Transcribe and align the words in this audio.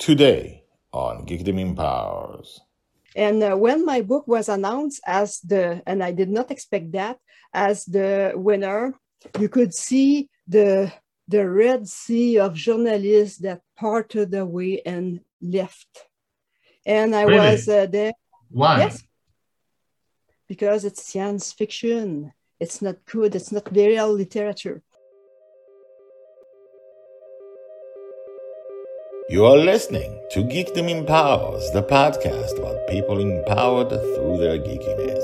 Today 0.00 0.64
on 0.94 1.26
Geekdom 1.26 1.60
Empowers. 1.60 2.62
And 3.14 3.42
uh, 3.42 3.54
when 3.54 3.84
my 3.84 4.00
book 4.00 4.26
was 4.26 4.48
announced 4.48 5.02
as 5.06 5.40
the, 5.40 5.82
and 5.86 6.02
I 6.02 6.10
did 6.10 6.30
not 6.30 6.50
expect 6.50 6.92
that, 6.92 7.18
as 7.52 7.84
the 7.84 8.32
winner, 8.34 8.94
you 9.38 9.50
could 9.50 9.74
see 9.74 10.30
the 10.48 10.90
the 11.28 11.46
red 11.46 11.86
sea 11.86 12.38
of 12.38 12.54
journalists 12.54 13.38
that 13.40 13.60
parted 13.76 14.32
away 14.32 14.80
and 14.86 15.20
left. 15.42 16.08
And 16.86 17.14
I 17.14 17.24
Really? 17.24 17.50
was 17.50 17.68
uh, 17.68 17.84
there. 17.84 18.12
Why? 18.50 18.78
Yes. 18.78 19.04
Because 20.48 20.86
it's 20.86 21.12
science 21.12 21.52
fiction. 21.52 22.32
It's 22.58 22.80
not 22.80 23.04
good. 23.04 23.34
It's 23.34 23.52
not 23.52 23.70
real 23.70 24.10
literature. 24.10 24.82
You 29.30 29.46
are 29.46 29.56
listening 29.56 30.20
to 30.32 30.40
Geekdom 30.40 30.90
Empowers, 30.90 31.70
the 31.70 31.84
podcast 31.84 32.58
about 32.58 32.88
people 32.88 33.20
empowered 33.20 33.90
through 33.90 34.38
their 34.38 34.58
geekiness. 34.58 35.22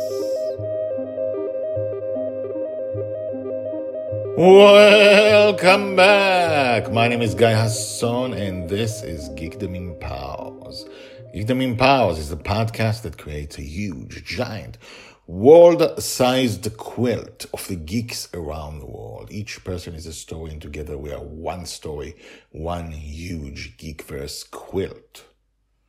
Welcome 4.39 5.97
back. 5.97 6.93
My 6.93 7.09
name 7.09 7.21
is 7.21 7.35
Guy 7.35 7.51
Hasson, 7.51 8.33
and 8.33 8.69
this 8.69 9.03
is 9.03 9.29
Geekdom 9.31 9.75
Empowers. 9.75 10.89
Geekdom 11.35 11.61
Empowers 11.61 12.19
is 12.19 12.31
a 12.31 12.37
podcast 12.37 13.03
that 13.03 13.19
creates 13.19 13.59
a 13.59 13.63
huge, 13.63 14.25
giant, 14.25 14.79
world-sized 15.27 16.77
quilt 16.77 17.47
of 17.53 17.67
the 17.67 17.75
geeks 17.75 18.29
around 18.33 18.79
the 18.79 18.87
world. 18.87 19.29
Each 19.33 19.65
person 19.65 19.95
is 19.95 20.07
a 20.07 20.13
story, 20.13 20.53
and 20.53 20.63
together 20.63 20.97
we 20.97 21.13
are 21.13 21.21
one 21.21 21.67
story, 21.67 22.15
one 22.51 22.93
huge 22.93 23.77
geekverse 23.77 24.49
quilt. 24.49 25.25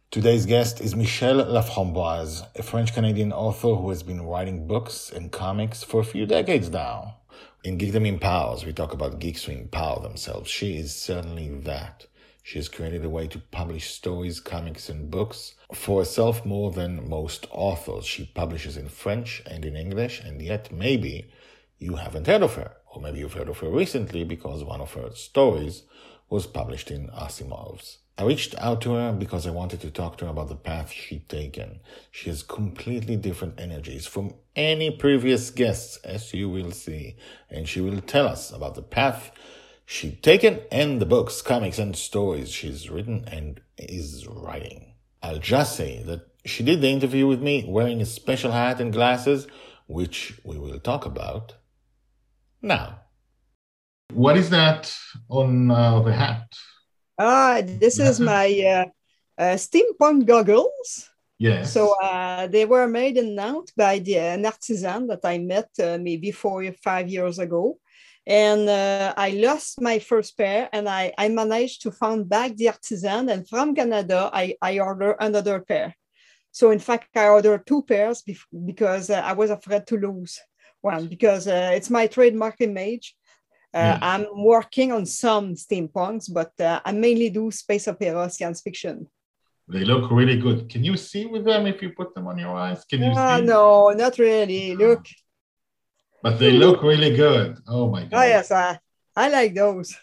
Today's 0.09 0.47
guest 0.47 0.81
is 0.81 0.95
Michèle 0.95 1.45
Laframboise, 1.45 2.47
a 2.55 2.63
French 2.63 2.95
Canadian 2.95 3.31
author 3.31 3.75
who 3.75 3.89
has 3.89 4.01
been 4.01 4.23
writing 4.23 4.65
books 4.65 5.11
and 5.11 5.31
comics 5.31 5.83
for 5.83 5.99
a 5.99 6.05
few 6.05 6.25
decades 6.25 6.71
now. 6.71 7.17
In 7.63 7.77
Geekdom 7.77 8.07
Empowers, 8.07 8.65
we 8.65 8.73
talk 8.73 8.91
about 8.91 9.19
geeks 9.19 9.43
who 9.43 9.51
empower 9.51 10.01
themselves. 10.01 10.49
She 10.49 10.77
is 10.77 10.95
certainly 10.95 11.49
that. 11.49 12.07
She 12.41 12.57
has 12.57 12.69
created 12.69 13.05
a 13.05 13.09
way 13.09 13.27
to 13.27 13.39
publish 13.39 13.91
stories, 13.91 14.39
comics, 14.39 14.89
and 14.89 15.11
books 15.11 15.53
for 15.73 15.99
herself 15.99 16.45
more 16.45 16.71
than 16.71 17.09
most 17.09 17.47
authors. 17.51 18.05
She 18.05 18.25
publishes 18.25 18.77
in 18.77 18.89
French 18.89 19.43
and 19.45 19.65
in 19.65 19.75
English, 19.75 20.21
and 20.21 20.41
yet 20.41 20.71
maybe 20.71 21.29
you 21.77 21.95
haven't 21.95 22.27
heard 22.27 22.43
of 22.43 22.55
her. 22.55 22.77
Or 22.93 23.01
maybe 23.01 23.19
you've 23.19 23.33
heard 23.33 23.49
of 23.49 23.59
her 23.59 23.69
recently 23.69 24.23
because 24.23 24.63
one 24.63 24.81
of 24.81 24.93
her 24.93 25.11
stories 25.13 25.83
was 26.29 26.47
published 26.47 26.89
in 26.89 27.09
Asimov's. 27.09 27.99
I 28.17 28.23
reached 28.23 28.55
out 28.57 28.81
to 28.81 28.93
her 28.93 29.13
because 29.13 29.45
I 29.45 29.51
wanted 29.51 29.81
to 29.81 29.91
talk 29.91 30.17
to 30.17 30.25
her 30.25 30.31
about 30.31 30.49
the 30.49 30.55
path 30.55 30.91
she'd 30.91 31.29
taken. 31.29 31.81
She 32.09 32.29
has 32.29 32.41
completely 32.41 33.15
different 33.15 33.59
energies 33.59 34.07
from 34.07 34.33
any 34.55 34.89
previous 34.89 35.51
guests, 35.51 35.97
as 35.97 36.33
you 36.33 36.49
will 36.49 36.71
see, 36.71 37.15
and 37.51 37.67
she 37.67 37.79
will 37.79 38.01
tell 38.01 38.27
us 38.27 38.51
about 38.51 38.73
the 38.73 38.81
path 38.81 39.31
she'd 39.85 40.23
taken 40.23 40.61
and 40.71 40.99
the 40.99 41.05
books, 41.05 41.43
comics, 41.43 41.77
and 41.77 41.95
stories 41.95 42.49
she's 42.49 42.89
written 42.89 43.23
and 43.27 43.61
is 43.77 44.25
writing. 44.25 44.93
I'll 45.21 45.39
just 45.39 45.75
say 45.75 46.03
that 46.03 46.27
she 46.45 46.63
did 46.63 46.81
the 46.81 46.89
interview 46.89 47.27
with 47.27 47.41
me 47.41 47.65
wearing 47.67 48.01
a 48.01 48.05
special 48.05 48.51
hat 48.51 48.79
and 48.79 48.93
glasses, 48.93 49.47
which 49.87 50.39
we 50.43 50.57
will 50.57 50.79
talk 50.79 51.05
about 51.05 51.55
now. 52.61 53.01
What 54.13 54.37
is 54.37 54.49
that 54.51 54.93
on 55.29 55.69
uh, 55.69 55.99
the 56.01 56.13
hat? 56.13 56.47
Ah, 57.19 57.61
this 57.63 57.99
is 57.99 58.19
my 58.33 58.47
uh, 58.47 59.41
uh, 59.41 59.55
steampunk 59.55 60.25
goggles. 60.25 61.09
Yes. 61.39 61.73
So 61.73 61.93
uh, 62.01 62.47
they 62.47 62.65
were 62.65 62.87
made 62.87 63.17
in 63.17 63.35
Nantes 63.35 63.71
by 63.75 63.99
the, 63.99 64.17
an 64.17 64.45
artisan 64.45 65.07
that 65.07 65.23
I 65.23 65.37
met 65.37 65.69
uh, 65.79 65.97
maybe 66.01 66.31
four 66.31 66.63
or 66.63 66.71
five 66.71 67.09
years 67.09 67.37
ago. 67.37 67.77
And 68.27 68.67
uh, 68.67 69.13
I 69.15 69.29
lost 69.31 69.79
my 69.81 69.99
first 69.99 70.37
pair 70.37 70.67
and 70.73 70.89
I, 70.89 71.13
I 71.17 71.29
managed 71.29 71.81
to 71.83 71.91
find 71.91 72.27
back 72.27 72.57
the 72.57 72.67
artisan. 72.67 73.29
And 73.29 73.47
from 73.47 73.73
Canada, 73.73 74.29
I, 74.33 74.55
I 74.61 74.79
ordered 74.79 75.15
another 75.21 75.61
pair. 75.61 75.95
So 76.51 76.71
in 76.71 76.79
fact, 76.79 77.15
I 77.15 77.29
ordered 77.29 77.65
two 77.65 77.83
pairs 77.83 78.23
because 78.65 79.09
uh, 79.09 79.21
I 79.23 79.31
was 79.31 79.49
afraid 79.49 79.87
to 79.87 79.95
lose 79.97 80.39
one 80.81 81.07
because 81.07 81.47
uh, 81.47 81.71
it's 81.73 81.89
my 81.89 82.07
trademark 82.07 82.59
image. 82.59 83.15
Uh, 83.73 83.95
Yes. 83.95 83.99
I'm 84.01 84.25
working 84.43 84.91
on 84.91 85.05
some 85.05 85.53
steampunks, 85.53 86.33
but 86.33 86.51
uh, 86.59 86.79
I 86.83 86.91
mainly 86.91 87.29
do 87.29 87.51
space 87.51 87.87
opera, 87.87 88.29
science 88.29 88.61
fiction. 88.61 89.07
They 89.69 89.83
look 89.85 90.09
really 90.11 90.37
good. 90.37 90.67
Can 90.69 90.83
you 90.83 90.97
see 90.97 91.25
with 91.27 91.45
them 91.45 91.67
if 91.67 91.81
you 91.81 91.91
put 91.91 92.15
them 92.15 92.27
on 92.27 92.37
your 92.37 92.55
eyes? 92.55 92.83
Can 92.85 93.03
you 93.03 93.11
Ah, 93.15 93.37
see? 93.37 93.45
no, 93.45 93.89
not 93.91 94.17
really. 94.17 94.75
Look. 94.75 95.05
But 96.21 96.39
they 96.39 96.51
look 96.51 96.81
really 96.83 97.15
good. 97.15 97.57
Oh 97.67 97.89
my 97.89 98.03
god. 98.03 98.13
Oh 98.13 98.27
yes, 98.27 98.51
I, 98.51 98.79
I 99.15 99.29
like 99.29 99.53
those, 99.53 99.95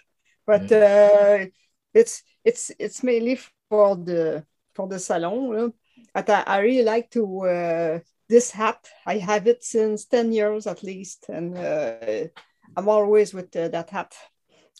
but 0.46 0.70
uh, 0.72 1.46
it's 1.92 2.22
it's 2.44 2.70
it's 2.78 3.02
mainly 3.02 3.38
for 3.68 3.96
the 3.96 4.44
for 4.74 4.88
the 4.88 4.98
salon. 4.98 5.72
But 6.12 6.30
I, 6.30 6.42
I 6.46 6.58
really 6.58 6.84
like 6.84 7.10
to 7.10 7.40
uh, 7.40 7.98
this 8.28 8.50
hat. 8.50 8.88
I 9.06 9.18
have 9.18 9.46
it 9.46 9.64
since 9.64 10.06
ten 10.06 10.32
years 10.32 10.66
at 10.66 10.82
least, 10.82 11.26
and 11.28 11.56
uh, 11.56 12.28
I'm 12.76 12.88
always 12.88 13.34
with 13.34 13.54
uh, 13.56 13.68
that 13.68 13.90
hat 13.90 14.14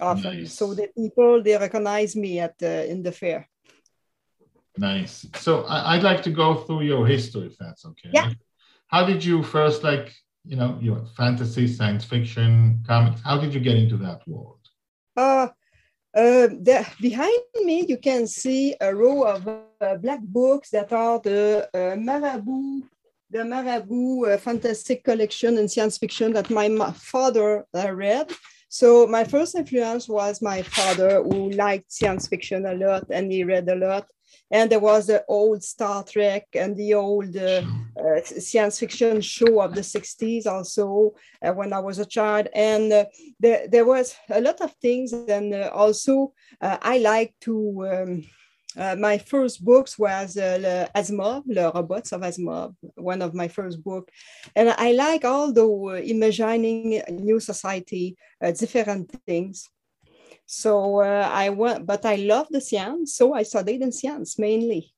often. 0.01 0.43
Nice. 0.43 0.55
So 0.55 0.75
the 0.75 0.89
people 0.97 1.43
they 1.43 1.57
recognize 1.57 2.17
me 2.17 2.41
at 2.41 2.55
uh, 2.63 2.87
in 2.89 3.03
the 3.03 3.13
fair. 3.13 3.49
Nice. 4.77 5.27
So 5.37 5.63
I, 5.65 5.95
I'd 5.95 6.03
like 6.03 6.23
to 6.25 6.31
go 6.31 6.55
through 6.57 6.83
your 6.83 7.07
history, 7.07 7.47
if 7.47 7.57
that's 7.59 7.85
okay. 7.87 8.11
Yeah. 8.13 8.31
How 8.89 9.05
did 9.07 9.25
you 9.25 9.43
first 9.43 9.85
like, 9.85 10.13
you 10.45 10.57
know, 10.57 10.79
your 10.81 11.05
fantasy, 11.17 11.67
science 11.67 12.05
fiction, 12.05 12.83
comics? 12.87 13.21
How 13.23 13.39
did 13.41 13.55
you 13.55 13.61
get 13.61 13.77
into 13.77 13.97
that 13.99 14.27
world? 14.29 14.61
Uh, 15.17 15.49
uh, 16.15 16.49
there, 16.61 16.87
behind 17.01 17.43
me, 17.65 17.87
you 17.89 17.97
can 17.97 18.27
see 18.27 18.75
a 18.81 18.95
row 18.95 19.25
of 19.25 19.49
uh, 19.49 19.97
black 19.97 20.21
books 20.21 20.71
that 20.71 20.93
are 20.93 21.19
the 21.21 21.69
uh, 21.75 21.97
Marabout, 21.97 22.83
the 23.31 23.45
Marabout 23.45 24.29
uh, 24.29 24.39
fantastic 24.39 25.03
collection 25.03 25.59
and 25.59 25.71
science 25.71 25.99
fiction 25.99 26.33
that 26.35 26.51
my 26.51 26.69
father 26.93 27.67
uh, 27.75 27.93
read. 27.93 28.31
So 28.69 29.07
my 29.07 29.25
first 29.25 29.55
influence 29.55 30.09
was 30.09 30.43
my 30.43 30.63
father, 30.63 31.23
who 31.23 31.51
liked 31.51 31.93
science 31.93 32.29
fiction 32.29 32.67
a 32.67 32.75
lot, 32.75 33.05
and 33.11 33.31
he 33.33 33.45
read 33.45 33.69
a 33.69 33.77
lot. 33.77 34.07
And 34.51 34.71
there 34.71 34.81
was 34.81 35.07
the 35.07 35.25
old 35.29 35.63
Star 35.63 36.05
Trek 36.05 36.47
and 36.55 36.77
the 36.77 36.95
old 36.95 37.37
uh, 37.37 37.63
uh, 37.99 38.21
science 38.23 38.79
fiction 38.79 39.21
show 39.21 39.61
of 39.61 39.75
the 39.75 39.81
60s 39.81 40.47
also 40.47 41.15
uh, 41.43 41.53
when 41.53 41.73
I 41.73 41.81
was 41.81 41.99
a 41.99 42.07
child. 42.07 42.49
And 42.55 42.93
uh, 42.93 43.05
there, 43.41 43.67
there 43.69 43.85
was 43.85 44.15
a 44.31 44.41
lot 44.41 44.61
of 44.61 44.73
things. 44.83 45.13
And 45.13 45.55
uh, 45.55 45.71
also, 45.73 46.33
uh, 46.61 46.79
I 46.83 46.99
like 46.99 47.35
to. 47.43 47.89
Um, 47.91 48.25
uh, 48.77 48.97
my 48.97 49.19
first 49.19 49.65
books 49.65 49.99
was 49.99 50.37
uh, 50.37 50.59
Le 50.61 51.01
Asimov, 51.01 51.45
Le 51.47 51.71
Robots 51.71 52.13
of 52.13 52.23
Asimov, 52.23 52.75
one 52.97 53.23
of 53.23 53.35
my 53.35 53.47
first 53.47 53.83
book, 53.85 54.11
and 54.57 54.69
I 54.71 54.93
like 54.93 55.25
all 55.25 55.53
the 55.53 55.65
uh, 55.65 56.03
imagining 56.03 57.01
a 57.07 57.11
new 57.13 57.39
society, 57.39 58.17
uh, 58.43 58.51
different 58.51 59.13
things. 59.27 59.69
So 60.47 61.01
uh, 61.01 61.29
I 61.33 61.51
went, 61.51 61.87
but 61.87 62.05
I 62.05 62.17
love 62.17 62.49
the 62.51 62.61
science, 62.61 63.17
so 63.17 63.35
I 63.35 63.43
studied 63.45 63.83
in 63.83 63.93
science 63.93 64.39
mainly. 64.39 64.93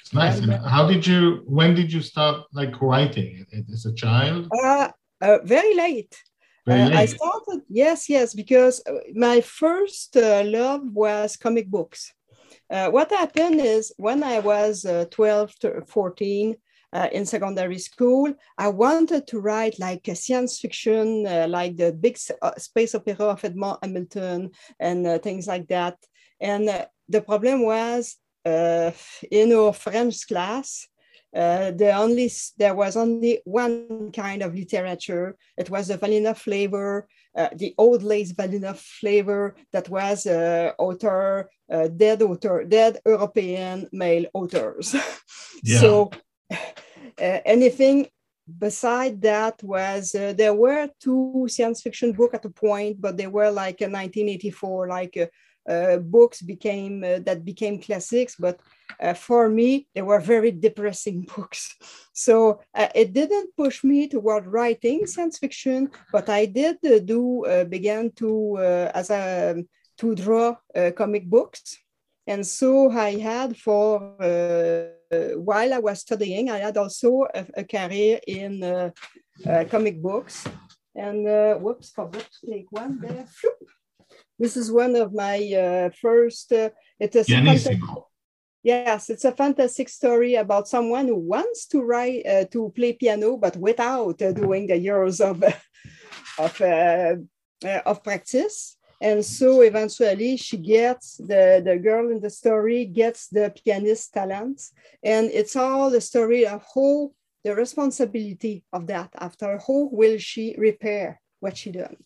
It's 0.00 0.12
nice. 0.12 0.38
And, 0.38 0.52
how 0.52 0.86
did 0.86 1.06
you? 1.06 1.42
When 1.46 1.74
did 1.74 1.92
you 1.92 2.02
start 2.02 2.46
like 2.52 2.80
writing? 2.82 3.46
As 3.72 3.86
a 3.86 3.94
child? 3.94 4.48
Uh, 4.50 4.88
uh, 5.20 5.38
very 5.44 5.74
late. 5.74 6.16
Very 6.66 6.82
Uh, 6.82 6.98
I 6.98 7.06
started, 7.06 7.62
yes, 7.68 8.08
yes, 8.08 8.34
because 8.34 8.82
uh, 8.86 8.92
my 9.14 9.40
first 9.40 10.16
uh, 10.16 10.42
love 10.44 10.82
was 10.92 11.36
comic 11.36 11.68
books. 11.68 12.12
Uh, 12.70 12.90
what 12.90 13.10
happened 13.10 13.60
is 13.60 13.92
when 13.96 14.22
I 14.22 14.38
was 14.38 14.84
uh, 14.84 15.06
12 15.10 15.58
to 15.60 15.82
14 15.86 16.56
uh, 16.92 17.08
in 17.12 17.24
secondary 17.26 17.78
school, 17.78 18.32
I 18.58 18.68
wanted 18.68 19.26
to 19.28 19.40
write 19.40 19.78
like 19.78 20.08
a 20.08 20.14
science 20.14 20.60
fiction, 20.60 21.26
uh, 21.26 21.46
like 21.48 21.76
the 21.76 21.92
big 21.92 22.18
uh, 22.40 22.52
space 22.58 22.94
opera 22.94 23.26
of 23.26 23.44
Edmond 23.44 23.78
Hamilton 23.82 24.50
and 24.78 25.06
uh, 25.06 25.18
things 25.18 25.46
like 25.46 25.68
that. 25.68 25.96
And 26.40 26.68
uh, 26.68 26.86
the 27.08 27.22
problem 27.22 27.62
was 27.62 28.16
uh, 28.44 28.90
in 29.30 29.52
our 29.52 29.72
French 29.72 30.26
class, 30.26 30.86
uh, 31.34 31.70
the 31.70 31.92
only 31.92 32.30
there 32.58 32.74
was 32.74 32.94
only 32.94 33.40
one 33.44 34.12
kind 34.12 34.42
of 34.42 34.54
literature. 34.54 35.34
It 35.56 35.70
was 35.70 35.88
the 35.88 35.96
vanilla 35.96 36.34
flavor, 36.34 37.08
uh, 37.34 37.48
the 37.54 37.74
old 37.78 38.02
lace 38.02 38.32
vanilla 38.32 38.74
flavor 38.74 39.54
that 39.72 39.88
was 39.88 40.26
uh, 40.26 40.72
author, 40.78 41.48
uh, 41.72 41.88
dead 41.88 42.20
author, 42.20 42.64
dead 42.64 42.98
European 43.06 43.88
male 43.92 44.26
authors. 44.34 44.94
Yeah. 45.64 45.78
So 45.78 46.10
anything 47.18 48.08
beside 48.58 49.20
that 49.22 49.62
was 49.62 50.14
uh, 50.14 50.32
there 50.36 50.54
were 50.54 50.88
two 51.00 51.46
science 51.48 51.82
fiction 51.82 52.12
book 52.12 52.34
at 52.34 52.44
a 52.44 52.50
point, 52.50 53.00
but 53.00 53.16
they 53.16 53.26
were 53.26 53.50
like 53.50 53.80
a 53.80 53.88
1984, 53.88 54.88
like 54.88 55.16
uh, 55.16 55.26
uh, 55.70 55.96
books 55.98 56.42
became 56.42 57.04
uh, 57.04 57.20
that 57.20 57.44
became 57.44 57.80
classics, 57.80 58.34
but 58.36 58.58
uh, 59.00 59.14
for 59.14 59.48
me 59.48 59.86
they 59.94 60.02
were 60.02 60.18
very 60.18 60.50
depressing 60.50 61.22
books. 61.36 61.76
So 62.12 62.60
uh, 62.74 62.88
it 62.94 63.12
didn't 63.12 63.56
push 63.56 63.84
me 63.84 64.08
toward 64.08 64.46
writing 64.46 65.06
science 65.06 65.38
fiction, 65.38 65.90
but 66.10 66.28
I 66.28 66.46
did 66.46 66.78
uh, 66.84 66.98
do 66.98 67.44
began 67.68 68.10
to 68.16 68.58
as 68.94 69.10
a 69.10 69.62
to 69.98 70.14
draw 70.14 70.56
comic 70.96 71.26
books, 71.26 71.78
and 72.26 72.44
so 72.44 72.90
I 72.90 73.18
had 73.18 73.56
for 73.56 74.16
while 75.36 75.74
I 75.74 75.78
was 75.78 76.00
studying, 76.00 76.50
I 76.50 76.58
had 76.58 76.76
also 76.76 77.26
a, 77.34 77.46
a 77.58 77.64
career 77.64 78.20
in 78.26 78.92
comic 79.70 80.00
books. 80.00 80.46
And 80.94 81.24
whoops, 81.62 81.90
forgot 81.90 82.28
to 82.40 82.50
take 82.50 82.70
one 82.70 83.00
there. 83.00 83.26
This 84.38 84.56
is 84.56 84.72
one 84.72 84.96
of 84.96 85.14
my 85.14 85.38
uh, 85.52 85.90
first. 86.00 86.52
Uh, 86.52 86.70
it 86.98 87.14
is 87.14 87.28
yes, 88.62 89.10
it's 89.10 89.24
a 89.24 89.32
fantastic 89.32 89.88
story 89.88 90.34
about 90.34 90.68
someone 90.68 91.06
who 91.06 91.16
wants 91.16 91.66
to 91.66 91.80
write 91.82 92.26
uh, 92.26 92.44
to 92.46 92.72
play 92.74 92.92
piano, 92.92 93.36
but 93.36 93.56
without 93.56 94.20
uh, 94.22 94.32
doing 94.32 94.66
the 94.66 94.76
years 94.76 95.20
of 95.20 95.42
of 96.38 96.60
uh, 96.60 97.14
uh, 97.64 97.80
of 97.86 98.02
practice. 98.02 98.76
And 99.02 99.24
so 99.24 99.62
eventually 99.62 100.36
she 100.36 100.56
gets 100.56 101.16
the, 101.16 101.60
the 101.64 101.76
girl 101.76 102.08
in 102.12 102.20
the 102.20 102.30
story 102.30 102.84
gets 102.84 103.26
the 103.26 103.52
pianist 103.52 104.14
talent. 104.14 104.62
And 105.02 105.28
it's 105.30 105.56
all 105.56 105.90
the 105.90 106.00
story 106.00 106.46
of 106.46 106.64
how 106.72 107.10
the 107.42 107.56
responsibility 107.56 108.62
of 108.72 108.86
that 108.86 109.10
after 109.18 109.58
how 109.58 109.88
will 109.90 110.18
she 110.18 110.54
repair 110.56 111.20
what 111.40 111.56
she 111.56 111.72
done. 111.72 111.96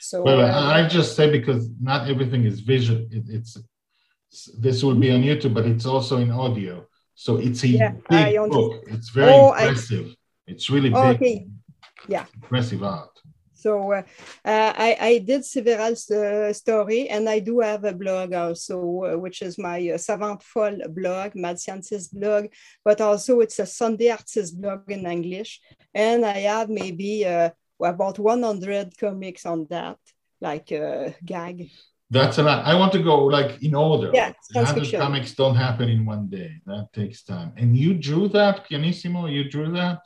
So 0.00 0.26
uh, 0.26 0.72
I 0.76 0.88
just 0.88 1.14
say 1.14 1.30
because 1.30 1.68
not 1.80 2.08
everything 2.08 2.44
is 2.44 2.58
visual. 2.60 3.06
It, 3.12 3.24
it's 3.28 3.56
this 4.58 4.82
will 4.82 4.96
be 4.96 5.12
on 5.12 5.22
YouTube, 5.22 5.54
but 5.54 5.66
it's 5.66 5.86
also 5.86 6.16
in 6.16 6.32
audio. 6.32 6.86
So 7.14 7.36
it's 7.36 7.62
a 7.62 7.68
yeah, 7.68 7.92
big 8.08 8.34
book. 8.50 8.82
It's 8.88 9.10
very 9.10 9.32
oh, 9.32 9.52
impressive. 9.52 10.06
I, 10.06 10.14
it's 10.52 10.70
really 10.70 10.88
big. 10.88 11.16
Okay. 11.16 11.46
Yeah. 12.08 12.24
Impressive 12.34 12.82
art. 12.82 13.19
So 13.60 13.92
uh, 13.92 14.02
uh, 14.44 14.72
I, 14.76 14.96
I 15.00 15.18
did 15.18 15.44
several 15.44 15.92
uh, 15.92 16.52
story, 16.52 17.08
and 17.08 17.28
I 17.28 17.40
do 17.40 17.60
have 17.60 17.84
a 17.84 17.92
blog 17.92 18.32
also, 18.32 18.76
uh, 19.04 19.18
which 19.18 19.42
is 19.42 19.58
my 19.58 19.90
uh, 19.90 19.98
Savant 19.98 20.42
Folle 20.42 20.88
blog, 20.88 21.34
Mad 21.34 21.60
Scientist 21.60 22.18
blog, 22.18 22.46
but 22.84 23.00
also 23.00 23.40
it's 23.40 23.58
a 23.58 23.66
Sunday 23.66 24.10
Artist 24.10 24.60
blog 24.60 24.90
in 24.90 25.06
English. 25.06 25.60
And 25.94 26.24
I 26.24 26.38
have 26.38 26.70
maybe 26.70 27.26
uh, 27.26 27.50
about 27.82 28.18
100 28.18 28.96
comics 28.98 29.44
on 29.44 29.66
that, 29.68 29.98
like 30.40 30.72
uh, 30.72 31.10
gag. 31.24 31.70
That's 32.10 32.38
a 32.38 32.42
lot. 32.42 32.64
I 32.64 32.74
want 32.74 32.92
to 32.92 33.02
go 33.02 33.26
like 33.26 33.62
in 33.62 33.74
order. 33.74 34.10
Yeah, 34.12 34.32
100 34.54 34.98
comics 34.98 35.34
don't 35.34 35.54
happen 35.54 35.88
in 35.88 36.04
one 36.04 36.28
day. 36.28 36.60
That 36.66 36.88
takes 36.92 37.22
time. 37.22 37.52
And 37.56 37.76
you 37.76 37.94
drew 37.94 38.28
that, 38.28 38.66
Pianissimo? 38.68 39.26
You 39.26 39.48
drew 39.48 39.70
that? 39.72 40.00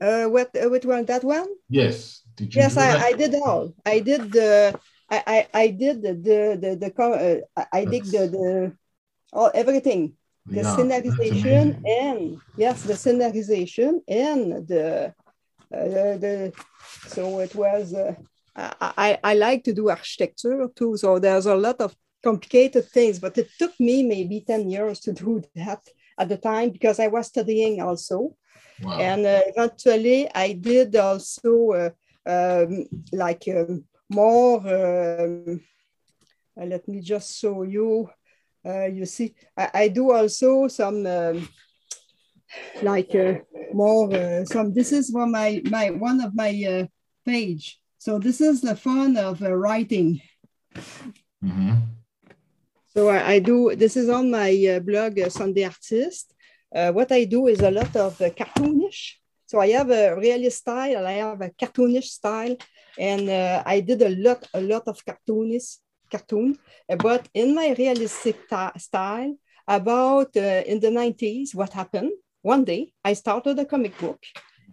Uh, 0.00 0.24
what, 0.24 0.50
uh, 0.56 0.68
which 0.68 0.84
one? 0.84 1.04
That 1.04 1.22
one? 1.22 1.46
Yes. 1.68 2.23
Did 2.36 2.54
you 2.54 2.60
yes, 2.60 2.76
I, 2.76 2.96
I 3.08 3.12
did 3.12 3.34
all. 3.34 3.74
I 3.84 4.00
did 4.00 4.32
the. 4.32 4.78
I, 5.10 5.22
I, 5.26 5.62
I 5.62 5.68
did 5.68 6.02
the 6.02 6.14
the 6.14 6.58
the, 6.60 6.76
the 6.76 7.02
uh, 7.56 7.64
I 7.72 7.84
did 7.84 8.04
the, 8.06 8.26
the 8.28 8.76
all 9.32 9.50
everything 9.54 10.14
the 10.46 10.62
yeah, 10.62 10.76
scenarization 10.76 11.80
and 11.84 12.40
yes 12.56 12.82
the 12.82 12.94
scenarization 12.94 14.00
and 14.08 14.66
the 14.66 15.14
uh, 15.72 15.84
the, 15.84 16.18
the 16.20 16.52
so 17.08 17.40
it 17.40 17.54
was, 17.54 17.94
uh, 17.94 18.14
I, 18.56 19.18
I 19.22 19.34
like 19.34 19.64
to 19.64 19.72
do 19.72 19.88
architecture 19.90 20.68
too. 20.74 20.96
So 20.96 21.18
there's 21.18 21.46
a 21.46 21.54
lot 21.54 21.80
of 21.80 21.94
complicated 22.22 22.88
things, 22.90 23.18
but 23.18 23.36
it 23.36 23.48
took 23.58 23.78
me 23.80 24.02
maybe 24.02 24.40
10 24.40 24.70
years 24.70 25.00
to 25.00 25.12
do 25.12 25.42
that 25.54 25.80
at 26.18 26.28
the 26.28 26.36
time 26.36 26.70
because 26.70 27.00
I 27.00 27.08
was 27.08 27.26
studying 27.26 27.80
also. 27.82 28.36
Wow. 28.80 28.98
And 28.98 29.26
uh, 29.26 29.40
eventually 29.46 30.28
I 30.34 30.52
did 30.52 30.96
also 30.96 31.70
uh, 31.70 31.90
um, 32.26 32.86
like 33.12 33.44
um, 33.48 33.84
more, 34.08 34.58
um, 34.58 35.60
uh, 36.60 36.64
let 36.64 36.86
me 36.88 37.00
just 37.00 37.38
show 37.38 37.62
you. 37.62 38.08
Uh, 38.66 38.86
you 38.86 39.04
see, 39.04 39.34
I, 39.56 39.70
I, 39.74 39.88
do 39.88 40.10
also 40.10 40.68
some 40.68 41.04
um, 41.06 41.48
like 42.82 43.14
uh, 43.14 43.34
more 43.72 44.12
uh, 44.12 44.44
some 44.44 44.72
this 44.72 44.92
is 44.92 45.12
one 45.12 45.32
my 45.32 45.60
my 45.70 45.90
one 45.90 46.20
of 46.20 46.34
my 46.34 46.50
uh, 46.68 46.86
page 47.24 47.80
so 47.98 48.18
this 48.18 48.40
is 48.40 48.60
the 48.60 48.76
fun 48.76 49.16
of 49.16 49.42
uh, 49.42 49.52
writing 49.52 50.20
mm-hmm. 51.42 51.74
so 52.94 53.08
I, 53.08 53.32
I, 53.32 53.38
do 53.38 53.74
this 53.74 53.96
is 53.96 54.08
on 54.08 54.30
my 54.30 54.50
uh, 54.76 54.80
blog 54.80 55.18
uh, 55.18 55.28
sunday 55.28 55.64
artist 55.64 56.34
uh, 56.74 56.92
what 56.92 57.12
i 57.12 57.24
do 57.24 57.46
is 57.46 57.60
a 57.60 57.70
lot 57.70 57.94
of 57.96 58.18
cartoonish 58.18 59.14
so 59.46 59.60
i 59.60 59.68
have 59.68 59.90
a 59.90 60.16
realist 60.16 60.58
style 60.58 61.06
i 61.06 61.12
have 61.12 61.40
a 61.40 61.50
cartoonish 61.50 62.10
style 62.18 62.56
and 62.98 63.28
uh, 63.28 63.62
i 63.66 63.80
did 63.80 64.00
a 64.02 64.14
lot 64.16 64.46
a 64.54 64.60
lot 64.60 64.82
of 64.86 65.04
cartoonish 65.04 65.78
cartoon 66.10 66.56
uh, 66.90 66.96
but 66.96 67.28
in 67.34 67.54
my 67.54 67.74
realistic 67.78 68.36
style 68.76 69.36
about 69.66 70.36
uh, 70.36 70.62
in 70.66 70.78
the 70.80 70.90
90s 70.90 71.54
what 71.54 71.72
happened 71.72 72.12
one 72.44 72.62
day 72.62 72.92
I 73.02 73.14
started 73.14 73.58
a 73.58 73.64
comic 73.64 73.98
book 73.98 74.22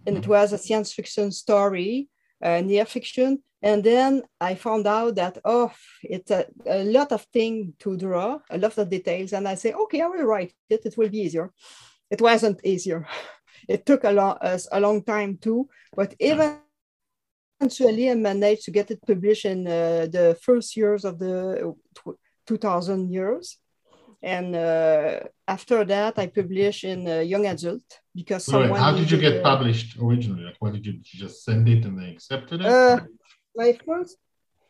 and 0.06 0.18
it 0.18 0.28
was 0.28 0.52
a 0.52 0.58
science 0.58 0.92
fiction 0.94 1.32
story, 1.32 2.10
uh, 2.44 2.60
near 2.60 2.86
fiction. 2.86 3.42
And 3.62 3.82
then 3.82 4.24
I 4.42 4.56
found 4.56 4.88
out 4.88 5.16
that, 5.16 5.38
oh, 5.46 5.72
it's 6.04 6.32
a, 6.32 6.48
a 6.66 6.84
lot 6.84 7.14
of 7.14 7.22
thing 7.32 7.74
to 7.80 7.96
draw, 7.96 8.40
a 8.50 8.58
lot 8.58 8.78
of 8.78 8.90
details. 8.90 9.32
And 9.32 9.48
I 9.48 9.56
say, 9.56 9.72
okay, 9.72 10.02
I 10.02 10.08
will 10.08 10.24
write 10.24 10.54
it. 10.70 10.82
It 10.86 10.98
will 10.98 11.10
be 11.10 11.20
easier. 11.20 11.54
It 12.10 12.22
wasn't 12.22 12.60
easier. 12.64 13.08
It 13.68 13.86
took 13.86 14.04
a, 14.04 14.12
long, 14.12 14.38
a, 14.42 14.60
a 14.72 14.80
long 14.80 15.04
time 15.04 15.38
too, 15.38 15.70
but 15.96 16.14
even 16.20 16.58
eventually 17.62 18.10
I 18.10 18.16
managed 18.16 18.64
to 18.66 18.72
get 18.72 18.92
it 18.92 19.06
published 19.06 19.46
in 19.46 19.68
uh, 19.68 20.08
the 20.12 20.38
first 20.42 20.76
years 20.76 21.06
of 21.06 21.20
the 21.20 21.74
2000 22.48 23.12
years. 23.12 23.58
And 24.24 24.56
uh, 24.56 25.22
after 25.48 25.84
that, 25.86 26.20
I 26.20 26.28
published 26.28 26.84
in 26.84 27.08
uh, 27.08 27.20
young 27.20 27.48
adult 27.48 27.82
because 28.14 28.46
someone. 28.46 28.80
How 28.80 28.96
did 28.96 29.10
you 29.10 29.18
get 29.18 29.42
published 29.42 29.98
originally? 30.00 30.44
Like, 30.44 30.58
what 30.60 30.74
did 30.74 30.86
you, 30.86 30.94
did 30.94 31.14
you 31.14 31.20
just 31.20 31.44
send 31.44 31.68
it 31.68 31.86
and 31.86 32.00
they 32.00 32.12
accepted 32.12 32.62
it? 32.62 32.68
Uh, 32.68 33.00
my 33.56 33.78
first, 33.86 34.18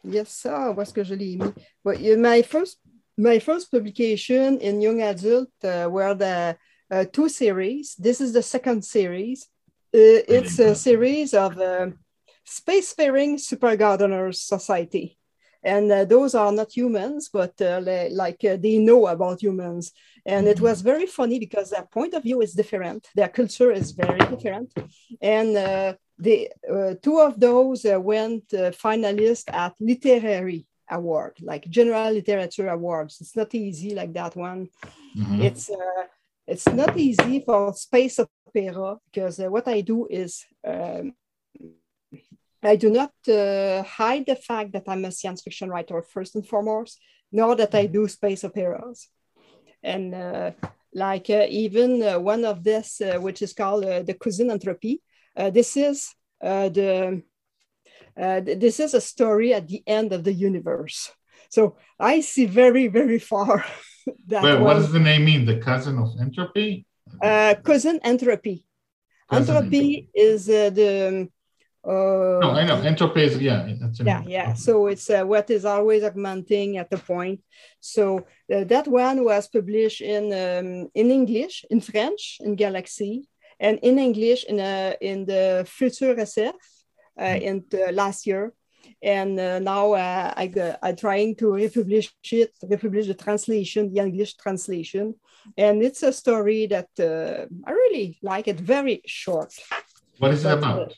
yes, 0.03 0.31
sir. 0.31 0.71
What's 0.71 0.93
que 0.93 1.03
je 1.03 1.15
l'ai 1.15 1.35
mis? 1.35 1.51
But 1.83 1.99
my 2.17 2.41
first, 2.43 2.77
my 3.17 3.39
first 3.39 3.69
publication 3.69 4.59
in 4.59 4.81
young 4.81 5.01
adult 5.01 5.49
uh, 5.63 5.89
were 5.91 6.13
the 6.13 6.55
uh, 6.91 7.05
two 7.11 7.29
series. 7.29 7.95
This 7.95 8.21
is 8.21 8.33
the 8.33 8.43
second 8.43 8.83
series. 8.83 9.47
Uh, 9.93 10.23
it's 10.27 10.59
a 10.59 10.75
series 10.75 11.33
of 11.33 11.57
uh, 11.57 11.87
Spacefaring 12.45 13.39
Super 13.39 13.75
Gardeners 13.75 14.41
Society. 14.41 15.17
And 15.63 15.91
uh, 15.91 16.05
those 16.05 16.33
are 16.33 16.51
not 16.51 16.75
humans 16.75 17.29
but 17.31 17.61
uh, 17.61 17.81
like 18.11 18.43
uh, 18.43 18.57
they 18.57 18.77
know 18.77 19.07
about 19.07 19.41
humans. 19.41 19.91
And 20.25 20.47
it 20.47 20.59
was 20.59 20.81
very 20.81 21.05
funny 21.05 21.39
because 21.39 21.69
their 21.69 21.83
point 21.83 22.13
of 22.13 22.23
view 22.23 22.41
is 22.41 22.53
different. 22.53 23.07
Their 23.15 23.29
culture 23.29 23.71
is 23.71 23.91
very 23.91 24.19
different. 24.19 24.73
And 25.21 25.55
uh, 25.55 25.93
the 26.17 26.51
uh, 26.69 26.93
two 27.01 27.19
of 27.19 27.39
those 27.39 27.85
uh, 27.85 27.99
went 27.99 28.49
finalists 28.49 29.53
at 29.53 29.73
literary 29.79 30.65
award 30.89 31.37
like 31.41 31.69
general 31.69 32.11
literature 32.11 32.67
awards. 32.67 33.21
It's 33.21 33.35
not 33.35 33.53
easy 33.55 33.95
like 33.95 34.13
that 34.13 34.35
one. 34.35 34.67
Mm-hmm. 35.15 35.41
it's 35.41 35.69
it's 36.47 36.67
not 36.67 36.97
easy 36.97 37.43
for 37.45 37.73
space 37.73 38.19
opera 38.19 38.97
because 39.11 39.39
what 39.39 39.67
i 39.67 39.81
do 39.81 40.07
is 40.09 40.45
um, 40.67 41.13
I 42.63 42.75
do 42.75 42.91
not 42.91 43.11
uh, 43.27 43.83
hide 43.83 44.25
the 44.27 44.35
fact 44.35 44.73
that 44.73 44.83
I'm 44.87 45.05
a 45.05 45.11
science 45.11 45.41
fiction 45.41 45.69
writer 45.69 46.01
first 46.03 46.35
and 46.35 46.47
foremost, 46.47 46.99
nor 47.31 47.55
that 47.55 47.73
I 47.73 47.87
do 47.87 48.07
space 48.07 48.43
operas. 48.43 49.09
And 49.81 50.13
uh, 50.13 50.51
like 50.93 51.29
uh, 51.29 51.47
even 51.49 52.03
uh, 52.03 52.19
one 52.19 52.45
of 52.45 52.63
this, 52.63 53.01
uh, 53.01 53.17
which 53.19 53.41
is 53.41 53.53
called 53.53 53.85
uh, 53.85 54.03
the 54.03 54.13
cousin 54.13 54.51
entropy, 54.51 55.01
this 55.35 55.75
is 55.75 56.13
the 56.39 57.23
this 58.15 58.79
is 58.79 58.93
a 58.93 59.01
story 59.01 59.53
at 59.53 59.67
the 59.67 59.81
end 59.87 60.13
of 60.13 60.23
the 60.23 60.33
universe. 60.33 61.11
So 61.51 61.77
I 61.99 62.21
see 62.21 62.45
very 62.45 62.87
very 62.87 63.19
far. 63.19 63.63
that 64.27 64.43
Wait, 64.43 64.59
what 64.59 64.75
does 64.75 64.91
the 64.91 64.99
name 64.99 65.25
mean? 65.25 65.45
The 65.45 65.57
cousin 65.57 65.99
of 65.99 66.09
entropy? 66.19 66.85
cousin 67.21 67.99
entropy. 68.03 68.65
Cousin 69.29 69.55
entropy, 69.55 69.77
entropy 69.77 70.09
is 70.15 70.45
the 70.47 71.29
uh, 71.83 72.37
no, 72.41 72.51
I 72.51 72.63
know 72.63 72.79
entropy 72.81 73.23
is 73.23 73.37
yeah. 73.39 73.67
yeah, 74.03 74.21
yeah. 74.27 74.53
So 74.53 74.85
it's 74.85 75.09
uh, 75.09 75.23
what 75.23 75.49
is 75.49 75.65
always 75.65 76.03
augmenting 76.03 76.77
at 76.77 76.91
the 76.91 76.97
point. 76.97 77.41
So 77.79 78.19
uh, 78.53 78.65
that 78.65 78.87
one 78.87 79.23
was 79.23 79.47
published 79.47 80.01
in 80.01 80.25
um, 80.31 80.89
in 80.93 81.09
English, 81.09 81.65
in 81.71 81.81
French, 81.81 82.37
in 82.41 82.55
Galaxy, 82.55 83.27
and 83.59 83.79
in 83.81 83.97
English 83.97 84.43
in 84.43 84.59
uh, 84.59 84.93
in 85.01 85.25
the 85.25 85.65
Future 85.67 86.13
SF 86.13 86.53
uh, 87.17 87.23
mm. 87.23 87.41
in 87.41 87.63
the 87.69 87.91
last 87.91 88.27
year. 88.27 88.53
And 89.01 89.39
uh, 89.39 89.59
now 89.59 89.93
uh, 89.93 90.33
I, 90.37 90.75
I'm 90.83 90.95
trying 90.95 91.35
to 91.37 91.53
republish 91.53 92.13
it, 92.31 92.53
republish 92.61 93.07
the 93.07 93.15
translation, 93.15 93.91
the 93.93 94.01
English 94.01 94.35
translation. 94.35 95.15
And 95.57 95.81
it's 95.81 96.03
a 96.03 96.13
story 96.13 96.67
that 96.67 96.89
uh, 96.99 97.47
I 97.65 97.71
really 97.71 98.19
like 98.21 98.47
it, 98.47 98.59
very 98.59 99.01
short. 99.05 99.53
What 100.19 100.31
is 100.31 100.45
it 100.45 100.53
about? 100.53 100.93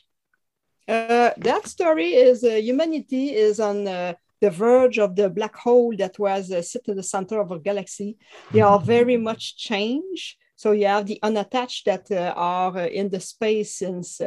Uh, 0.86 1.30
that 1.38 1.66
story 1.66 2.12
is 2.12 2.44
uh, 2.44 2.50
humanity 2.50 3.34
is 3.34 3.58
on 3.58 3.88
uh, 3.88 4.12
the 4.40 4.50
verge 4.50 4.98
of 4.98 5.16
the 5.16 5.30
black 5.30 5.56
hole 5.56 5.94
that 5.96 6.18
was 6.18 6.50
uh, 6.50 6.60
sit 6.60 6.82
in 6.88 6.96
the 6.96 7.02
center 7.02 7.40
of 7.40 7.50
a 7.50 7.58
galaxy. 7.58 8.18
They 8.52 8.60
are 8.60 8.76
mm-hmm. 8.76 8.86
very 8.86 9.16
much 9.16 9.56
changed. 9.56 10.36
So 10.56 10.72
you 10.72 10.86
have 10.86 11.06
the 11.06 11.18
unattached 11.22 11.86
that 11.86 12.10
uh, 12.10 12.34
are 12.36 12.76
uh, 12.76 12.86
in 12.86 13.08
the 13.08 13.20
space 13.20 13.76
since 13.76 14.20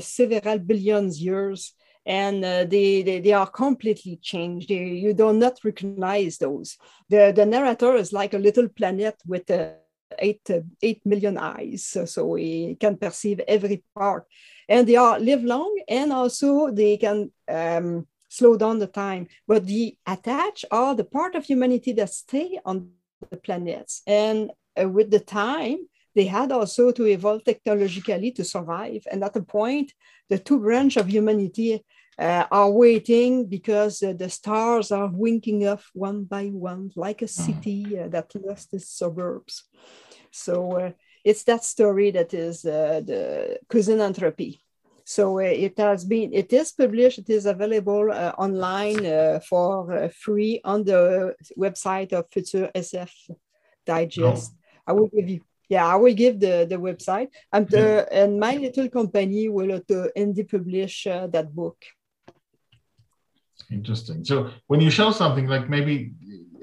several 0.00 0.58
billions 0.58 1.20
years 1.20 1.72
and 2.08 2.42
uh, 2.42 2.64
they, 2.64 3.02
they, 3.02 3.20
they 3.20 3.34
are 3.34 3.46
completely 3.46 4.16
changed. 4.16 4.70
They, 4.70 4.76
you 4.76 5.12
do 5.12 5.30
not 5.34 5.58
recognize 5.62 6.38
those. 6.38 6.78
The, 7.10 7.32
the 7.36 7.44
narrator 7.44 7.94
is 7.96 8.14
like 8.14 8.32
a 8.32 8.38
little 8.38 8.66
planet 8.66 9.16
with 9.26 9.50
uh, 9.50 9.72
eight, 10.18 10.40
uh, 10.48 10.60
eight 10.82 11.04
million 11.04 11.36
eyes, 11.36 11.84
so, 11.84 12.06
so 12.06 12.34
he 12.34 12.76
can 12.80 12.96
perceive 12.96 13.40
every 13.46 13.84
part. 13.94 14.24
And 14.70 14.88
they 14.88 14.96
are 14.96 15.20
live 15.20 15.44
long, 15.44 15.78
and 15.86 16.10
also 16.10 16.70
they 16.70 16.96
can 16.96 17.30
um, 17.46 18.06
slow 18.30 18.56
down 18.56 18.78
the 18.78 18.86
time. 18.86 19.28
But 19.46 19.66
the 19.66 19.94
attached 20.06 20.64
are 20.70 20.94
the 20.94 21.04
part 21.04 21.34
of 21.34 21.44
humanity 21.44 21.92
that 21.92 22.08
stay 22.08 22.58
on 22.64 22.90
the 23.30 23.36
planets. 23.36 24.00
And 24.06 24.50
uh, 24.80 24.88
with 24.88 25.10
the 25.10 25.20
time, 25.20 25.78
they 26.14 26.24
had 26.24 26.52
also 26.52 26.90
to 26.90 27.04
evolve 27.04 27.44
technologically 27.44 28.32
to 28.32 28.44
survive. 28.44 29.06
And 29.10 29.22
at 29.22 29.36
a 29.36 29.42
point, 29.42 29.92
the 30.30 30.38
two 30.38 30.58
branch 30.58 30.96
of 30.96 31.08
humanity 31.08 31.84
uh, 32.18 32.44
are 32.50 32.70
waiting 32.70 33.46
because 33.46 34.02
uh, 34.02 34.12
the 34.12 34.28
stars 34.28 34.90
are 34.90 35.08
winking 35.08 35.66
off 35.68 35.88
one 35.94 36.24
by 36.24 36.46
one, 36.46 36.90
like 36.96 37.22
a 37.22 37.26
mm. 37.26 37.28
city 37.28 37.98
uh, 37.98 38.08
that 38.08 38.34
lost 38.34 38.74
its 38.74 38.90
suburbs. 38.90 39.64
So 40.30 40.72
uh, 40.72 40.90
it's 41.24 41.44
that 41.44 41.64
story 41.64 42.10
that 42.10 42.34
is 42.34 42.64
uh, 42.64 43.02
the 43.04 43.60
cousin 43.68 44.00
entropy. 44.00 44.60
So 45.04 45.38
uh, 45.38 45.42
it 45.42 45.78
has 45.78 46.04
been, 46.04 46.34
it 46.34 46.52
is 46.52 46.72
published, 46.72 47.18
it 47.18 47.30
is 47.30 47.46
available 47.46 48.10
online 48.36 49.40
for 49.40 50.10
free 50.10 50.60
on 50.64 50.84
the 50.84 51.34
website 51.56 52.12
of 52.12 52.28
Future 52.30 52.70
SF 52.74 53.10
Digest. 53.86 54.52
Oh. 54.52 54.58
I 54.88 54.92
will 54.92 55.08
give 55.08 55.28
you 55.28 55.40
yeah, 55.68 55.86
I 55.86 55.96
will 55.96 56.14
give 56.14 56.40
the, 56.40 56.66
the 56.68 56.76
website, 56.76 57.28
and, 57.52 57.68
the, 57.68 58.10
and 58.10 58.40
my 58.40 58.56
little 58.56 58.88
company 58.88 59.50
will 59.50 59.72
uh, 59.72 60.08
indie 60.16 60.50
publish 60.50 61.06
uh, 61.06 61.26
that 61.26 61.54
book. 61.54 61.76
Interesting. 63.70 64.24
So 64.24 64.50
when 64.66 64.80
you 64.80 64.90
show 64.90 65.10
something, 65.10 65.46
like 65.46 65.68
maybe 65.68 66.12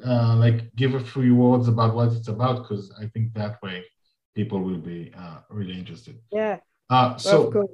uh, 0.05 0.35
like 0.35 0.73
give 0.75 0.95
a 0.95 0.99
few 0.99 1.35
words 1.35 1.67
about 1.67 1.95
what 1.95 2.13
it's 2.13 2.27
about, 2.27 2.63
because 2.63 2.93
I 2.99 3.07
think 3.07 3.33
that 3.33 3.61
way 3.61 3.83
people 4.35 4.61
will 4.61 4.77
be 4.77 5.11
uh, 5.17 5.39
really 5.49 5.77
interested. 5.77 6.19
Yeah. 6.31 6.57
Uh, 6.89 7.17
so 7.17 7.67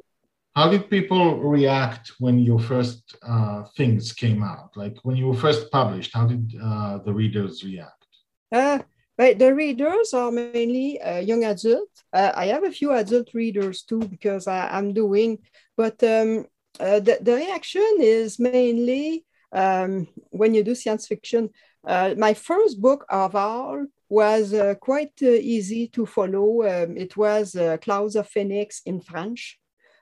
how 0.55 0.69
did 0.69 0.89
people 0.89 1.37
react 1.39 2.11
when 2.19 2.39
your 2.39 2.59
first 2.59 3.15
uh, 3.23 3.63
things 3.77 4.11
came 4.11 4.43
out? 4.43 4.75
Like 4.75 4.97
when 5.03 5.15
you 5.15 5.27
were 5.27 5.37
first 5.37 5.71
published, 5.71 6.13
how 6.13 6.27
did 6.27 6.53
uh, 6.61 6.99
the 6.99 7.13
readers 7.13 7.63
react? 7.63 8.05
Uh, 8.51 8.79
but 9.17 9.39
the 9.39 9.53
readers 9.53 10.13
are 10.13 10.31
mainly 10.31 10.99
uh, 11.01 11.19
young 11.19 11.45
adults. 11.45 12.03
Uh, 12.11 12.31
I 12.35 12.47
have 12.47 12.63
a 12.63 12.71
few 12.71 12.91
adult 12.91 13.33
readers 13.33 13.83
too 13.83 13.99
because 13.99 14.47
I, 14.47 14.77
am 14.77 14.93
doing, 14.93 15.39
but 15.77 16.03
um, 16.03 16.45
uh, 16.79 16.99
the, 16.99 17.19
the 17.21 17.35
reaction 17.35 17.97
is 17.99 18.39
mainly 18.39 19.25
um, 19.51 20.07
when 20.29 20.53
you 20.53 20.63
do 20.63 20.75
science 20.75 21.07
fiction. 21.07 21.49
Uh, 21.85 22.13
my 22.17 22.33
first 22.33 22.81
book 22.81 23.05
of 23.09 23.35
all 23.35 23.85
was 24.09 24.53
uh, 24.53 24.75
quite 24.75 25.13
uh, 25.21 25.29
easy 25.29 25.87
to 25.87 26.05
follow. 26.05 26.63
Um, 26.63 26.97
it 26.97 27.15
was 27.17 27.55
Clouds 27.81 28.15
of 28.15 28.27
Phoenix 28.27 28.81
in 28.85 29.01
French. 29.01 29.59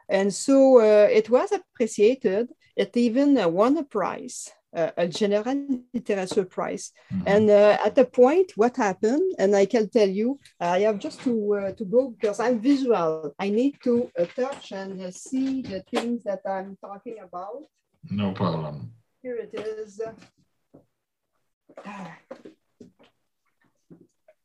And 0.09 0.33
so 0.33 0.79
it 0.81 1.29
was 1.29 1.51
appreciated. 1.51 2.49
It 2.75 2.97
even 2.97 3.35
won 3.53 3.77
a 3.77 3.83
prize 3.83 4.49
uh, 4.49 4.58
a 4.73 5.07
general 5.07 5.79
literature 5.93 6.45
prize. 6.45 6.91
Mm-hmm. 7.11 7.27
And 7.27 7.49
uh, 7.49 7.77
at 7.83 7.95
the 7.95 8.05
point, 8.05 8.53
what 8.55 8.77
happened, 8.77 9.33
and 9.39 9.55
I 9.55 9.65
can 9.65 9.89
tell 9.89 10.07
you, 10.07 10.39
I 10.59 10.79
have 10.81 10.99
just 10.99 11.21
to, 11.21 11.55
uh, 11.55 11.71
to 11.73 11.85
go 11.85 12.09
because 12.09 12.39
I'm 12.39 12.59
visual. 12.59 13.33
I 13.39 13.49
need 13.49 13.77
to 13.83 14.11
uh, 14.17 14.25
touch 14.35 14.71
and 14.71 15.01
uh, 15.01 15.11
see 15.11 15.61
the 15.61 15.81
things 15.91 16.23
that 16.23 16.41
I'm 16.45 16.77
talking 16.81 17.17
about. 17.23 17.63
No 18.09 18.31
problem. 18.31 18.91
Here 19.21 19.35
it 19.35 19.53
is. 19.53 20.01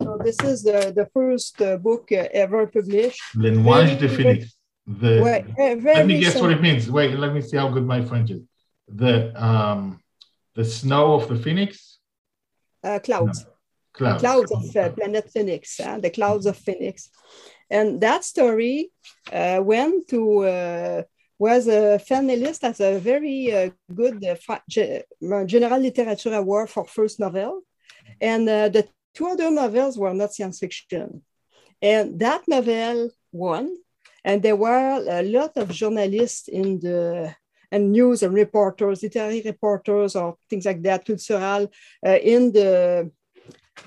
So 0.03 0.19
this 0.23 0.43
is 0.43 0.63
the, 0.63 0.93
the 0.95 1.09
first 1.15 1.61
uh, 1.63 1.77
book 1.79 2.11
ever 2.13 2.67
published. 2.67 3.23
Les 3.37 3.51
Nuages 3.51 3.99
de 3.99 4.09
Phoenix. 4.09 4.57
The, 4.87 5.45
let 5.85 6.07
me 6.07 6.21
guess 6.21 6.33
simple. 6.33 6.49
what 6.49 6.59
it 6.59 6.61
means. 6.61 6.91
Wait, 6.91 7.17
let 7.17 7.33
me 7.33 7.41
see 7.41 7.57
how 7.57 7.69
good 7.69 7.87
my 7.87 8.05
French 8.05 8.31
is. 8.31 8.43
The 8.87 9.33
um, 9.43 9.99
the 10.55 10.65
snow 10.65 11.15
of 11.15 11.29
the 11.29 11.37
phoenix? 11.37 11.99
Uh, 12.83 12.99
clouds. 12.99 13.45
No. 13.45 13.51
Clouds. 13.95 14.23
Clouds 14.23 14.53
of 14.53 14.77
uh, 14.77 14.91
planet 14.91 15.31
Phoenix, 15.31 15.79
uh, 15.79 15.99
the 15.99 16.11
clouds 16.11 16.47
of 16.47 16.57
Phoenix. 16.57 17.11
And 17.71 18.01
that 18.01 18.25
story 18.25 18.91
uh, 19.33 19.61
went 19.63 20.09
to, 20.09 20.41
uh, 20.41 21.03
was 21.39 21.69
a 21.69 22.01
finalist 22.11 22.65
as 22.65 22.81
a 22.81 22.99
very 22.99 23.53
uh, 23.53 23.71
good 23.95 24.21
general 25.47 25.79
literature 25.81 26.35
award 26.35 26.71
for 26.71 26.85
first 26.85 27.21
novel. 27.21 27.63
And 28.21 28.49
the 28.49 28.89
two 29.15 29.27
other 29.29 29.51
novels 29.51 29.97
were 29.97 30.13
not 30.13 30.35
science 30.35 30.59
fiction. 30.59 31.23
And 31.81 32.19
that 32.19 32.49
novel 32.49 33.11
won. 33.33 33.77
And 34.25 34.43
there 34.43 34.57
were 34.57 35.05
a 35.09 35.23
lot 35.23 35.57
of 35.57 35.71
journalists 35.71 36.49
in 36.49 36.81
the 36.81 37.35
and 37.75 37.93
news 37.93 38.23
and 38.23 38.35
reporters, 38.35 39.03
literary 39.03 39.43
reporters 39.45 40.17
or 40.17 40.37
things 40.49 40.65
like 40.65 40.83
that, 40.83 41.05
cultural, 41.05 41.63
uh, 42.07 42.19
in 42.35 42.53
the 42.53 43.11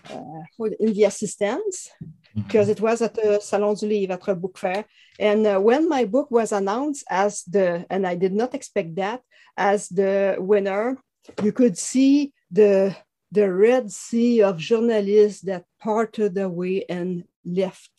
uh, 0.10 0.65
in 0.79 0.94
the 0.94 1.06
assistance 1.06 1.89
because 2.36 2.70
it 2.70 2.79
was 2.79 3.01
at 3.01 3.15
the 3.15 3.39
Salon 3.41 3.75
du 3.75 3.88
Livre 3.88 4.13
at 4.13 4.27
a 4.27 4.36
book 4.36 4.58
fair. 4.58 4.86
And 5.20 5.48
uh, 5.48 5.60
when 5.60 5.89
my 5.89 6.06
book 6.06 6.29
was 6.29 6.51
announced 6.51 7.03
as 7.10 7.44
the, 7.44 7.86
and 7.89 8.06
I 8.06 8.15
did 8.15 8.34
not 8.34 8.53
expect 8.53 8.96
that, 8.96 9.22
as 9.58 9.89
the 9.89 10.36
winner, 10.38 10.98
you 11.44 11.51
could 11.51 11.77
see 11.77 12.34
the 12.51 12.96
the 13.32 13.51
red 13.51 13.91
sea 13.91 14.41
of 14.41 14.58
journalists 14.58 15.41
that 15.41 15.65
parted 15.82 16.38
away 16.38 16.86
and 16.88 17.25
left. 17.44 17.91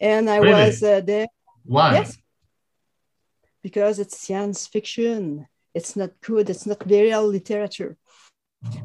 And 0.00 0.30
I 0.30 0.36
really? 0.36 0.66
was 0.66 0.82
uh, 0.82 1.00
there. 1.00 1.26
Why? 1.64 1.94
Yes, 1.94 2.16
because 3.62 3.98
it's 3.98 4.18
science 4.18 4.66
fiction. 4.66 5.46
It's 5.74 5.96
not 5.96 6.10
good. 6.20 6.50
It's 6.50 6.66
not 6.66 6.84
real 6.86 7.26
literature. 7.26 7.96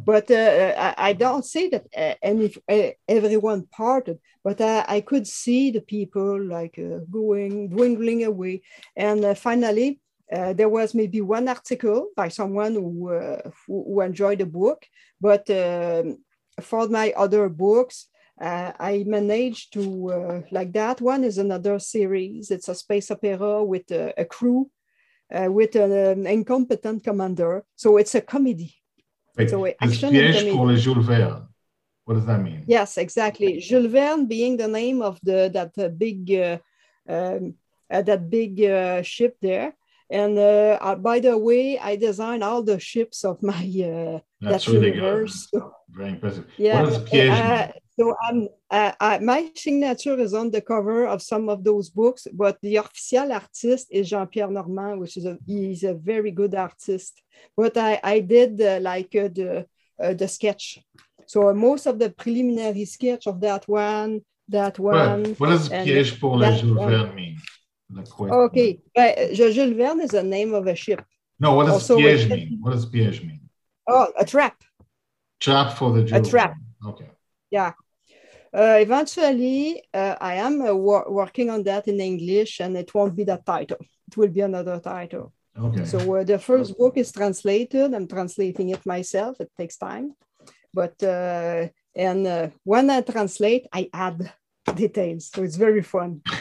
But 0.06 0.30
uh, 0.30 0.75
I, 0.77 1.10
I, 1.10 1.13
don't 1.13 1.44
say 1.44 1.70
that 1.70 1.88
uh, 1.98 2.13
any, 2.22 2.53
uh, 2.70 2.92
everyone 3.08 3.65
parted, 3.72 4.20
but 4.44 4.62
I, 4.62 4.86
I, 4.88 5.01
could 5.01 5.25
see 5.25 5.72
the 5.72 5.82
people 5.82 6.39
like 6.44 6.77
uh, 6.77 7.00
going, 7.10 7.70
dwindling 7.70 8.24
away. 8.24 8.62
And 8.96 9.25
uh, 9.25 9.34
finally, 9.34 10.00
uh, 10.32 10.53
there 10.53 10.70
was 10.70 10.94
maybe 10.94 11.22
one 11.22 11.48
article 11.48 12.10
by 12.15 12.27
someone 12.27 12.75
who, 12.75 13.10
who, 13.65 13.84
who, 13.88 14.01
enjoyed 14.01 14.39
the 14.39 14.46
book, 14.46 14.86
but 15.20 15.50
um, 15.50 16.20
for 16.62 16.88
my 16.88 17.12
other 17.18 17.50
books, 17.50 18.10
uh, 18.42 18.72
I 18.80 19.04
managed 19.06 19.74
to 19.74 20.12
uh, 20.12 20.42
like 20.52 20.74
that 20.74 21.02
one 21.02 21.24
is 21.24 21.38
another 21.38 21.80
series. 21.80 22.52
It's 22.52 22.68
a 22.68 22.75
space 22.75 23.12
opera 23.12 23.63
with 23.63 23.92
a, 23.92 24.13
a 24.20 24.25
crew 24.25 24.70
uh, 25.34 25.52
with 25.52 25.75
an 25.75 26.25
incompetent 26.25 27.04
commander. 27.04 27.63
So 27.75 27.98
it's 27.98 28.16
a 28.16 28.22
comedy. 28.22 28.75
Wait, 29.38 29.50
so 29.50 29.66
action 29.66 30.13
pour 30.52 30.68
le 30.68 30.78
Jules 30.78 31.06
Verne. 31.06 31.48
What 32.06 32.16
does 32.16 32.25
that 32.25 32.42
mean? 32.42 32.63
Yes, 32.68 32.98
exactly. 32.98 33.60
Jules 33.60 33.92
Verne 33.92 34.25
being 34.25 34.58
the 34.58 34.68
name 34.68 35.02
of 35.02 35.20
the 35.24 35.50
that 35.54 35.78
uh, 35.78 35.90
big 35.90 36.32
uh, 36.32 36.58
um, 37.08 37.56
uh, 37.90 38.02
that 38.02 38.30
big 38.30 39.06
ship 39.06 39.38
there. 39.42 39.74
And 40.13 40.36
by 41.01 41.20
the 41.20 41.36
way, 41.38 41.79
I 41.79 41.96
designed 41.96 42.43
all 42.43 42.62
the 42.62 42.79
ships 42.79 43.25
of 43.25 43.41
my 43.41 43.63
That's 44.39 44.65
that 44.65 44.72
really 44.74 44.93
universe. 44.93 45.48
Good. 45.51 45.63
Very 45.89 46.10
impressive. 46.10 46.46
Yeah. 46.58 46.84
Piège 47.10 47.74
so 48.00 48.15
um, 48.27 48.48
uh, 48.72 48.91
uh, 49.00 49.20
my 49.22 49.51
signature 49.55 50.20
is 50.20 50.34
on 50.34 50.50
the 50.50 50.62
cover 50.62 51.05
of 51.05 51.22
some 51.22 51.48
of 51.48 51.63
those 51.63 51.89
books, 51.89 52.27
but 52.34 52.58
the 52.62 52.77
official 52.77 53.32
artist 53.32 53.88
is 53.91 54.10
Jean-Pierre 54.10 54.50
Normand, 54.50 55.00
which 55.00 55.15
is 55.17 55.25
a 55.25 55.38
he's 55.46 55.84
a 55.84 55.93
very 55.93 56.32
good 56.32 56.55
artist. 56.55 57.22
But 57.55 57.77
I, 57.77 58.00
I 58.03 58.20
did 58.20 58.60
uh, 58.60 58.79
like 58.82 59.15
uh, 59.15 59.27
the 59.27 59.67
uh, 60.03 60.13
the 60.13 60.27
sketch. 60.27 60.79
So 61.27 61.53
most 61.53 61.86
of 61.86 62.00
the 62.00 62.10
preliminary 62.10 62.86
sketch 62.86 63.27
of 63.27 63.39
that 63.41 63.67
one, 63.67 64.22
that 64.50 64.79
one. 64.79 65.24
What, 65.24 65.39
what 65.39 65.50
does 65.50 65.70
piège 65.70 66.20
pour 66.20 66.38
le 66.38 66.51
Jules 66.51 66.75
Mean? 67.94 68.32
Okay, 68.32 68.80
uh, 68.98 69.34
Jules 69.34 69.76
Verne 69.76 70.02
is 70.02 70.12
the 70.12 70.24
name 70.24 70.54
of 70.54 70.68
a 70.68 70.76
ship. 70.76 71.04
No, 71.40 71.54
what 71.54 71.66
does 71.66 71.74
Also, 71.74 71.98
piège 71.98 72.30
mean? 72.30 72.60
What 72.62 72.72
does 72.72 72.86
piège 72.86 73.22
mean? 73.26 73.42
Oh, 73.88 74.08
a 74.18 74.26
trap. 74.26 74.56
Trap 75.40 75.78
for 75.78 75.92
the 75.92 76.04
children. 76.04 76.24
trap. 76.24 76.54
Okay. 76.86 77.10
Yeah. 77.52 77.74
Uh, 78.56 78.78
eventually, 78.80 79.84
uh, 79.94 80.16
I 80.22 80.36
am 80.36 80.62
uh, 80.62 80.74
wor- 80.74 81.10
working 81.10 81.50
on 81.50 81.64
that 81.64 81.88
in 81.88 82.00
English, 82.00 82.60
and 82.60 82.78
it 82.78 82.94
won't 82.94 83.16
be 83.16 83.24
that 83.26 83.46
title. 83.46 83.78
It 84.08 84.16
will 84.16 84.30
be 84.30 84.42
another 84.42 84.80
title. 84.80 85.34
Okay. 85.58 85.86
So 85.86 85.98
uh, 86.16 86.24
the 86.24 86.40
first 86.40 86.78
book 86.78 86.98
is 86.98 87.12
translated. 87.12 87.94
I'm 87.94 88.08
translating 88.08 88.70
it 88.70 88.86
myself. 88.86 89.42
It 89.42 89.52
takes 89.58 89.78
time, 89.78 90.14
but 90.74 91.02
uh, 91.04 91.68
and 91.96 92.28
uh, 92.28 92.48
when 92.64 92.90
I 92.90 93.02
translate, 93.02 93.68
I 93.74 93.90
add 93.94 94.32
details. 94.76 95.30
So 95.34 95.44
it's 95.44 95.56
very 95.56 95.82
fun. 95.82 96.22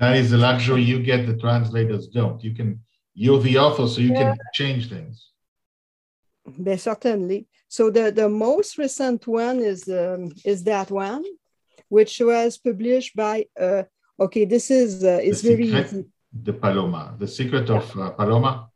that 0.00 0.16
is 0.16 0.30
the 0.30 0.38
luxury 0.38 0.82
you 0.82 0.98
get. 1.02 1.26
The 1.26 1.36
translators 1.36 2.08
don't. 2.08 2.42
You 2.42 2.52
can. 2.58 2.80
You're 3.14 3.40
the 3.40 3.58
author, 3.58 3.86
so 3.88 4.00
you 4.00 4.12
Yeah. 4.12 4.22
can 4.22 4.38
change 4.60 4.88
things. 4.88 5.16
But 6.58 6.80
certainly. 6.80 7.46
So 7.68 7.90
the, 7.90 8.10
the 8.10 8.28
most 8.28 8.78
recent 8.78 9.26
one 9.26 9.58
is 9.60 9.88
um, 9.88 10.32
is 10.44 10.64
that 10.64 10.90
one, 10.90 11.24
which 11.88 12.20
was 12.20 12.58
published 12.58 13.14
by. 13.14 13.46
Uh, 13.60 13.82
okay, 14.18 14.44
this 14.44 14.70
is 14.70 15.04
uh, 15.04 15.20
it's 15.22 15.42
very 15.42 15.66
easy. 15.66 16.04
The 16.32 16.52
Paloma. 16.52 17.14
The 17.18 17.28
secret 17.28 17.68
of 17.70 17.84
uh, 17.98 18.10
Paloma. 18.10 18.68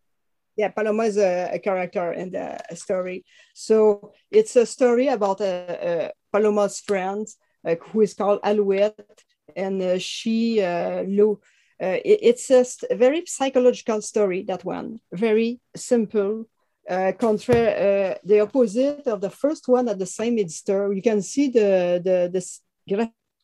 yeah, 0.57 0.69
Paloma 0.69 1.05
is 1.05 1.17
a, 1.17 1.51
a 1.55 1.59
character 1.59 2.13
in 2.13 2.31
the 2.31 2.59
story. 2.75 3.25
So 3.55 4.13
it's 4.31 4.55
a 4.57 4.67
story 4.67 5.09
about 5.09 5.41
a, 5.41 5.55
a 5.91 6.13
Paloma's 6.33 6.81
friend 6.81 7.27
uh, 7.67 7.75
who 7.87 8.03
is 8.03 8.15
called 8.15 8.41
Alouette, 8.45 9.24
and 9.57 9.81
uh, 9.83 9.99
she, 9.99 10.61
uh, 10.63 11.03
Lou, 11.03 11.41
uh, 11.83 11.99
it- 12.05 12.21
it's 12.23 12.51
a 12.51 12.65
very 12.97 13.23
psychological 13.27 14.01
story. 14.03 14.43
That 14.43 14.65
one, 14.65 15.01
very 15.13 15.61
simple. 15.77 16.47
Uh, 16.89 17.13
contrary, 17.19 17.69
uh, 17.69 18.15
the 18.25 18.41
opposite 18.41 19.07
of 19.07 19.21
the 19.21 19.31
first 19.31 19.69
one 19.69 19.89
at 19.89 19.99
the 19.99 20.07
same 20.07 20.39
editor. 20.39 20.93
You 20.93 21.03
can 21.03 21.23
see 21.23 21.49
the 21.49 22.01
the, 22.05 22.17
the 22.35 22.43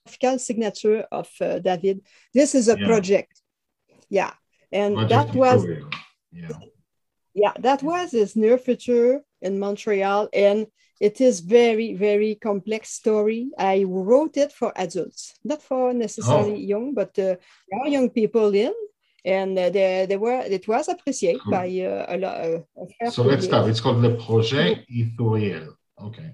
graphical 0.04 0.38
signature 0.38 1.06
of 1.10 1.28
uh, 1.40 1.58
David. 1.58 2.00
This 2.34 2.54
is 2.54 2.68
a 2.68 2.76
Yeah. 2.78 2.86
project. 2.86 3.32
Yeah, 4.10 4.32
and 4.72 4.94
Project 4.94 5.32
that 5.32 5.34
was 5.44 5.60
Yeah. 6.32 6.48
yeah, 7.34 7.52
that 7.60 7.82
was 7.82 8.10
his 8.12 8.34
near 8.36 8.58
future 8.58 9.22
in 9.40 9.58
Montreal, 9.58 10.28
and 10.32 10.66
it 11.00 11.20
is 11.20 11.40
very, 11.40 11.94
very 11.94 12.34
complex 12.34 12.90
story. 12.90 13.48
I 13.58 13.84
wrote 13.84 14.36
it 14.36 14.52
for 14.52 14.70
adults, 14.76 15.34
not 15.42 15.62
for 15.62 15.92
necessarily 15.94 16.52
Oh. 16.62 16.68
young, 16.72 16.94
but 16.94 17.18
uh, 17.18 17.36
there 17.68 17.80
are 17.82 17.88
young 17.88 18.10
people 18.10 18.54
in, 18.54 18.74
and 19.24 19.58
uh, 19.58 19.70
they, 19.70 20.06
they 20.08 20.16
were. 20.18 20.40
It 20.46 20.68
was 20.68 20.88
appreciated 20.88 21.40
Cool. 21.42 21.52
by 21.52 21.66
uh, 21.80 22.04
a 22.14 22.16
lot. 22.18 22.36
Uh, 22.44 23.10
So 23.10 23.22
let's 23.22 23.46
start. 23.46 23.68
It's 23.68 23.80
called 23.80 24.02
Le 24.02 24.14
Projet 24.16 24.84
Ithuriel. 24.88 25.74
Okay. 25.98 26.30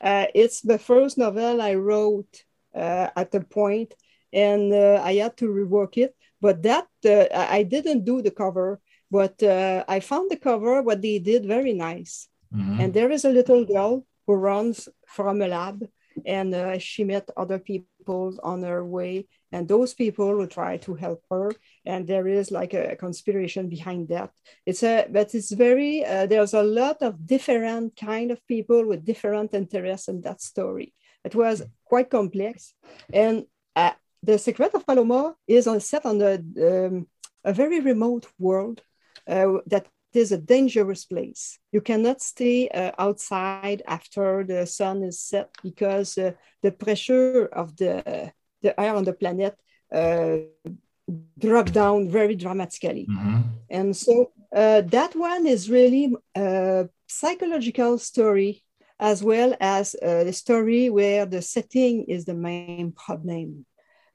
Uh, 0.00 0.26
it's 0.34 0.60
the 0.60 0.78
first 0.78 1.18
novel 1.18 1.60
I 1.60 1.74
wrote 1.74 2.44
uh, 2.74 3.08
at 3.16 3.34
a 3.34 3.40
point, 3.40 3.94
and 4.32 4.72
uh, 4.72 5.00
I 5.02 5.14
had 5.22 5.36
to 5.38 5.46
rework 5.48 5.96
it. 5.96 6.14
But 6.40 6.62
that 6.62 6.88
uh, 7.04 7.26
I 7.58 7.62
didn't 7.64 8.04
do 8.04 8.22
the 8.22 8.30
cover, 8.30 8.80
but 9.10 9.42
uh, 9.42 9.84
I 9.88 10.00
found 10.00 10.30
the 10.30 10.36
cover. 10.38 10.82
What 10.82 11.00
they 11.02 11.18
did 11.18 11.44
very 11.46 11.72
nice. 11.74 12.28
Mhm. 12.52 12.80
And 12.80 12.90
there 12.94 13.10
is 13.12 13.24
a 13.24 13.30
little 13.38 13.64
girl 13.64 14.04
who 14.30 14.36
runs 14.36 14.88
from 15.06 15.42
a 15.42 15.48
lab, 15.48 15.84
and 16.24 16.54
uh, 16.54 16.78
she 16.78 17.02
met 17.02 17.28
other 17.36 17.58
people 17.58 18.38
on 18.44 18.62
her 18.62 18.84
way, 18.84 19.26
and 19.50 19.66
those 19.66 19.92
people 19.92 20.28
will 20.36 20.46
try 20.46 20.76
to 20.76 20.94
help 20.94 21.24
her. 21.30 21.50
And 21.84 22.06
there 22.06 22.28
is 22.28 22.52
like 22.52 22.72
a 22.74 22.94
conspiration 22.94 23.68
behind 23.68 24.08
that. 24.08 24.30
It's 24.64 24.84
a, 24.84 25.06
but 25.10 25.34
it's 25.34 25.50
very. 25.50 26.04
Uh, 26.04 26.26
there's 26.26 26.54
a 26.54 26.62
lot 26.62 26.98
of 27.02 27.26
different 27.26 27.96
kind 27.96 28.30
of 28.30 28.46
people 28.46 28.86
with 28.86 29.04
different 29.04 29.52
interests 29.52 30.06
in 30.06 30.20
that 30.20 30.40
story. 30.40 30.94
It 31.24 31.34
was 31.34 31.62
quite 31.84 32.08
complex, 32.08 32.74
and 33.12 33.46
uh, 33.74 33.94
the 34.22 34.38
Secret 34.38 34.74
of 34.74 34.86
Paloma 34.86 35.34
is 35.48 35.66
on 35.66 35.80
set 35.80 36.06
on 36.06 36.22
a, 36.22 36.34
um, 36.68 37.08
a 37.44 37.52
very 37.52 37.80
remote 37.80 38.26
world 38.38 38.80
uh, 39.26 39.58
that 39.66 39.86
is 40.16 40.32
a 40.32 40.38
dangerous 40.38 41.04
place. 41.04 41.58
You 41.72 41.80
cannot 41.80 42.20
stay 42.20 42.68
uh, 42.68 42.92
outside 42.98 43.82
after 43.86 44.44
the 44.44 44.66
sun 44.66 45.02
is 45.04 45.20
set 45.20 45.50
because 45.62 46.18
uh, 46.18 46.32
the 46.62 46.72
pressure 46.72 47.46
of 47.46 47.76
the, 47.76 48.32
the 48.62 48.78
air 48.80 48.94
on 48.94 49.04
the 49.04 49.12
planet 49.12 49.56
uh, 49.92 50.38
drop 51.38 51.70
down 51.70 52.08
very 52.08 52.34
dramatically. 52.36 53.06
Mhm. 53.08 53.44
And 53.68 53.96
so 53.96 54.32
uh, 54.54 54.82
that 54.82 55.14
one 55.14 55.46
is 55.46 55.70
really 55.70 56.14
a 56.34 56.88
psychological 57.06 57.98
story 57.98 58.62
as 58.98 59.22
well 59.22 59.54
as 59.60 59.94
uh, 60.02 60.24
the 60.24 60.32
story 60.32 60.90
where 60.90 61.26
the 61.26 61.42
setting 61.42 62.04
is 62.04 62.24
the 62.24 62.34
main 62.34 62.92
problem. 62.92 63.64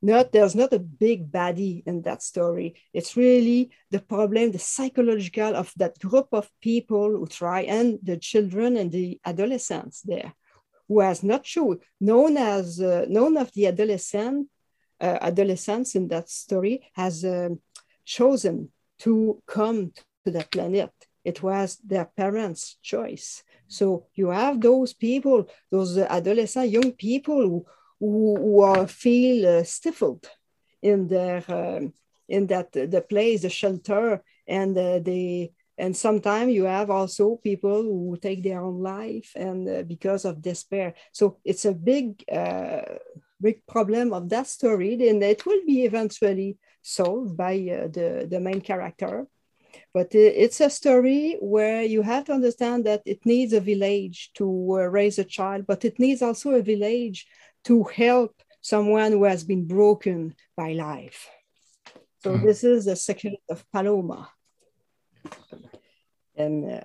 Not 0.06 0.32
there's 0.32 0.54
not 0.54 0.72
a 0.72 0.88
big 1.06 1.32
baddie 1.32 1.82
in 1.88 2.04
that 2.04 2.22
story. 2.22 2.76
It's 2.94 3.18
really 3.18 3.72
the 3.90 4.02
problem, 4.14 4.52
the 4.52 4.60
psychological 4.60 5.56
of 5.56 5.74
that 5.78 5.98
group 5.98 6.28
of 6.32 6.48
people 6.62 7.10
who 7.18 7.26
try, 7.26 7.62
and 7.62 7.98
the 8.04 8.18
children 8.18 8.78
and 8.78 8.92
the 8.92 9.20
adolescents 9.26 10.02
there, 10.02 10.32
who 10.88 11.00
has 11.00 11.24
not 11.24 11.44
shown 11.44 11.80
known 12.00 12.38
as 12.38 12.80
uh, 12.80 13.06
known 13.10 13.36
of 13.38 13.52
the 13.54 13.66
adolescent 13.66 14.48
uh, 15.02 15.18
adolescents 15.22 15.96
in 15.96 16.08
that 16.10 16.30
story 16.30 16.76
has 16.94 17.26
um, 17.26 17.60
chosen 18.06 18.70
to 19.00 19.42
come 19.48 19.92
to 20.24 20.30
that 20.32 20.52
planet. 20.52 20.94
It 21.24 21.42
was 21.42 21.78
their 21.78 22.06
parents' 22.06 22.78
choice. 22.84 23.44
So 23.68 24.06
you 24.14 24.28
have 24.30 24.62
those 24.62 24.94
people, 24.94 25.50
those 25.72 25.98
adolescent 25.98 26.70
young 26.70 26.92
people 26.92 27.42
who 27.42 27.66
who, 28.00 28.36
who 28.38 28.62
are, 28.62 28.88
feel 28.88 29.60
uh, 29.60 29.64
stifled 29.64 30.30
in 30.82 31.08
their 31.08 31.44
um, 31.48 31.94
in 32.28 32.48
that 32.48 32.72
the 32.72 33.06
place, 33.08 33.42
the 33.44 33.50
shelter, 33.50 34.24
and 34.48 34.78
uh, 34.78 35.00
they 35.00 35.52
and 35.78 35.96
sometimes 35.96 36.54
you 36.54 36.64
have 36.64 36.90
also 36.90 37.36
people 37.36 37.84
who 37.84 38.18
take 38.22 38.44
their 38.44 38.62
own 38.62 38.82
life 38.82 39.32
and 39.36 39.68
uh, 39.68 39.84
because 39.84 40.24
of 40.26 40.42
despair. 40.42 40.94
So 41.12 41.38
it's 41.44 41.66
a 41.66 41.74
big 41.74 42.24
uh, 42.32 42.82
big 43.42 43.66
problem 43.68 44.14
of 44.14 44.30
that 44.30 44.48
story, 44.48 44.94
and 45.10 45.22
it 45.24 45.46
will 45.46 45.62
be 45.66 45.84
eventually 45.84 46.58
solved 46.82 47.36
by 47.36 47.56
uh, 47.56 47.88
the 47.88 48.28
the 48.30 48.40
main 48.40 48.62
character. 48.62 49.28
But 49.94 50.16
it's 50.16 50.62
a 50.62 50.70
story 50.70 51.38
where 51.42 51.84
you 51.84 52.02
have 52.02 52.26
to 52.26 52.34
understand 52.34 52.86
that 52.86 53.02
it 53.06 53.26
needs 53.26 53.54
a 53.54 53.60
village 53.60 54.32
to 54.36 54.46
uh, 54.72 54.84
raise 54.88 55.20
a 55.20 55.24
child, 55.24 55.66
but 55.68 55.84
it 55.84 56.00
needs 56.00 56.22
also 56.22 56.52
a 56.52 56.62
village 56.62 57.28
to 57.66 57.84
help 57.84 58.34
someone 58.62 59.12
who 59.12 59.24
has 59.26 59.44
been 59.44 59.66
broken 59.68 60.36
by 60.58 60.74
life. 60.74 61.30
So 62.24 62.32
Mhm. 62.32 62.44
this 62.44 62.64
is 62.64 62.86
the 62.86 62.96
secret 62.96 63.40
of 63.50 63.64
Paloma. 63.72 64.30
And 66.36 66.66
uh, 66.72 66.82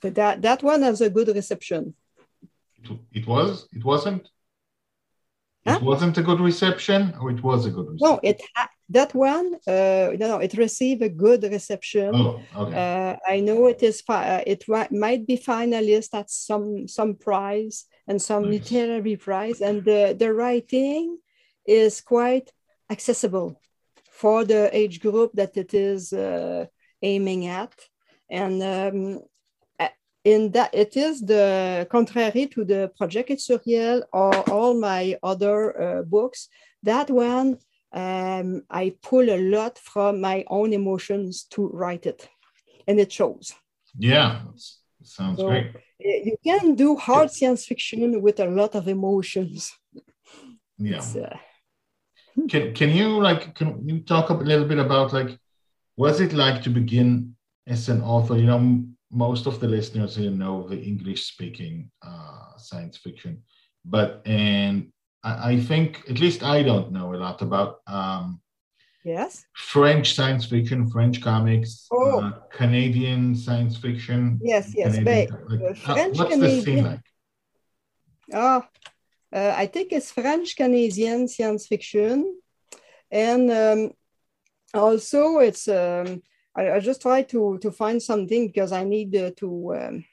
but 0.00 0.14
that, 0.14 0.42
that 0.42 0.62
one 0.62 0.82
has 0.82 1.00
a 1.00 1.10
good 1.10 1.28
reception. 1.28 1.94
It, 2.82 2.90
it 3.12 3.26
was. 3.26 3.68
It 3.72 3.84
wasn't. 3.84 4.28
Huh? 5.66 5.76
It 5.76 5.82
wasn't 5.82 6.16
a 6.18 6.22
good 6.22 6.40
reception, 6.40 7.14
or 7.20 7.30
it 7.30 7.42
was 7.42 7.66
a 7.66 7.70
good 7.70 7.88
reception. 7.90 8.08
No, 8.14 8.20
it 8.22 8.40
ha- 8.56 8.70
that 8.88 9.14
one, 9.14 9.54
uh, 9.66 10.08
no, 10.18 10.26
no, 10.32 10.38
it 10.38 10.54
received 10.54 11.02
a 11.02 11.08
good 11.10 11.42
reception. 11.42 12.14
Oh, 12.14 12.40
okay. 12.56 12.76
Uh, 12.76 13.16
I 13.34 13.40
know 13.40 13.66
it 13.66 13.82
is. 13.82 14.00
Fi- 14.00 14.28
uh, 14.36 14.42
it 14.46 14.64
might 14.90 15.26
be 15.26 15.36
finalist 15.36 16.14
at 16.14 16.30
some 16.30 16.88
some 16.88 17.14
prize 17.14 17.84
and 18.10 18.20
some 18.20 18.42
literary 18.42 19.16
prize, 19.16 19.60
and 19.60 19.84
the 19.84 20.16
the 20.18 20.34
writing 20.34 21.18
is 21.64 22.00
quite 22.00 22.50
accessible 22.90 23.48
for 24.10 24.44
the 24.44 24.62
age 24.76 25.00
group 25.00 25.30
that 25.34 25.56
it 25.56 25.72
is 25.72 26.12
uh, 26.12 26.66
aiming 27.02 27.46
at, 27.46 27.74
and. 28.28 28.62
Um, 28.62 29.20
in 30.22 30.50
that 30.50 30.68
it 30.74 30.98
is 30.98 31.22
the 31.22 31.86
contrary 31.90 32.44
to 32.44 32.62
the 32.62 32.92
project 32.98 33.30
Ithuriel 33.30 34.02
or 34.12 34.34
all 34.50 34.78
my 34.78 35.16
other 35.22 35.58
uh, 35.80 36.02
books 36.02 36.48
that 36.82 37.08
one 37.08 37.56
um, 37.92 38.62
I 38.70 38.94
pull 39.02 39.28
a 39.30 39.40
lot 39.40 39.78
from 39.78 40.20
my 40.20 40.44
own 40.48 40.72
emotions 40.72 41.44
to 41.50 41.66
write 41.68 42.06
it, 42.06 42.28
and 42.86 43.00
it 43.00 43.10
shows. 43.10 43.52
yeah, 43.98 44.42
sounds 45.16 45.38
So, 45.38 45.46
great. 45.48 45.66
Eh, 46.04 46.20
You 46.28 46.36
can 46.42 46.74
do 46.74 46.96
hard 46.96 47.30
science 47.30 47.66
fiction 47.66 48.22
with 48.22 48.40
a 48.40 48.46
lot 48.46 48.74
of 48.74 48.88
emotions. 48.88 49.72
Yeah. 50.78 51.00
Uh, 51.00 51.36
Can 52.48 52.74
Can 52.74 52.90
you 52.90 53.08
like 53.20 53.54
Can 53.54 53.68
you 53.88 54.00
talk 54.00 54.30
a 54.30 54.34
little 54.34 54.66
bit 54.72 54.78
about 54.78 55.12
like 55.12 55.38
what's 55.96 56.20
it 56.20 56.32
like 56.32 56.62
to 56.62 56.70
begin 56.70 57.36
as 57.66 57.88
an 57.88 58.00
author? 58.02 58.36
You 58.36 58.46
know, 58.46 58.84
most 59.10 59.46
of 59.46 59.60
the 59.60 59.68
listeners 59.68 60.16
here 60.16 60.30
know 60.30 60.68
the 60.68 60.80
English 60.80 61.22
speaking 61.32 61.90
uh, 62.02 62.56
science 62.56 62.96
fiction, 62.96 63.42
but 63.84 64.22
and 64.24 64.92
I, 65.22 65.52
I 65.52 65.60
think 65.60 65.88
at 66.08 66.18
least 66.20 66.42
I 66.42 66.62
don't 66.62 66.92
know 66.92 67.14
a 67.14 67.18
lot 67.26 67.42
about 67.42 67.80
um, 67.86 68.40
Yes. 69.04 69.46
French 69.54 70.14
science 70.14 70.44
fiction, 70.44 70.90
French 70.90 71.20
comics, 71.22 71.86
Oh. 71.90 72.20
uh, 72.20 72.32
Canadian 72.50 73.34
science 73.34 73.76
fiction. 73.78 74.38
Yes, 74.42 74.72
yes. 74.76 74.96
Canadian- 74.96 75.28
But, 75.30 75.50
like, 75.50 75.70
uh, 75.88 75.94
French 75.94 76.18
what's 76.18 76.36
the 76.36 76.60
scene 76.60 76.84
like? 76.84 77.00
Ah, 78.32 78.68
uh, 79.32 79.54
I 79.56 79.66
think 79.66 79.92
it's 79.92 80.10
French 80.12 80.54
Canadian 80.56 81.28
science 81.28 81.66
fiction, 81.66 82.40
and 83.10 83.50
um, 83.50 83.90
also 84.74 85.38
it's. 85.38 85.66
Um, 85.68 86.22
I, 86.54 86.72
I 86.72 86.80
just 86.80 87.00
try 87.00 87.22
to 87.22 87.58
to 87.58 87.70
find 87.70 88.02
something 88.02 88.48
because 88.48 88.72
I 88.72 88.84
need 88.84 89.16
uh, 89.16 89.30
to. 89.36 89.48
Um, 89.74 90.04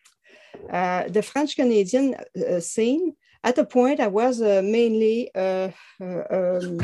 uh, 0.72 1.04
the 1.10 1.22
French 1.22 1.56
Canadian 1.56 2.16
uh, 2.16 2.60
scene. 2.60 3.14
At 3.44 3.58
a 3.60 3.66
point, 3.66 4.00
I 4.00 4.08
was 4.08 4.42
uh, 4.42 4.62
mainly, 4.64 5.30
uh, 5.36 5.70
uh, 6.02 6.24
um, 6.32 6.80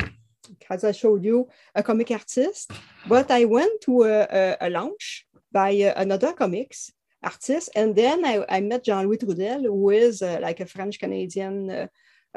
as 0.70 0.84
I 0.84 0.92
showed 0.92 1.24
you, 1.24 1.48
a 1.74 1.82
comic 1.82 2.10
artist, 2.10 2.72
but 3.08 3.30
I 3.30 3.44
went 3.44 3.80
to 3.82 4.04
a, 4.04 4.26
a, 4.30 4.56
a 4.62 4.70
launch 4.70 5.26
by 5.54 5.70
uh, 5.80 5.94
another 5.96 6.32
comics 6.32 6.90
artist. 7.22 7.70
And 7.74 7.94
then 7.94 8.24
I, 8.24 8.44
I 8.48 8.60
met 8.60 8.84
Jean-Louis 8.84 9.18
Trudel, 9.18 9.62
who 9.62 9.90
is 9.90 10.20
uh, 10.20 10.38
like 10.42 10.60
a 10.60 10.66
French 10.66 10.98
Canadian 10.98 11.70
uh, 11.70 11.86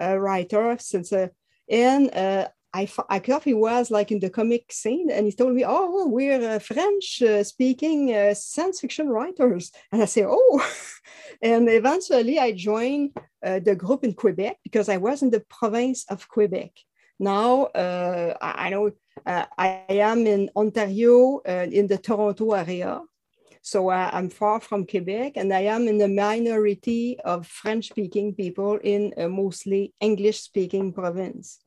uh, 0.02 0.17
writer 0.17 0.78
since, 0.80 1.12
uh, 1.12 1.28
and 1.70 2.13
uh, 2.13 2.48
I, 2.74 2.88
I 3.10 3.20
thought 3.20 3.43
he 3.43 3.54
was 3.54 3.89
like 3.89 4.12
in 4.12 4.20
the 4.20 4.30
comic 4.30 4.72
scene, 4.72 5.10
and 5.10 5.26
he 5.26 5.32
told 5.32 5.54
me, 5.56 5.63
"Oh, 5.65 6.08
we're 6.08 6.60
French-speaking 6.60 8.34
science 8.36 8.80
fiction 8.80 9.10
writers," 9.10 9.72
and 9.91 10.02
I 10.02 10.06
say, 10.06 10.24
"Oh," 10.28 10.65
and 11.41 11.67
eventually 11.67 12.38
I 12.39 12.52
joined 12.52 13.17
the 13.41 13.76
group 13.76 14.04
in 14.04 14.13
Quebec 14.13 14.58
because 14.63 14.89
I 14.89 14.98
was 14.98 15.24
in 15.24 15.32
the 15.32 15.39
province 15.39 16.06
of 16.10 16.28
Quebec. 16.28 16.72
Now 17.20 17.64
uh, 17.66 18.34
I, 18.42 18.68
I 18.68 18.70
know 18.70 18.92
uh, 19.26 19.46
I 19.58 19.86
am 19.90 20.28
in 20.28 20.50
Ontario, 20.56 21.42
uh, 21.48 21.68
in 21.72 21.88
the 21.88 21.98
Toronto 21.98 22.52
area, 22.52 23.02
so 23.62 23.90
uh, 23.90 24.10
I'm 24.14 24.30
far 24.30 24.62
from 24.62 24.86
Quebec, 24.86 25.34
and 25.36 25.54
I 25.54 25.62
am 25.62 25.88
in 25.88 25.98
the 25.98 26.08
minority 26.08 27.20
of 27.26 27.46
French-speaking 27.46 28.36
people 28.36 28.80
in 28.82 29.14
a 29.18 29.28
mostly 29.28 29.94
English-speaking 30.00 30.94
province. 30.94 31.60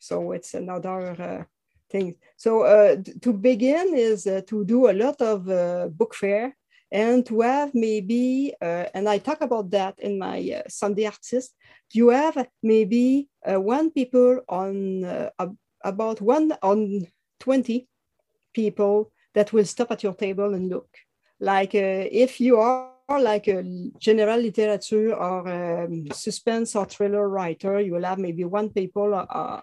So 0.00 0.32
it's 0.32 0.52
another 0.54 1.00
uh, 1.22 1.44
thing. 1.90 2.16
So 2.36 2.62
uh, 2.64 2.96
to 3.22 3.32
begin 3.32 3.94
is 3.94 4.26
uh, 4.26 4.42
to 4.48 4.64
do 4.64 4.90
a 4.90 4.92
lot 4.92 5.20
of 5.20 5.48
uh, 5.48 5.88
book 5.88 6.14
fair 6.14 6.56
and 6.92 7.24
to 7.26 7.40
have 7.42 7.74
maybe, 7.74 8.54
uh, 8.60 8.86
and 8.94 9.08
I 9.08 9.18
talk 9.18 9.40
about 9.40 9.70
that 9.70 9.98
in 9.98 10.18
my 10.18 10.38
uh, 10.56 10.68
Sunday 10.68 11.06
Artist, 11.06 11.54
you 11.92 12.08
have 12.08 12.46
maybe 12.62 13.28
uh, 13.46 13.60
one 13.60 13.90
people 13.90 14.40
on 14.48 15.04
uh, 15.04 15.30
ab- 15.38 15.56
about 15.84 16.20
one 16.20 16.52
on 16.62 17.06
20 17.38 17.88
people 18.52 19.12
that 19.34 19.52
will 19.52 19.64
stop 19.64 19.92
at 19.92 20.02
your 20.02 20.14
table 20.14 20.54
and 20.54 20.68
look. 20.68 20.88
Like 21.38 21.74
uh, 21.74 22.06
if 22.10 22.40
you 22.40 22.58
are 22.58 22.90
like 23.08 23.48
a 23.48 23.62
general 23.98 24.38
literature 24.40 25.14
or 25.14 25.48
um, 25.48 26.06
suspense 26.12 26.76
or 26.76 26.84
thriller 26.86 27.28
writer, 27.28 27.80
you 27.80 27.92
will 27.94 28.04
have 28.04 28.18
maybe 28.18 28.44
one 28.44 28.70
people 28.70 29.14
uh, 29.14 29.60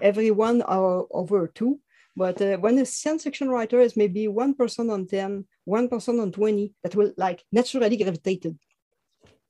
every 0.00 0.30
one 0.30 0.62
or 0.62 1.06
over 1.10 1.48
two. 1.48 1.80
But 2.16 2.40
uh, 2.40 2.56
when 2.56 2.78
a 2.78 2.86
science 2.86 3.24
fiction 3.24 3.50
writer 3.50 3.78
is 3.80 3.96
maybe 3.96 4.26
one 4.26 4.54
person 4.54 4.88
on 4.90 5.06
10, 5.06 5.44
one 5.64 5.88
person 5.88 6.18
on 6.18 6.32
20, 6.32 6.72
that 6.82 6.96
will 6.96 7.12
like 7.18 7.44
naturally 7.52 7.96
gravitated 7.98 8.58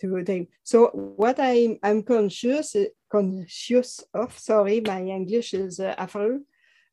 to 0.01 0.25
them. 0.25 0.49
So 0.65 0.89
what 0.93 1.39
I'm, 1.39 1.79
I'm 1.83 2.03
conscious, 2.03 2.75
conscious 3.11 4.03
of, 4.13 4.37
sorry, 4.39 4.81
my 4.81 5.01
English 5.01 5.55
is 5.55 5.79
uh, 5.79 5.95
affreux, 5.97 6.41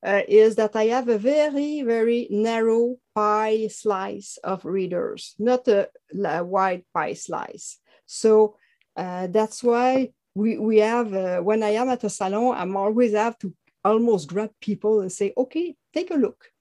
uh, 0.05 0.21
is 0.27 0.55
that 0.57 0.75
I 0.75 0.85
have 0.85 1.09
a 1.09 1.17
very, 1.17 1.81
very 1.81 2.27
narrow 2.29 2.97
pie 3.15 3.67
slice 3.67 4.37
of 4.43 4.65
readers, 4.65 5.33
not 5.39 5.67
a, 5.67 5.89
a 6.23 6.43
wide 6.43 6.83
pie 6.93 7.13
slice. 7.13 7.79
So 8.05 8.57
uh, 8.95 9.27
that's 9.27 9.63
why 9.63 10.11
we, 10.35 10.57
we 10.57 10.77
have, 10.77 11.13
uh, 11.13 11.39
when 11.39 11.63
I 11.63 11.69
am 11.69 11.89
at 11.89 12.03
a 12.03 12.09
salon, 12.09 12.55
I'm 12.55 12.75
always 12.75 13.13
have 13.13 13.37
to 13.39 13.53
almost 13.83 14.29
grab 14.29 14.51
people 14.61 15.01
and 15.01 15.11
say, 15.11 15.33
okay, 15.37 15.75
take 15.93 16.11
a 16.11 16.15
look. 16.15 16.51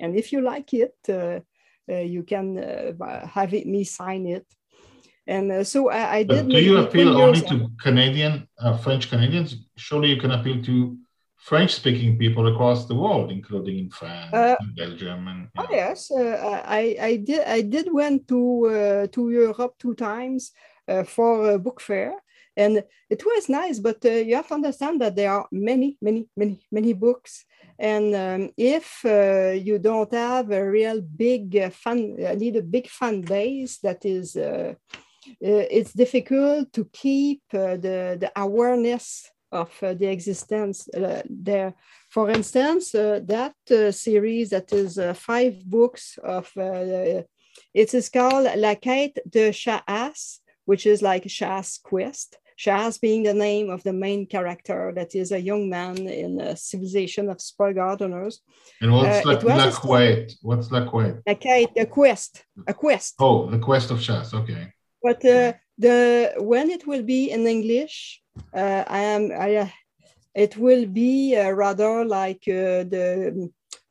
And 0.00 0.16
if 0.16 0.32
you 0.32 0.40
like 0.40 0.72
it, 0.74 0.94
uh, 1.08 1.40
uh, 1.90 2.00
you 2.00 2.22
can 2.22 2.58
uh, 2.58 3.26
have 3.26 3.54
it, 3.54 3.66
me 3.66 3.84
sign 3.84 4.26
it. 4.26 4.46
And 5.26 5.50
uh, 5.50 5.64
so 5.64 5.90
I, 5.90 6.16
I 6.16 6.22
did. 6.22 6.48
do 6.48 6.60
you 6.60 6.76
appeal 6.78 7.16
only 7.20 7.40
to 7.42 7.68
Canadian, 7.80 8.48
uh, 8.58 8.76
French 8.76 9.10
Canadians? 9.10 9.56
Surely 9.76 10.10
you 10.10 10.20
can 10.20 10.30
appeal 10.30 10.62
to 10.62 10.96
French 11.36 11.74
speaking 11.74 12.18
people 12.18 12.46
across 12.52 12.86
the 12.86 12.94
world, 12.94 13.30
including 13.30 13.78
in 13.78 13.90
France, 13.90 14.32
Uh, 14.32 14.56
and 14.60 14.76
Belgium, 14.76 15.28
and 15.28 15.48
you 15.54 15.62
Oh 15.62 15.68
know. 15.70 15.70
yes, 15.70 16.10
uh, 16.10 16.62
I, 16.66 16.96
I 17.00 17.16
did. 17.16 17.42
I 17.46 17.60
did 17.62 17.92
went 17.92 18.28
to 18.28 18.40
uh, 18.66 19.06
to 19.14 19.30
Europe 19.30 19.74
two 19.78 19.94
times 19.94 20.52
uh, 20.88 21.04
for 21.04 21.50
a 21.50 21.58
book 21.58 21.80
fair, 21.80 22.12
and 22.56 22.82
it 23.10 23.24
was 23.24 23.48
nice. 23.48 23.78
But 23.78 24.04
uh, 24.04 24.10
you 24.10 24.36
have 24.36 24.48
to 24.48 24.54
understand 24.54 25.00
that 25.00 25.16
there 25.16 25.32
are 25.32 25.46
many, 25.52 25.98
many, 26.00 26.26
many, 26.36 26.66
many 26.70 26.92
books, 26.92 27.44
and 27.78 28.14
um, 28.14 28.50
if 28.56 29.04
uh, 29.04 29.50
you 29.50 29.78
don't 29.78 30.12
have 30.12 30.50
a 30.50 30.68
real 30.68 31.00
big 31.00 31.56
uh, 31.56 31.70
fan, 31.70 32.16
uh, 32.24 32.34
need 32.34 32.56
a 32.56 32.62
big 32.62 32.88
fan 32.88 33.20
base 33.20 33.78
that 33.78 34.04
is. 34.04 34.36
Uh, 34.36 34.74
uh, 35.44 35.66
it's 35.78 35.92
difficult 35.92 36.72
to 36.72 36.84
keep 36.92 37.42
the, 37.50 38.16
the 38.20 38.30
awareness 38.36 39.28
of 39.50 39.70
the 39.80 40.06
existence 40.06 40.88
there. 41.28 41.74
For 42.10 42.30
instance, 42.30 42.92
that 42.92 43.54
series 43.90 44.50
that 44.50 44.72
is 44.72 45.00
five 45.18 45.64
books 45.64 46.16
of, 46.22 46.48
it 46.56 47.94
is 47.94 48.08
called 48.08 48.46
La 48.56 48.76
Quête 48.76 49.18
de 49.28 49.50
Chahas, 49.50 50.38
which 50.64 50.86
is 50.86 51.02
like 51.02 51.24
Chahas 51.24 51.82
quest. 51.82 52.38
Chahas 52.58 53.00
being 53.00 53.22
the 53.22 53.34
name 53.34 53.70
of 53.70 53.82
the 53.82 53.92
main 53.92 54.26
character 54.26 54.92
that 54.96 55.14
is 55.14 55.32
a 55.32 55.40
young 55.40 55.68
man 55.68 55.96
in 56.08 56.40
a 56.40 56.56
civilization 56.56 57.28
of 57.28 57.40
spur 57.40 57.72
gardeners. 57.72 58.40
And 58.80 58.92
what's 58.92 59.24
uh, 59.24 59.28
like 59.28 59.38
it 59.38 59.44
was 59.44 59.56
La 59.56 59.68
a 59.68 59.70
Quête? 59.70 60.34
What's 60.42 60.70
La 60.70 60.86
Quête? 60.86 61.22
La 61.26 61.34
Quête, 61.34 61.76
a 61.76 61.86
quest, 61.86 62.44
a 62.66 62.72
quest. 62.72 63.14
Oh, 63.18 63.50
the 63.50 63.58
Quest 63.58 63.90
of 63.90 63.98
Shaz, 63.98 64.32
Okay. 64.32 64.72
But 65.02 65.24
uh, 65.24 65.52
the 65.78 66.34
when 66.38 66.70
it 66.70 66.86
will 66.86 67.02
be 67.02 67.30
in 67.30 67.46
English, 67.46 68.22
uh, 68.54 68.84
I 68.88 69.00
am 69.00 69.30
I, 69.30 69.56
uh, 69.56 69.68
it 70.34 70.56
will 70.56 70.86
be 70.86 71.36
uh, 71.36 71.50
rather 71.50 72.04
like 72.04 72.42
uh, 72.48 72.84
the 72.84 73.50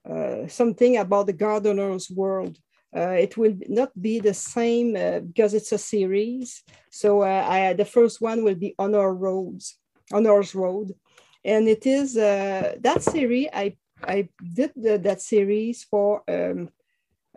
uh, 0.09 0.47
something 0.47 0.97
about 0.97 1.27
the 1.27 1.33
gardener's 1.33 2.09
world. 2.09 2.57
Uh, 2.95 3.17
it 3.25 3.35
will 3.37 3.55
not 3.67 3.91
be 4.01 4.19
the 4.19 4.33
same 4.33 4.95
uh, 4.95 5.19
because 5.19 5.53
it's 5.53 5.71
a 5.71 5.77
series. 5.77 6.63
So 6.89 7.21
uh, 7.23 7.45
I, 7.47 7.73
the 7.73 7.85
first 7.85 8.21
one 8.21 8.43
will 8.43 8.55
be 8.55 8.75
Honor 8.79 9.13
Roads, 9.13 9.77
Honor's 10.13 10.55
Road, 10.55 10.93
and 11.43 11.67
it 11.67 11.85
is 11.85 12.15
uh, 12.15 12.75
that 12.79 13.03
series. 13.03 13.49
I 13.53 13.77
I 14.03 14.29
did 14.53 14.71
the, 14.75 14.97
that 14.99 15.21
series 15.21 15.83
for 15.83 16.23
um, 16.29 16.69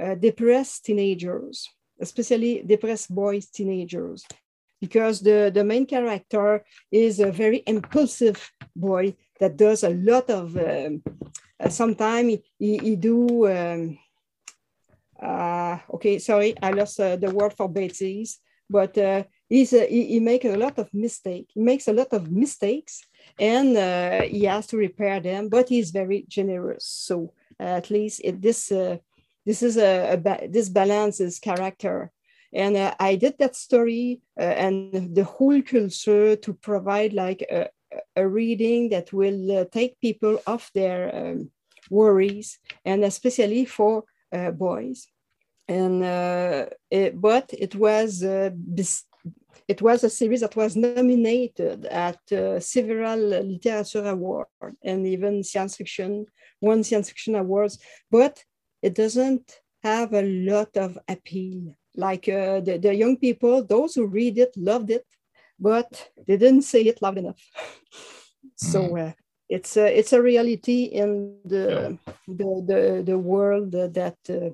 uh, 0.01 0.15
depressed 0.15 0.85
teenagers 0.85 1.69
especially 2.01 2.63
depressed 2.65 3.15
boys, 3.15 3.47
teenagers, 3.49 4.25
because 4.81 5.21
the, 5.21 5.51
the 5.53 5.65
main 5.65 5.87
character 5.87 6.65
is 6.91 7.21
a 7.21 7.33
very 7.33 7.63
impulsive 7.67 8.53
boy 8.75 9.15
that 9.41 9.57
does 9.57 9.83
a 9.83 9.91
lot 9.91 10.31
of, 10.31 10.57
um, 10.57 11.03
uh, 11.61 11.69
sometimes 11.69 12.31
he, 12.31 12.43
he, 12.59 12.79
he 12.79 12.97
do, 12.97 13.47
um, 13.49 13.99
okay, 15.23 16.19
sorry, 16.19 16.55
I 16.63 16.71
lost 16.71 17.01
uh, 17.01 17.17
the 17.17 17.31
word 17.31 17.53
for 17.53 17.69
bêtises, 17.69 18.37
but 18.71 18.97
uh, 18.99 19.25
he's 19.49 19.71
he, 19.71 20.07
he 20.07 20.21
makes 20.21 20.45
a 20.45 20.57
lot 20.57 20.79
of 20.79 20.93
mistake. 20.93 21.51
He 21.55 21.61
makes 21.61 21.89
a 21.89 21.93
lot 21.93 22.13
of 22.13 22.31
mistakes 22.31 23.01
and 23.39 23.77
uh, 23.77 24.23
he 24.23 24.45
has 24.45 24.67
to 24.69 24.77
repair 24.77 25.21
them, 25.21 25.49
but 25.49 25.69
he's 25.69 25.91
very 25.91 26.25
generous. 26.29 26.85
So 26.85 27.33
at 27.59 27.91
least 27.91 28.21
it, 28.25 28.41
this, 28.41 28.71
uh, 28.71 28.99
this 29.45 29.63
is 29.63 29.77
a, 29.77 30.13
a 30.13 30.17
ba- 30.17 30.49
this 30.49 30.69
balances 30.69 31.39
character 31.39 32.13
and 32.53 32.77
uh, 32.77 32.95
i 33.01 33.15
did 33.15 33.35
that 33.39 33.57
story 33.57 34.21
uh, 34.39 34.43
and 34.43 35.15
the 35.15 35.25
whole 35.25 35.61
culture 35.63 36.37
to 36.37 36.53
provide 36.55 37.13
like 37.13 37.43
a, 37.51 37.69
a 38.17 38.27
reading 38.27 38.91
that 38.91 39.13
will 39.13 39.59
uh, 39.59 39.65
take 39.73 40.01
people 40.01 40.39
off 40.47 40.71
their 40.75 41.15
um, 41.15 41.51
worries 41.91 42.59
and 42.85 43.05
especially 43.05 43.65
for 43.65 43.99
uh, 43.99 44.03
boys 44.53 45.07
and 45.69 46.03
uh, 46.03 46.67
it, 46.91 47.21
but 47.21 47.51
it 47.53 47.75
was 47.75 48.23
uh, 48.23 48.51
it 49.67 49.83
was 49.83 50.05
a 50.05 50.11
series 50.11 50.41
that 50.41 50.57
was 50.57 50.77
nominated 50.77 51.85
at 51.87 52.21
uh, 52.33 52.59
several 52.59 53.19
literature 53.19 54.07
awards 54.07 54.51
and 54.83 55.07
even 55.07 55.45
science 55.45 55.77
fiction 55.77 56.27
one 56.61 56.83
science 56.83 57.09
fiction 57.09 57.35
awards 57.35 57.79
but 58.11 58.43
it 58.83 58.95
doesn't 58.95 59.61
have 59.83 60.13
a 60.13 60.23
lot 60.23 60.77
of 60.77 60.99
appeal. 61.09 61.75
Like 61.95 62.29
uh, 62.29 62.61
the, 62.61 62.79
the 62.79 62.95
young 62.95 63.17
people, 63.17 63.65
those 63.65 63.95
who 63.95 64.07
read 64.07 64.39
it 64.39 64.57
loved 64.57 64.91
it, 64.91 65.05
but 65.59 66.11
they 66.27 66.37
didn't 66.37 66.63
say 66.63 66.83
it 66.83 67.03
loud 67.03 67.19
enough. 67.19 67.43
so 68.57 68.97
uh, 68.97 69.13
it's 69.49 69.77
a 69.77 69.99
it's 69.99 70.13
a 70.13 70.23
reality 70.23 70.85
in 70.85 71.37
the 71.45 71.99
yeah. 72.07 72.13
the, 72.27 72.65
the 72.67 73.03
the 73.07 73.19
world 73.19 73.73
that 73.73 74.19
uh, 74.29 74.51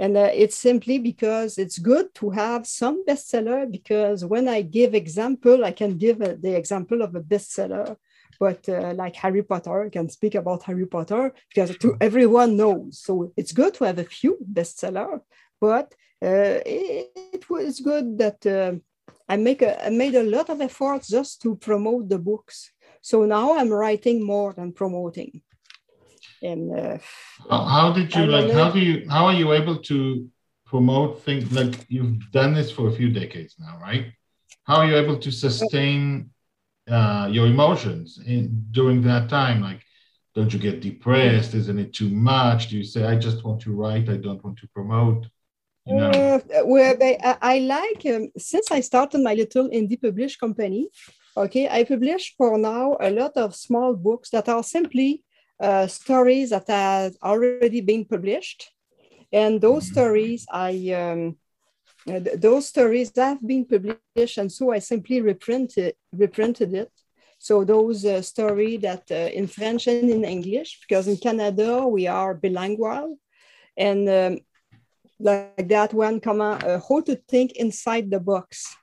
and 0.00 0.16
uh, 0.16 0.30
it's 0.32 0.56
simply 0.56 0.98
because 0.98 1.58
it's 1.58 1.78
good 1.78 2.14
to 2.14 2.30
have 2.30 2.66
some 2.66 3.04
bestseller 3.06 3.70
because 3.70 4.24
when 4.24 4.48
i 4.48 4.62
give 4.62 4.94
example 4.94 5.64
i 5.64 5.72
can 5.72 5.98
give 5.98 6.22
uh, 6.22 6.34
the 6.40 6.54
example 6.56 7.02
of 7.02 7.14
a 7.14 7.20
bestseller 7.20 7.96
but 8.40 8.68
uh, 8.68 8.92
like 8.94 9.16
harry 9.16 9.42
potter 9.42 9.84
I 9.84 9.90
can 9.90 10.08
speak 10.08 10.34
about 10.34 10.62
harry 10.62 10.86
potter 10.86 11.34
because 11.48 11.76
to 11.78 11.96
everyone 12.00 12.56
knows 12.56 13.00
so 13.00 13.32
it's 13.36 13.52
good 13.52 13.74
to 13.74 13.84
have 13.84 13.98
a 13.98 14.04
few 14.04 14.38
bestseller 14.52 15.20
but 15.60 15.94
uh, 16.20 16.58
it, 16.66 17.12
it, 17.14 17.48
was 17.48 17.78
good 17.78 18.18
that 18.18 18.44
uh, 18.44 18.72
I 19.28 19.36
make 19.36 19.62
a, 19.62 19.86
I 19.86 19.90
made 19.90 20.14
a 20.14 20.22
lot 20.22 20.48
of 20.50 20.60
efforts 20.60 21.08
just 21.08 21.40
to 21.42 21.54
promote 21.56 22.08
the 22.08 22.18
books. 22.18 22.72
So 23.08 23.24
now 23.24 23.56
I'm 23.56 23.70
writing 23.70 24.22
more 24.22 24.52
than 24.52 24.70
promoting. 24.70 25.40
And 26.42 26.78
uh, 26.78 26.98
how, 27.48 27.90
did 27.90 28.14
you 28.14 28.26
like? 28.26 28.52
How 28.52 28.70
do 28.70 28.80
you? 28.80 29.08
How 29.08 29.24
are 29.24 29.32
you 29.32 29.54
able 29.54 29.78
to 29.90 30.28
promote 30.66 31.22
things 31.22 31.50
like 31.50 31.86
you've 31.88 32.30
done 32.32 32.52
this 32.52 32.70
for 32.70 32.88
a 32.88 32.92
few 32.92 33.08
decades 33.10 33.54
now, 33.58 33.78
right? 33.80 34.12
How 34.64 34.76
are 34.80 34.86
you 34.86 34.96
able 34.96 35.18
to 35.20 35.30
sustain 35.32 36.28
uh, 36.86 37.30
your 37.32 37.46
emotions 37.46 38.20
in, 38.26 38.66
during 38.72 39.00
that 39.04 39.30
time? 39.30 39.62
Like, 39.62 39.80
don't 40.34 40.52
you 40.52 40.58
get 40.58 40.82
depressed? 40.82 41.54
Isn't 41.54 41.78
it 41.78 41.94
too 41.94 42.10
much? 42.10 42.68
Do 42.68 42.76
you 42.76 42.84
say, 42.84 43.04
"I 43.04 43.16
just 43.16 43.42
want 43.42 43.62
to 43.62 43.72
write. 43.72 44.10
I 44.10 44.18
don't 44.18 44.44
want 44.44 44.58
to 44.58 44.68
promote"? 44.68 45.24
You 45.86 45.94
know? 45.94 46.10
uh, 46.10 46.66
well, 46.66 46.94
I, 47.00 47.38
I 47.40 47.58
like 47.60 48.02
um, 48.14 48.28
since 48.36 48.70
I 48.70 48.80
started 48.80 49.22
my 49.22 49.32
little 49.32 49.70
indie 49.70 49.98
publish 49.98 50.36
company. 50.36 50.90
Okay, 51.38 51.68
I 51.68 51.84
publish 51.84 52.34
for 52.36 52.58
now 52.58 52.96
a 53.00 53.10
lot 53.10 53.36
of 53.36 53.54
small 53.54 53.94
books 53.94 54.30
that 54.30 54.48
are 54.48 54.64
simply 54.64 55.22
uh, 55.60 55.86
stories 55.86 56.50
that 56.50 56.66
have 56.66 57.14
already 57.22 57.80
been 57.80 58.04
published, 58.04 58.72
and 59.32 59.60
those 59.60 59.84
mm-hmm. 59.84 59.92
stories 59.92 60.46
I 60.50 60.72
um, 61.02 61.36
those 62.34 62.66
stories 62.66 63.12
have 63.14 63.40
been 63.46 63.64
published, 63.66 64.38
and 64.38 64.50
so 64.50 64.72
I 64.72 64.80
simply 64.80 65.20
reprinted 65.20 65.94
reprinted 66.12 66.74
it. 66.74 66.90
So 67.38 67.62
those 67.62 68.04
uh, 68.04 68.20
stories 68.22 68.80
that 68.80 69.04
uh, 69.08 69.30
in 69.32 69.46
French 69.46 69.86
and 69.86 70.10
in 70.10 70.24
English, 70.24 70.80
because 70.88 71.06
in 71.06 71.18
Canada 71.18 71.86
we 71.86 72.08
are 72.08 72.34
bilingual, 72.34 73.16
and 73.76 74.08
um, 74.08 74.38
like 75.20 75.68
that 75.68 75.94
one, 75.94 76.18
comma, 76.18 76.58
uh, 76.66 76.80
how 76.88 77.00
to 77.02 77.14
think 77.28 77.52
inside 77.52 78.10
the 78.10 78.18
box. 78.18 78.74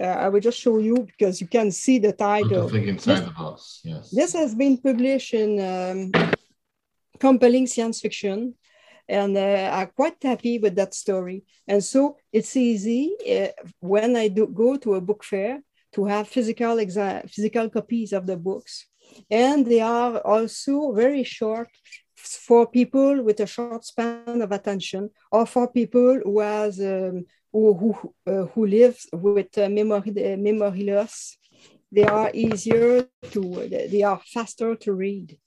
Uh, 0.00 0.06
I 0.06 0.28
will 0.28 0.40
just 0.40 0.58
show 0.58 0.78
you 0.78 1.06
because 1.06 1.40
you 1.40 1.46
can 1.46 1.70
see 1.70 1.98
the 1.98 2.12
title. 2.12 2.68
Think 2.68 2.88
inside 2.88 3.18
this, 3.18 3.24
the 3.26 3.30
box, 3.30 3.80
yes. 3.84 4.10
This 4.10 4.32
has 4.32 4.54
been 4.54 4.78
published 4.78 5.34
in 5.34 5.60
um, 5.60 6.34
Compelling 7.20 7.66
Science 7.66 8.00
Fiction, 8.00 8.54
and 9.08 9.36
uh, 9.36 9.70
I'm 9.72 9.90
quite 9.94 10.16
happy 10.22 10.58
with 10.58 10.74
that 10.76 10.94
story. 10.94 11.44
And 11.68 11.82
so 11.82 12.16
it's 12.32 12.56
easy 12.56 13.14
uh, 13.30 13.48
when 13.80 14.16
I 14.16 14.28
do 14.28 14.46
go 14.48 14.76
to 14.78 14.94
a 14.94 15.00
book 15.00 15.22
fair 15.22 15.62
to 15.92 16.04
have 16.06 16.26
physical 16.26 16.76
exa- 16.76 17.30
physical 17.30 17.70
copies 17.70 18.12
of 18.12 18.26
the 18.26 18.36
books, 18.36 18.86
and 19.30 19.64
they 19.64 19.80
are 19.80 20.18
also 20.18 20.92
very 20.92 21.22
short 21.22 21.68
for 22.16 22.66
people 22.66 23.22
with 23.22 23.38
a 23.40 23.46
short 23.46 23.84
span 23.84 24.42
of 24.42 24.50
attention 24.50 25.10
or 25.30 25.46
for 25.46 25.70
people 25.70 26.20
who 26.24 26.40
has 26.40 26.80
um, 26.80 27.26
who 27.54 27.74
who, 27.74 27.90
uh, 28.26 28.46
who 28.52 28.66
live 28.66 28.98
with 29.12 29.56
uh, 29.56 29.68
memory 29.68 30.10
uh, 30.10 30.36
memory 30.36 30.84
loss 30.84 31.38
they 31.92 32.04
are 32.04 32.30
easier 32.34 33.06
to 33.30 33.42
they 33.92 34.02
are 34.02 34.20
faster 34.34 34.74
to 34.74 34.92
read. 34.92 35.38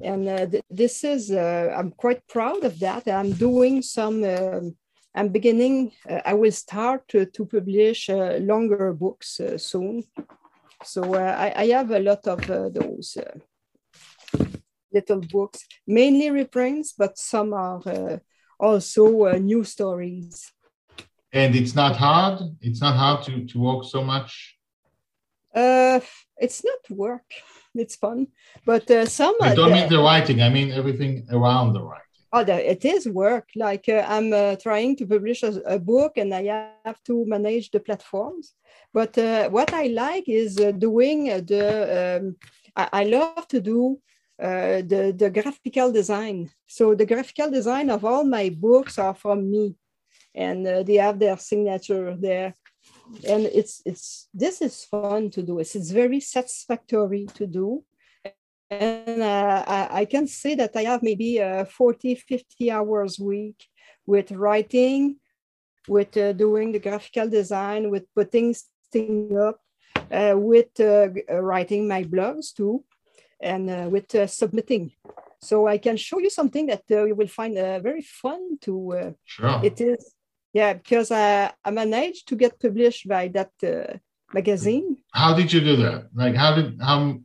And 0.00 0.26
uh, 0.26 0.46
th- 0.46 0.64
this 0.70 1.04
is 1.04 1.30
uh, 1.30 1.74
i'm 1.78 1.90
quite 1.90 2.26
proud 2.26 2.64
of 2.64 2.78
that. 2.80 3.06
I'm 3.06 3.32
doing 3.32 3.82
some 3.82 4.24
um, 4.24 4.76
i'm 5.14 5.28
beginning 5.28 5.92
i 6.30 6.34
will 6.34 6.52
start 6.52 7.06
to, 7.08 7.26
to 7.26 7.44
publish 7.44 8.08
longer 8.50 8.92
books 8.94 9.40
soon. 9.58 10.04
So 10.82 11.14
I, 11.14 11.52
I, 11.62 11.66
have 11.68 11.90
a 11.92 11.98
lot 11.98 12.26
of 12.26 12.40
those 12.74 13.16
little 14.94 15.20
books, 15.20 15.66
mainly 15.86 16.30
reprints, 16.30 16.94
but 16.96 17.18
some 17.18 17.52
are 17.52 17.82
uh, 17.86 18.18
also 18.58 19.26
uh, 19.26 19.36
new 19.36 19.64
stories. 19.64 20.53
And 21.34 21.54
it's 21.56 21.74
not 21.74 21.96
hard. 21.96 22.40
It's 22.60 22.80
not 22.80 22.94
hard 22.96 23.24
to 23.26 23.44
to 23.50 23.58
work 23.58 23.82
so 23.94 24.00
much. 24.02 24.56
Uh, 25.54 26.00
it's 26.36 26.62
not 26.64 26.82
work. 26.90 27.28
It's 27.74 27.96
fun, 27.96 28.28
but 28.64 28.88
uh, 28.90 29.06
some. 29.06 29.34
I 29.40 29.54
don't 29.54 29.72
mean 29.72 29.88
the 29.88 29.98
writing. 29.98 30.42
I 30.42 30.48
mean 30.48 30.70
everything 30.70 31.26
around 31.30 31.72
the 31.72 31.82
writing. 31.82 32.04
Oh, 32.32 32.40
it 32.40 32.84
is 32.84 33.08
work. 33.08 33.48
Like 33.54 33.88
uh, 33.88 34.04
I'm 34.08 34.32
uh, 34.32 34.56
trying 34.56 34.96
to 34.96 35.06
publish 35.06 35.42
a, 35.42 35.52
a, 35.76 35.78
book, 35.78 36.12
and 36.16 36.34
I 36.34 36.42
have 36.84 37.00
to 37.04 37.24
manage 37.26 37.70
the 37.70 37.80
platforms. 37.80 38.54
But 38.92 39.16
uh, 39.18 39.48
what 39.50 39.72
I 39.72 39.86
like 39.86 40.28
is 40.28 40.58
uh, 40.58 40.70
doing 40.72 41.26
the. 41.50 41.64
Um, 42.18 42.36
I, 42.76 42.88
I, 43.00 43.04
love 43.04 43.46
to 43.48 43.60
do 43.60 44.00
uh, 44.42 44.82
the, 44.82 45.14
the 45.16 45.30
graphical 45.30 45.92
design. 45.92 46.50
So 46.66 46.94
the 46.96 47.06
graphical 47.06 47.50
design 47.50 47.88
of 47.90 48.04
all 48.04 48.24
my 48.24 48.48
books 48.50 48.98
are 48.98 49.14
from 49.14 49.48
me 49.48 49.76
and 50.34 50.66
uh, 50.66 50.82
they 50.82 50.94
have 50.96 51.18
their 51.18 51.36
signature 51.38 52.16
there. 52.16 52.54
And 53.28 53.46
it's, 53.46 53.82
it's, 53.84 54.28
this 54.34 54.60
is 54.60 54.84
fun 54.84 55.30
to 55.30 55.42
do. 55.42 55.58
It's, 55.58 55.74
it's 55.74 55.90
very 55.90 56.20
satisfactory 56.20 57.26
to 57.34 57.46
do. 57.46 57.84
And 58.70 59.22
uh, 59.22 59.64
I, 59.66 60.00
I, 60.00 60.04
can 60.06 60.26
say 60.26 60.54
that 60.56 60.74
I 60.74 60.82
have 60.82 61.02
maybe 61.02 61.40
uh, 61.40 61.64
40, 61.66 62.14
50 62.16 62.70
hours 62.70 63.20
a 63.20 63.24
week 63.24 63.62
with 64.06 64.32
writing, 64.32 65.16
with 65.86 66.16
uh, 66.16 66.32
doing 66.32 66.72
the 66.72 66.80
graphical 66.80 67.28
design, 67.28 67.90
with 67.90 68.12
putting 68.14 68.54
things 68.90 69.36
up, 69.36 69.60
uh, 70.10 70.34
with 70.36 70.80
writing 71.28 71.86
my 71.86 72.04
blogs 72.04 72.54
too 72.54 72.84
and 73.40 73.70
uh, 73.70 73.88
with 73.90 74.14
uh, 74.14 74.26
submitting. 74.26 74.92
So 75.40 75.66
I 75.66 75.78
can 75.78 75.96
show 75.96 76.18
you 76.18 76.30
something 76.30 76.66
that 76.66 76.82
uh, 76.90 77.04
you 77.04 77.14
will 77.14 77.28
find 77.28 77.54
very 77.54 78.02
fun 78.02 78.58
to. 78.62 79.14
sure. 79.24 79.60
It 79.62 79.80
is, 79.80 80.14
yeah, 80.54 80.72
because 80.72 81.10
I, 81.10 81.52
I 81.64 81.70
managed 81.70 82.28
to 82.28 82.36
get 82.36 82.58
published 82.58 83.06
by 83.06 83.28
that 83.28 83.52
magazine. 84.32 84.96
How 85.12 85.34
did 85.34 85.52
you 85.52 85.60
do 85.60 85.76
that? 85.76 86.08
Like, 86.14 86.34
how 86.34 86.54
did 86.54 86.80
how? 86.80 87.20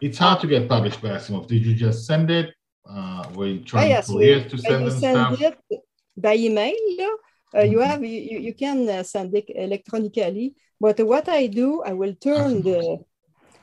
It's 0.00 0.18
hard 0.18 0.40
to 0.42 0.46
get 0.46 0.68
published 0.68 1.02
by 1.02 1.10
Asimov. 1.10 1.48
Did 1.48 1.66
you 1.66 1.74
just 1.74 2.06
send 2.06 2.30
it? 2.30 2.54
Uh, 2.88 3.24
were 3.34 3.48
you 3.48 3.60
trying 3.64 3.90
yes, 3.90 4.06
for 4.06 4.22
years 4.22 4.50
to 4.50 4.56
send 4.56 4.86
them 4.86 4.98
send 4.98 5.36
stuff? 5.36 5.58
It 5.70 5.80
by 6.16 6.36
email. 6.36 6.74
Uh, 7.54 7.60
you 7.60 7.78
mm-hmm. 7.78 7.90
have 7.90 8.04
you, 8.04 8.38
you 8.38 8.54
can 8.54 8.88
uh, 8.88 9.02
send 9.02 9.34
it 9.34 9.46
electronically. 9.54 10.54
But 10.80 11.00
what 11.00 11.28
I 11.28 11.46
do, 11.46 11.82
I 11.82 11.92
will 11.92 12.14
turn 12.14 12.62
the 12.62 12.98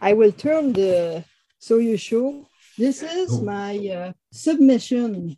I 0.02 0.14
will 0.14 0.32
turn 0.32 0.74
the 0.74 1.24
so 1.60 1.78
you 1.78 1.98
show 1.98 2.46
this 2.78 3.02
is 3.02 3.32
oh. 3.32 3.42
my 3.42 3.78
uh, 3.88 4.14
submission 4.32 5.38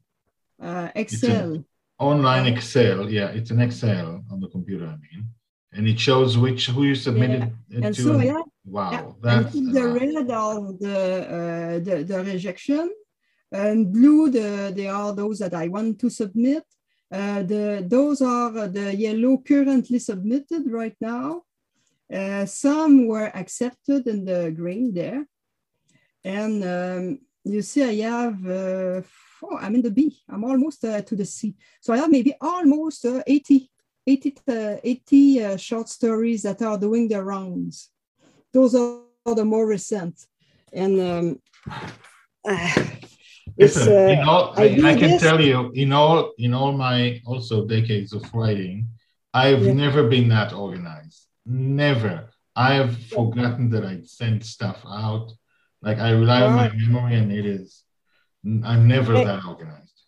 uh, 0.62 0.90
Excel. 0.96 1.64
Online 2.00 2.46
Excel, 2.54 3.10
yeah, 3.10 3.30
it's 3.30 3.52
an 3.52 3.60
Excel 3.60 4.24
on 4.32 4.40
the 4.40 4.48
computer. 4.48 4.86
I 4.86 4.98
mean, 4.98 5.26
and 5.74 5.88
it 5.88 6.00
shows 6.00 6.38
which 6.38 6.68
who 6.68 6.84
you 6.84 6.96
submitted 6.96 7.52
yeah. 7.70 7.86
and 7.86 7.96
to. 7.96 8.02
So, 8.02 8.20
yeah, 8.20 8.42
wow, 8.66 8.92
yeah. 8.92 9.06
that's 9.22 9.56
and 9.56 9.74
the 9.76 9.88
red 9.88 10.32
are 10.32 10.74
the, 10.80 11.00
uh, 11.38 11.80
the 11.80 12.04
the 12.04 12.24
rejection, 12.24 12.92
and 13.52 13.92
blue 13.92 14.30
the 14.30 14.72
they 14.76 14.88
are 14.88 15.14
those 15.14 15.40
that 15.40 15.54
I 15.54 15.68
want 15.68 16.00
to 16.00 16.10
submit. 16.10 16.64
Uh, 17.12 17.42
the 17.44 17.86
those 17.88 18.22
are 18.22 18.68
the 18.68 18.96
yellow 18.96 19.38
currently 19.38 20.00
submitted 20.00 20.64
right 20.70 20.96
now. 21.02 21.44
Uh, 22.14 22.46
some 22.46 23.08
were 23.08 23.36
accepted 23.36 24.08
in 24.08 24.24
the 24.24 24.52
green 24.56 24.94
there. 24.94 25.26
And 26.24 26.64
um, 26.64 27.20
you 27.54 27.62
see, 27.62 27.84
I 27.84 28.10
have, 28.10 28.46
uh, 28.46 29.02
oh, 29.44 29.58
I'm 29.60 29.76
in 29.76 29.82
the 29.82 29.92
B, 29.92 30.20
I'm 30.30 30.44
almost 30.44 30.84
uh, 30.84 31.02
to 31.02 31.16
the 31.16 31.26
C. 31.26 31.56
So 31.82 31.94
I 31.94 31.98
have 31.98 32.10
maybe 32.10 32.34
almost 32.42 33.06
uh, 33.06 33.24
80, 33.26 33.70
80, 34.06 34.36
uh, 34.48 34.76
80 34.84 35.44
uh, 35.44 35.58
short 35.58 35.90
stories 35.90 36.44
that 36.44 36.62
are 36.62 36.78
doing 36.78 37.08
their 37.08 37.24
rounds. 37.24 37.90
Those 38.54 38.76
are 38.76 39.02
the 39.36 39.46
more 39.46 39.68
recent. 39.68 40.26
And 40.74 41.00
um, 41.00 41.40
Listen, 43.58 44.20
uh, 44.20 44.24
all, 44.28 44.54
I, 44.56 44.64
I, 44.64 44.92
I, 44.92 44.96
can 44.96 45.12
this. 45.12 45.22
tell 45.22 45.42
you, 45.42 45.72
in 45.74 45.92
all 45.92 46.34
in 46.38 46.54
all 46.54 46.72
my 46.74 47.22
also 47.26 47.66
decades 47.66 48.14
of 48.14 48.24
writing, 48.34 48.88
I've 49.34 49.66
yeah. 49.66 49.74
never 49.74 50.08
been 50.08 50.30
that 50.30 50.54
organized. 50.54 51.26
Never. 51.46 52.30
I 52.56 52.74
have 52.76 52.98
forgotten 53.06 53.70
that 53.72 53.86
I 53.86 54.02
sent 54.04 54.46
stuff 54.46 54.84
out. 54.86 55.32
Like 55.82 56.00
I 56.00 56.12
rely 56.12 56.42
on 56.42 56.56
my 56.56 56.70
memory, 56.70 57.16
and 57.16 57.32
it 57.32 57.46
is. 57.46 57.84
I'm 58.46 58.88
never 58.88 59.14
that 59.14 59.44
organized. 59.46 60.04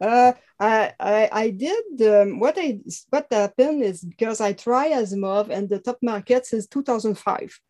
Uh, 0.00 0.32
I, 0.58 0.92
I, 0.98 1.28
I 1.32 1.50
did 1.50 2.02
um, 2.02 2.40
what 2.40 2.56
I 2.58 2.80
what 3.10 3.26
happened 3.30 3.82
is 3.84 4.02
because 4.02 4.40
I 4.40 4.52
try 4.52 4.90
Asimov 4.90 5.48
and 5.50 5.68
the 5.68 5.78
top 5.78 5.98
market 6.02 6.46
since 6.46 6.66
2005. 6.66 7.60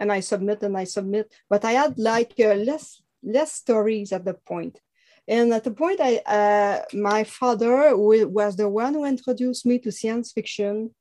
and 0.00 0.12
I 0.12 0.20
submit 0.20 0.62
and 0.62 0.76
I 0.76 0.84
submit. 0.84 1.32
But 1.48 1.64
I 1.64 1.72
had 1.72 1.98
like 1.98 2.34
uh, 2.38 2.54
less 2.54 3.02
less 3.22 3.52
stories 3.52 4.12
at 4.12 4.24
the 4.24 4.34
point. 4.34 4.80
And 5.26 5.52
at 5.54 5.64
the 5.64 5.70
point, 5.70 6.00
I 6.02 6.16
uh, 6.26 6.82
my 6.92 7.24
father 7.24 7.96
was 7.96 8.56
the 8.56 8.68
one 8.68 8.94
who 8.94 9.04
introduced 9.04 9.64
me 9.64 9.78
to 9.80 9.92
science 9.92 10.32
fiction. 10.32 10.94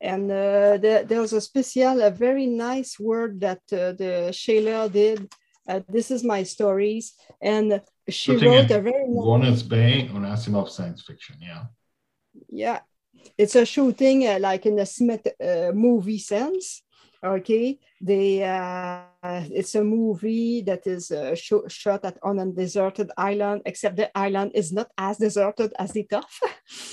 And 0.00 0.30
uh, 0.30 0.76
the, 0.78 1.04
there 1.06 1.20
was 1.20 1.32
a 1.32 1.40
special, 1.40 2.02
a 2.02 2.10
very 2.10 2.46
nice 2.46 2.98
word 2.98 3.40
that 3.40 3.62
uh, 3.72 3.92
the 3.92 4.30
Shayla 4.30 4.90
did. 4.90 5.32
Uh, 5.68 5.80
this 5.88 6.10
is 6.12 6.22
my 6.22 6.44
stories, 6.44 7.14
and 7.42 7.82
she 8.08 8.32
Looking 8.32 8.48
wrote 8.48 8.70
a 8.70 8.80
very. 8.80 9.04
Warner's 9.06 9.64
Bay 9.64 10.08
on 10.14 10.22
Asimov 10.22 10.70
science 10.70 11.02
fiction, 11.02 11.36
yeah. 11.40 11.64
Yeah, 12.48 12.80
it's 13.36 13.56
a 13.56 13.66
shooting 13.66 14.26
uh, 14.28 14.38
like 14.40 14.66
in 14.66 14.78
a 14.78 15.72
movie 15.72 16.18
sense 16.18 16.82
okay 17.24 17.78
they 18.00 18.42
uh, 18.42 19.02
it's 19.50 19.74
a 19.74 19.82
movie 19.82 20.62
that 20.62 20.86
is 20.86 21.10
uh, 21.10 21.34
sh- 21.34 21.68
shot 21.68 22.04
at 22.04 22.18
on 22.22 22.38
a 22.38 22.46
deserted 22.46 23.10
island 23.16 23.62
except 23.64 23.96
the 23.96 24.10
island 24.16 24.52
is 24.54 24.72
not 24.72 24.88
as 24.98 25.16
deserted 25.18 25.72
as 25.78 25.92
the 25.92 26.04
tough 26.04 26.38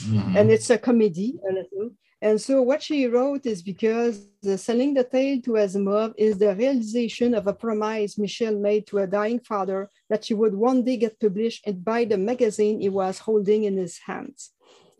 mm-hmm. 0.05 0.37
and 0.37 0.49
it's 0.49 0.69
a 0.69 0.77
comedy 0.77 1.35
a 1.49 1.53
little 1.53 1.91
and 2.23 2.39
so 2.39 2.61
what 2.61 2.81
she 2.81 3.05
wrote 3.05 3.45
is 3.45 3.61
because 3.61 4.25
the 4.41 4.57
selling 4.57 4.93
the 4.93 5.03
tale 5.03 5.41
to 5.41 5.51
Asimov 5.63 6.13
is 6.17 6.37
the 6.37 6.55
realization 6.55 7.35
of 7.35 7.47
a 7.47 7.53
promise 7.53 8.15
Michèle 8.15 8.61
made 8.61 8.87
to 8.87 8.99
a 8.99 9.07
dying 9.07 9.41
father 9.41 9.89
that 10.09 10.23
she 10.23 10.33
would 10.33 10.55
one 10.55 10.85
day 10.85 10.95
get 10.95 11.19
published 11.19 11.67
and 11.67 11.83
buy 11.83 12.05
the 12.05 12.17
magazine 12.17 12.79
he 12.79 12.87
was 12.87 13.19
holding 13.19 13.65
in 13.65 13.75
his 13.75 13.97
hands. 13.97 14.51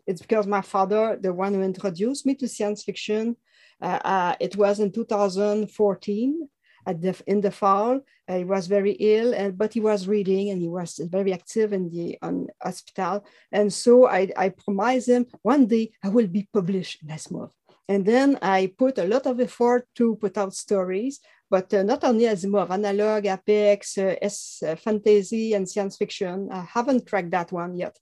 It's 0.06 0.20
because 0.20 0.46
my 0.46 0.60
father, 0.60 1.18
the 1.18 1.32
one 1.32 1.54
who 1.54 1.62
introduced 1.62 2.26
me 2.26 2.34
to 2.34 2.46
science 2.46 2.82
fiction, 2.82 3.36
uh, 3.80 4.00
uh, 4.04 4.34
it 4.38 4.54
was 4.54 4.80
in 4.80 4.92
2014 4.92 6.48
at 6.86 7.00
the, 7.00 7.20
in 7.26 7.40
the 7.40 7.50
fall. 7.50 8.00
Uh, 8.28 8.38
he 8.38 8.44
was 8.44 8.66
very 8.66 8.92
ill, 8.92 9.34
and, 9.34 9.56
but 9.56 9.72
he 9.72 9.80
was 9.80 10.08
reading 10.08 10.50
and 10.50 10.60
he 10.60 10.68
was 10.68 11.00
very 11.10 11.32
active 11.32 11.72
in 11.72 11.90
the 11.90 12.18
on 12.22 12.48
hospital. 12.62 13.24
And 13.52 13.72
so 13.72 14.08
I, 14.08 14.30
I 14.36 14.48
promised 14.50 15.08
him 15.08 15.26
one 15.42 15.66
day 15.66 15.92
I 16.02 16.08
will 16.08 16.26
be 16.26 16.48
published 16.52 17.02
in 17.02 17.08
Asimov. 17.08 17.50
And 17.88 18.04
then 18.06 18.38
I 18.40 18.72
put 18.78 18.98
a 18.98 19.04
lot 19.04 19.26
of 19.26 19.40
effort 19.40 19.86
to 19.96 20.16
put 20.16 20.38
out 20.38 20.54
stories, 20.54 21.20
but 21.50 21.72
uh, 21.74 21.82
not 21.82 22.02
only 22.02 22.24
Asimov, 22.24 22.70
analog, 22.70 23.26
Apex, 23.26 23.98
uh, 23.98 24.14
S, 24.22 24.62
uh, 24.66 24.74
fantasy, 24.76 25.52
and 25.52 25.68
science 25.68 25.98
fiction. 25.98 26.48
I 26.50 26.62
haven't 26.62 27.06
cracked 27.06 27.32
that 27.32 27.52
one 27.52 27.76
yet. 27.76 27.98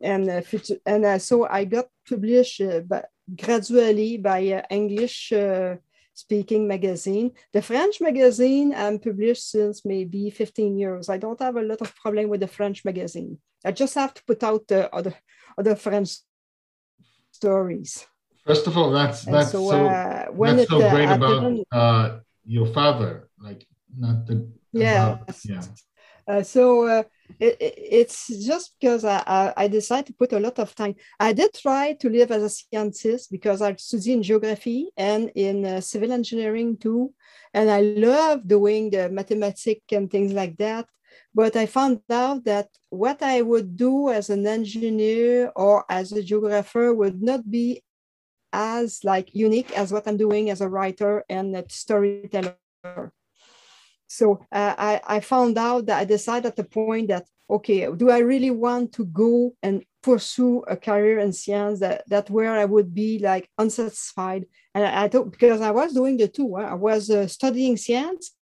And, 0.00 0.30
and 0.84 1.22
so 1.22 1.48
I 1.48 1.64
got 1.64 1.86
published 2.08 2.60
but 2.86 3.06
gradually 3.34 4.18
by 4.18 4.46
uh, 4.52 4.62
English 4.70 5.32
uh, 5.32 5.76
speaking 6.16 6.66
magazine. 6.66 7.30
The 7.52 7.60
French 7.60 8.00
magazine 8.00 8.74
I'm 8.74 8.98
published 8.98 9.50
since 9.50 9.84
maybe 9.84 10.30
15 10.30 10.78
years. 10.78 11.08
I 11.10 11.18
don't 11.18 11.38
have 11.40 11.56
a 11.56 11.62
lot 11.62 11.82
of 11.82 11.94
problem 11.94 12.30
with 12.30 12.40
the 12.40 12.48
French 12.48 12.84
magazine. 12.84 13.38
I 13.64 13.72
just 13.72 13.94
have 13.94 14.14
to 14.14 14.24
put 14.24 14.42
out 14.42 14.66
the 14.66 14.92
other, 14.94 15.14
other 15.58 15.76
French 15.76 16.16
stories. 17.32 18.06
First 18.46 18.66
of 18.66 18.78
all, 18.78 18.90
that's 18.90 19.24
that's 19.24 19.52
so, 19.52 19.70
so, 19.70 19.86
uh, 19.86 20.26
that's 20.40 20.62
it, 20.62 20.68
so 20.68 20.80
uh, 20.80 20.90
great 20.94 21.10
about 21.10 21.66
uh, 21.72 22.18
your 22.44 22.66
father, 22.66 23.28
like 23.38 23.66
not 23.98 24.24
the 24.26 24.48
yeah 24.72 25.18
yeah. 25.44 25.62
Uh, 26.28 26.42
so 26.42 27.04
it, 27.38 27.56
it's 27.60 28.28
just 28.46 28.74
because 28.78 29.04
I, 29.04 29.52
I, 29.56 29.68
decided 29.68 30.06
to 30.06 30.12
put 30.14 30.32
a 30.32 30.40
lot 30.40 30.58
of 30.58 30.74
time. 30.74 30.94
I 31.20 31.32
did 31.32 31.52
try 31.54 31.94
to 31.94 32.08
live 32.08 32.30
as 32.30 32.42
a 32.42 32.48
scientist 32.48 33.30
because 33.30 33.62
I 33.62 33.74
studied 33.76 34.12
in 34.12 34.22
geography 34.22 34.90
and 34.96 35.30
in 35.34 35.64
uh, 35.64 35.80
civil 35.80 36.12
engineering 36.12 36.76
too. 36.76 37.12
And 37.52 37.70
I 37.70 37.80
love 37.80 38.46
doing 38.46 38.90
the 38.90 39.08
mathematics 39.08 39.92
and 39.92 40.10
things 40.10 40.32
like 40.32 40.56
that. 40.58 40.86
But 41.34 41.56
I 41.56 41.66
found 41.66 42.00
out 42.10 42.44
that 42.44 42.68
what 42.90 43.22
I 43.22 43.42
would 43.42 43.76
do 43.76 44.10
as 44.10 44.30
an 44.30 44.46
engineer 44.46 45.52
or 45.54 45.84
as 45.90 46.12
a 46.12 46.22
geographer 46.22 46.94
would 46.94 47.22
not 47.22 47.50
be 47.50 47.82
as 48.52 49.04
like 49.04 49.34
unique 49.34 49.76
as 49.76 49.92
what 49.92 50.08
I'm 50.08 50.16
doing 50.16 50.48
as 50.50 50.60
a 50.60 50.68
writer 50.68 51.24
and 51.28 51.54
a 51.56 51.64
storyteller. 51.68 52.56
So 54.06 54.44
uh, 54.52 54.74
I, 54.78 55.00
I 55.06 55.20
found 55.20 55.58
out 55.58 55.86
that 55.86 55.98
I 55.98 56.04
decided 56.04 56.46
at 56.46 56.56
the 56.56 56.64
point 56.64 57.08
that, 57.08 57.26
okay, 57.48 57.88
do 57.94 58.10
I 58.10 58.18
really 58.18 58.50
want 58.50 58.92
to 58.94 59.04
go 59.06 59.54
and 59.62 59.84
pursue 60.02 60.64
a 60.68 60.76
career 60.76 61.18
in 61.18 61.32
science 61.32 61.80
that, 61.80 62.04
that 62.08 62.30
where 62.30 62.54
I 62.54 62.64
would 62.64 62.94
be 62.94 63.18
like 63.18 63.50
unsatisfied? 63.58 64.46
And 64.74 64.84
I, 64.84 65.04
I 65.04 65.08
thought, 65.08 65.32
because 65.32 65.60
I 65.60 65.70
was 65.70 65.92
doing 65.92 66.16
the 66.16 66.28
two, 66.28 66.56
I 66.56 66.74
was 66.74 67.10
uh, 67.10 67.26
studying 67.26 67.76
science 67.76 68.32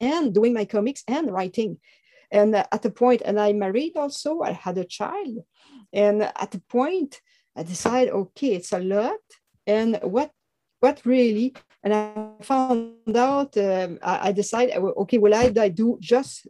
and 0.00 0.34
doing 0.34 0.52
my 0.52 0.64
comics 0.64 1.02
and 1.08 1.30
writing. 1.30 1.78
And 2.30 2.54
uh, 2.54 2.64
at 2.70 2.82
the 2.82 2.90
point, 2.90 3.22
and 3.24 3.40
I 3.40 3.52
married 3.52 3.96
also, 3.96 4.40
I 4.42 4.52
had 4.52 4.78
a 4.78 4.84
child. 4.84 5.38
And 5.92 6.22
at 6.22 6.50
the 6.50 6.60
point, 6.68 7.20
I 7.56 7.62
decided, 7.62 8.12
okay, 8.12 8.54
it's 8.54 8.72
a 8.72 8.78
lot. 8.78 9.18
And 9.66 9.98
what 10.02 10.30
what 10.80 11.00
really 11.04 11.54
and 11.90 11.94
I 11.94 12.44
found 12.44 13.16
out, 13.16 13.56
um, 13.56 13.98
I, 14.02 14.28
I, 14.28 14.32
decided, 14.32 14.76
okay, 14.76 15.16
will 15.16 15.34
I, 15.34 15.50
I 15.58 15.68
do 15.68 15.96
just, 16.00 16.46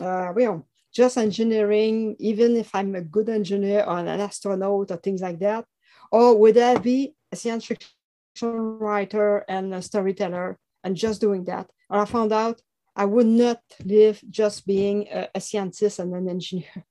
uh, 0.00 0.32
well, 0.34 0.66
just 0.92 1.16
engineering, 1.16 2.16
even 2.18 2.56
if 2.56 2.74
I'm 2.74 2.96
a 2.96 3.00
good 3.00 3.28
engineer 3.28 3.84
or 3.86 3.98
an 3.98 4.08
astronaut 4.08 4.90
or 4.90 4.96
things 4.96 5.22
like 5.22 5.38
that? 5.38 5.66
Or 6.10 6.36
would 6.36 6.58
I 6.58 6.78
be 6.78 7.14
a 7.30 7.36
science 7.36 7.66
fiction 7.66 7.88
writer 8.80 9.44
and 9.48 9.72
a 9.74 9.82
storyteller 9.82 10.58
and 10.82 10.96
just 10.96 11.20
doing 11.20 11.44
that? 11.44 11.70
And 11.88 12.00
I 12.00 12.04
found 12.04 12.32
out 12.32 12.60
I 12.96 13.04
would 13.04 13.26
not 13.26 13.60
live 13.84 14.20
just 14.28 14.66
being 14.66 15.06
a, 15.12 15.28
a 15.32 15.40
scientist 15.40 16.00
and 16.00 16.12
an 16.14 16.28
engineer. 16.28 16.66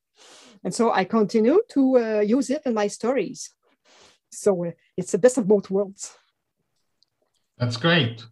And 0.64 0.74
so 0.74 0.92
I 0.92 1.04
continue 1.04 1.62
to 1.70 1.98
uh, 2.00 2.20
use 2.22 2.50
it 2.50 2.64
in 2.66 2.74
my 2.74 2.88
stories. 2.88 3.52
So 4.32 4.66
uh, 4.66 4.72
it's 4.98 5.12
the 5.12 5.20
best 5.20 5.38
of 5.38 5.48
both 5.48 5.70
worlds. 5.70 6.18
That's 7.58 7.78
great. 7.78 8.24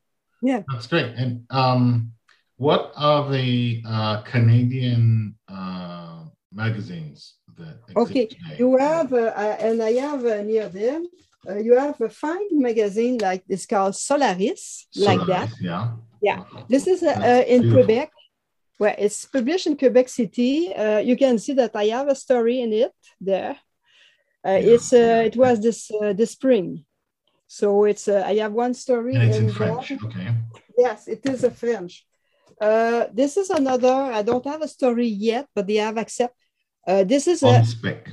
Yeah. 0.42 0.62
That's 0.72 0.88
great. 0.88 1.14
And 1.16 1.46
um, 1.50 2.12
what 2.58 2.94
are 2.96 3.30
the 3.30 3.84
uh, 3.88 4.22
Canadian 4.22 5.36
uh, 5.48 6.26
magazines 6.54 7.36
that 7.58 7.80
Okay, 7.96 8.28
today? 8.28 8.56
you 8.60 8.78
have, 8.78 9.12
uh, 9.14 9.34
and 9.60 9.82
I 9.82 9.94
have 9.94 10.24
uh, 10.26 10.42
near 10.42 10.70
them, 10.70 11.08
uh, 11.50 11.58
you 11.58 11.78
have 11.78 12.00
a 12.02 12.10
fine 12.10 12.62
magazine 12.62 13.18
like 13.18 13.44
it's 13.50 13.66
called 13.66 13.96
Solaris, 13.96 14.88
Solaris 14.92 15.18
like 15.18 15.28
that. 15.28 15.50
Yeah. 15.60 15.92
Yeah. 16.22 16.44
This 16.70 16.88
is 16.88 17.04
uh, 17.04 17.44
in 17.48 17.62
beautiful. 17.62 17.86
Quebec. 17.86 18.12
Well, 18.80 18.96
it's 18.98 19.26
published 19.26 19.68
in 19.68 19.78
Quebec 19.78 20.10
City. 20.10 20.74
you 21.04 21.16
can 21.16 21.40
see 21.40 21.54
that 21.54 21.76
I 21.76 21.86
have 21.86 22.08
a 22.10 22.16
story 22.16 22.62
in 22.62 22.74
it 22.74 22.92
there. 23.22 23.58
Yeah. 24.44 24.58
It's 24.58 24.92
it 24.94 25.36
was 25.36 25.62
this 25.62 25.92
this 26.16 26.32
spring. 26.32 26.86
So 27.48 27.86
it's 27.86 28.08
uh, 28.08 28.24
I 28.26 28.36
have 28.36 28.54
one 28.54 28.74
story. 28.74 29.16
And 29.16 29.24
it's 29.24 29.38
in 29.38 29.52
French. 29.52 29.92
Okay. 29.92 30.28
Yes, 30.78 31.08
it 31.08 31.26
is 31.26 31.44
a 31.44 31.52
French. 31.52 32.06
Uh, 32.60 33.06
this 33.14 33.38
is 33.38 33.50
another. 33.50 33.94
I 33.94 34.22
don't 34.22 34.46
have 34.46 34.62
a 34.62 34.68
story 34.68 35.08
yet, 35.08 35.48
but 35.56 35.68
they 35.68 35.76
have 35.76 35.98
accept. 35.98 36.36
Uh, 36.88 37.04
this 37.04 37.28
is 37.28 37.44
on 37.44 37.62
a 37.62 37.66
spec. 37.66 38.10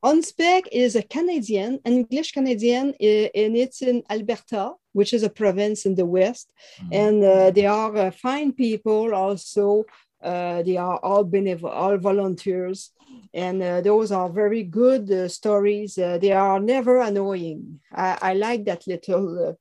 On 0.00 0.22
Spec 0.22 0.68
is 0.70 0.94
a 0.94 1.02
Canadian, 1.02 1.80
an 1.84 1.92
English 1.92 2.30
Canadian, 2.30 2.94
and 3.00 3.56
it's 3.56 3.82
in 3.82 4.04
Alberta, 4.08 4.74
which 4.92 5.12
is 5.12 5.24
a 5.24 5.30
province 5.30 5.86
in 5.86 5.96
the 5.96 6.06
west. 6.06 6.52
Mm. 6.80 6.88
And 6.92 7.24
uh, 7.24 7.50
they 7.50 7.66
are 7.66 7.96
uh, 7.96 8.10
fine 8.12 8.52
people 8.52 9.12
also. 9.12 9.84
Uh, 10.22 10.62
they 10.62 10.76
are 10.76 10.98
all 10.98 11.24
benevolent, 11.24 11.76
all 11.76 11.96
volunteers 11.96 12.92
and 13.38 13.62
uh, 13.62 13.80
those 13.80 14.10
are 14.10 14.28
very 14.28 14.64
good 14.64 15.10
uh, 15.10 15.28
stories. 15.28 15.96
Uh, 15.96 16.18
they 16.18 16.32
are 16.32 16.58
never 16.58 17.00
annoying. 17.00 17.80
I, 17.94 18.18
I 18.20 18.34
like 18.34 18.64
that 18.64 18.86
little 18.86 19.48
uh, 19.48 19.52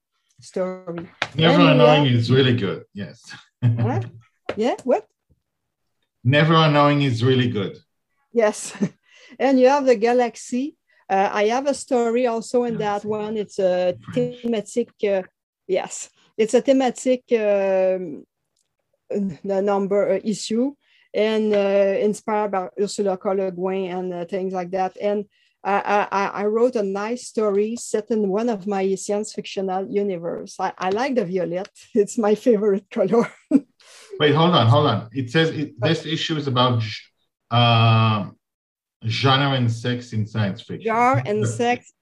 story. 0.41 1.07
Never 1.35 1.61
and 1.61 1.81
annoying 1.81 2.07
is 2.07 2.31
really 2.31 2.55
good. 2.55 2.85
Yes. 2.93 3.21
huh? 3.63 4.01
Yeah. 4.55 4.75
What? 4.83 5.05
Never 6.23 6.55
annoying 6.55 7.03
is 7.03 7.23
really 7.23 7.49
good. 7.49 7.77
Yes, 8.33 8.75
and 9.39 9.59
you 9.59 9.67
have 9.69 9.85
the 9.85 9.95
galaxy. 9.95 10.75
Uh, 11.09 11.29
I 11.31 11.45
have 11.45 11.67
a 11.67 11.73
story 11.73 12.27
also 12.27 12.65
in 12.65 12.77
that 12.79 13.05
one. 13.05 13.37
It's 13.37 13.59
a 13.59 13.95
thematic. 14.13 14.89
Uh, 15.03 15.21
yes, 15.67 16.09
it's 16.35 16.53
a 16.53 16.61
thematic 16.61 17.23
um, 17.31 18.25
number 19.43 20.19
issue 20.23 20.73
and 21.13 21.53
uh, 21.53 21.97
inspired 21.99 22.51
by 22.51 22.69
Ursula 22.79 23.17
K. 23.17 23.29
Le 23.29 23.51
Guin 23.51 23.91
and 23.91 24.13
uh, 24.13 24.25
things 24.25 24.53
like 24.53 24.71
that. 24.71 24.97
And 25.01 25.25
I, 25.63 26.07
I, 26.11 26.25
I, 26.27 26.45
wrote 26.45 26.75
a 26.75 26.83
nice 26.83 27.27
story 27.27 27.75
set 27.75 28.09
in 28.11 28.29
one 28.29 28.47
of 28.47 28.67
my 28.67 28.95
science 28.95 29.33
fictional 29.33 29.89
universe. 29.89 30.55
I, 30.59 30.71
I 30.77 30.89
like 30.91 31.15
the 31.15 31.25
violet. 31.25 31.69
It's 31.93 32.17
my 32.17 32.35
favorite 32.35 32.89
color. 32.89 33.27
Wait, 34.19 34.33
hold 34.33 34.53
on, 34.55 34.67
hold 34.67 34.87
on. 34.87 35.09
It 35.11 35.29
says 35.29 35.49
it, 35.49 35.79
this 35.79 36.05
issue 36.05 36.37
is 36.37 36.47
about 36.47 36.83
uh, 37.51 38.29
genre 39.05 39.57
and 39.57 39.71
sex 39.71 40.13
in 40.13 40.25
science 40.25 40.61
fiction. 40.61 40.87
Genre 40.93 41.23
and 41.25 41.45
sex. 41.45 41.93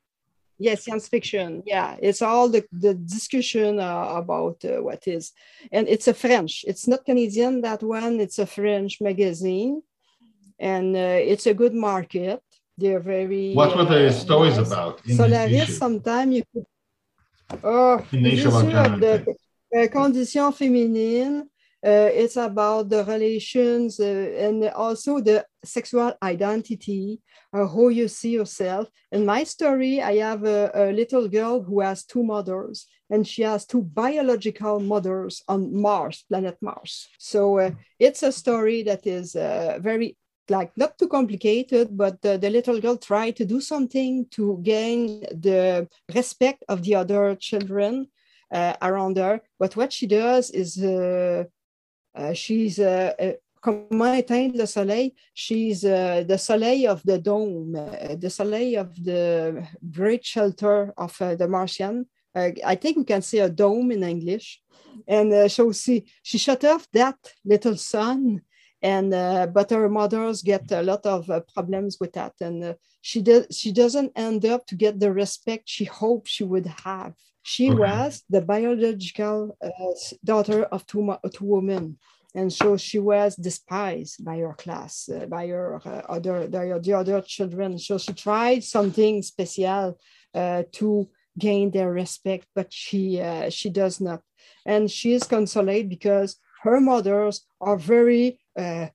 Yes, 0.57 0.85
science 0.85 1.07
fiction. 1.07 1.63
Yeah, 1.65 1.97
it's 2.01 2.21
all 2.21 2.47
the, 2.47 2.63
the 2.71 2.93
discussion 2.93 3.79
uh, 3.79 4.13
about 4.15 4.63
uh, 4.63 4.81
what 4.81 5.07
is, 5.07 5.33
and 5.71 5.87
it's 5.87 6.07
a 6.07 6.13
French. 6.13 6.63
It's 6.67 6.87
not 6.87 7.05
Canadian 7.05 7.61
that 7.61 7.83
one. 7.83 8.19
It's 8.21 8.39
a 8.39 8.45
French 8.45 9.01
magazine, 9.01 9.81
and 10.57 10.95
uh, 10.95 11.19
it's 11.31 11.45
a 11.45 11.53
good 11.53 11.73
market. 11.73 12.41
They're 12.77 13.01
very. 13.01 13.53
What 13.53 13.75
were 13.75 13.85
the 13.85 14.07
uh, 14.07 14.11
stories 14.11 14.57
nice. 14.57 14.67
about? 14.67 15.01
Solaris. 15.05 15.77
Sometimes 15.77 16.35
you 16.35 16.43
could. 16.53 16.65
Oh, 17.63 17.97
the 18.11 19.35
uh, 19.75 19.87
condition 19.87 20.51
féminine. 20.53 21.47
Uh, 21.85 22.09
it's 22.11 22.35
about 22.35 22.89
the 22.89 23.03
relations 23.05 23.99
uh, 23.99 24.05
and 24.39 24.63
also 24.69 25.19
the 25.19 25.45
sexual 25.63 26.11
identity, 26.23 27.21
uh, 27.53 27.67
how 27.67 27.89
you 27.89 28.07
see 28.07 28.31
yourself. 28.31 28.87
In 29.11 29.23
my 29.23 29.43
story, 29.43 30.01
I 30.01 30.15
have 30.15 30.43
a, 30.45 30.71
a, 30.73 30.91
little 30.91 31.27
girl 31.27 31.61
who 31.61 31.81
has 31.81 32.03
two 32.03 32.23
mothers, 32.23 32.87
and 33.11 33.27
she 33.27 33.43
has 33.43 33.67
two 33.67 33.83
biological 33.83 34.79
mothers 34.79 35.43
on 35.47 35.79
Mars, 35.79 36.25
planet 36.27 36.57
Mars. 36.59 37.07
So 37.19 37.59
uh, 37.59 37.71
it's 37.99 38.23
a 38.23 38.31
story 38.31 38.81
that 38.81 39.05
is 39.05 39.35
uh, 39.35 39.77
very 39.79 40.17
like 40.49 40.71
not 40.75 40.97
too 40.97 41.07
complicated, 41.07 41.95
but 41.95 42.19
the, 42.23 42.39
the 42.39 42.49
little 42.49 42.81
girl 42.81 42.97
tried 42.97 43.35
to 43.35 43.45
do 43.45 43.61
something 43.61 44.25
to 44.31 44.59
gain 44.63 45.21
the 45.21 45.87
respect 46.15 46.63
of 46.67 46.81
the 46.81 46.95
other 46.95 47.35
children 47.35 48.07
uh, 48.51 48.73
around 48.81 49.17
her. 49.17 49.41
But 49.59 49.75
what 49.75 49.93
she 49.93 50.07
does 50.07 50.51
is 50.51 50.77
uh, 50.81 50.87
uh, 50.87 51.43
she's 52.33 52.79
comment 53.65 54.13
éteindre 54.13 54.57
le 54.57 54.65
soleil? 54.65 55.13
She's 55.33 55.83
uh, 55.83 56.23
the 56.27 56.37
soleil 56.37 56.87
of 56.87 57.01
the 57.03 57.17
dome, 57.17 57.75
uh, 57.75 58.15
the 58.15 58.29
soleil 58.29 58.81
of 58.81 59.03
the 59.03 59.63
great 59.91 60.23
shelter 60.23 60.93
of 60.97 61.19
uh, 61.19 61.35
the 61.35 61.47
Martian. 61.47 62.05
I 62.35 62.75
think 62.75 62.97
we 62.97 63.05
can 63.05 63.21
say 63.21 63.39
a 63.39 63.49
dome 63.49 63.91
in 63.91 64.03
English. 64.03 64.61
And 65.07 65.49
so 65.49 65.71
she, 65.71 66.03
she 66.21 66.37
shut 66.37 66.65
off 66.65 66.85
that 66.91 67.15
little 67.45 67.77
sun 67.77 68.41
and 68.81 69.13
uh, 69.13 69.47
but 69.47 69.69
her 69.69 69.89
mothers 69.89 70.41
get 70.41 70.71
a 70.71 70.81
lot 70.81 71.05
of 71.05 71.29
uh, 71.29 71.39
problems 71.53 71.97
with 71.99 72.13
that 72.13 72.33
and 72.41 72.63
uh, 72.63 72.73
she 73.01 73.21
does 73.21 73.45
she 73.51 73.71
doesn't 73.71 74.11
end 74.15 74.45
up 74.45 74.65
to 74.65 74.75
get 74.75 74.99
the 74.99 75.11
respect 75.11 75.63
she 75.67 75.85
hoped 75.85 76.27
she 76.27 76.43
would 76.43 76.67
have 76.83 77.13
she 77.43 77.69
okay. 77.69 77.79
was 77.79 78.23
the 78.29 78.41
biological 78.41 79.55
daughter 80.23 80.63
of 80.63 80.85
two, 80.87 81.15
two 81.31 81.45
women 81.45 81.97
and 82.35 82.51
so 82.51 82.75
she 82.75 82.99
was 82.99 83.35
despised 83.37 84.23
by 84.23 84.39
her 84.39 84.53
class, 84.53 85.09
uh, 85.09 85.25
by 85.25 85.47
her 85.47 85.81
uh, 85.85 86.01
other 86.09 86.47
the, 86.47 86.79
the, 86.83 86.93
other 86.93 87.21
children. 87.21 87.79
So 87.79 87.97
she 87.97 88.11
tried 88.11 88.63
something 88.63 89.21
special 89.21 89.97
uh, 90.33 90.63
to 90.73 91.09
gain 91.39 91.71
their 91.71 91.91
respect, 91.91 92.47
but 92.53 92.71
she 92.71 93.21
uh, 93.21 93.49
she 93.49 93.69
does 93.69 94.01
not, 94.01 94.21
and 94.65 94.91
she 94.91 95.13
is 95.13 95.23
consoled 95.23 95.87
because 95.89 96.35
her 96.63 96.81
mothers 96.81 97.45
are 97.61 97.77
very 97.77 98.39
uh, 98.57 98.87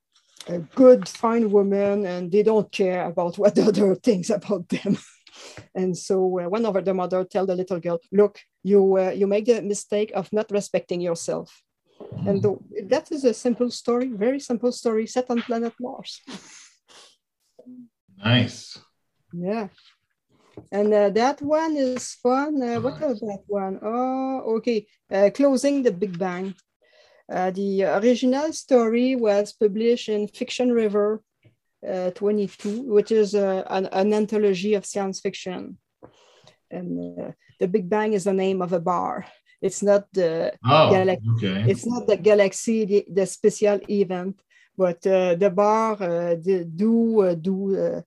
good, 0.74 1.08
fine 1.08 1.50
women, 1.50 2.06
and 2.06 2.32
they 2.32 2.42
don't 2.42 2.70
care 2.72 3.06
about 3.06 3.38
what 3.38 3.54
the 3.56 3.62
other 3.62 3.94
thinks 3.94 4.30
about 4.30 4.68
them. 4.68 4.98
and 5.74 5.96
so 5.96 6.40
uh, 6.40 6.48
one 6.48 6.66
of 6.66 6.84
the 6.84 6.94
mother 6.94 7.24
tell 7.24 7.46
the 7.46 7.54
little 7.54 7.80
girl, 7.80 7.98
"Look, 8.12 8.40
you 8.62 8.98
you 9.10 9.26
make 9.26 9.46
the 9.46 9.62
mistake 9.62 10.12
of 10.14 10.32
not 10.32 10.50
respecting 10.50 11.00
yourself." 11.00 11.62
And 12.26 12.42
the, 12.42 12.56
that 12.88 13.12
is 13.12 13.24
a 13.24 13.34
simple 13.34 13.70
story, 13.70 14.08
very 14.08 14.40
simple 14.40 14.72
story 14.72 15.06
set 15.06 15.30
on 15.30 15.42
planet 15.42 15.74
Mars. 15.80 16.20
Nice. 18.22 18.78
Yeah. 19.32 19.68
And 20.70 20.92
uh, 20.92 21.10
that 21.10 21.40
one 21.40 21.76
is 21.76 22.14
fun. 22.14 22.62
Uh, 22.62 22.80
what 22.80 23.00
was 23.00 23.20
that 23.20 23.44
one? 23.46 23.78
Oh, 23.82 24.56
okay. 24.56 24.86
Uh, 25.10 25.30
Closing 25.32 25.82
the 25.82 25.92
Big 25.92 26.18
Bang. 26.18 26.54
Uh, 27.30 27.50
the 27.50 27.84
original 27.84 28.52
story 28.52 29.14
was 29.14 29.52
published 29.52 30.08
in 30.08 30.26
Fiction 30.26 30.72
River 30.72 31.22
uh, 31.88 32.10
22, 32.10 32.82
which 32.82 33.12
is 33.12 33.34
uh, 33.34 33.62
an, 33.68 33.86
an, 33.92 34.12
anthology 34.12 34.74
of 34.74 34.84
science 34.84 35.20
fiction. 35.20 35.78
And 36.70 37.34
the 37.58 37.68
Big 37.68 37.88
Bang 37.88 38.12
is 38.12 38.24
the 38.24 38.32
name 38.32 38.62
of 38.62 38.72
a 38.72 38.80
bar. 38.80 39.26
It's 39.62 39.82
not 39.82 40.06
the 40.12 40.52
oh, 40.64 40.90
galaxy. 40.90 41.28
Okay. 41.36 41.70
It's 41.70 41.86
not 41.86 42.06
the 42.06 42.16
galaxy, 42.16 42.84
the, 42.84 43.04
the 43.12 43.26
special 43.26 43.80
event, 43.88 44.40
but 44.76 45.06
uh, 45.06 45.34
the 45.34 45.50
bar 45.50 45.92
uh, 45.92 46.34
the, 46.34 46.64
do 46.64 47.20
uh, 47.20 47.34
do 47.34 47.76
uh, 47.76 48.00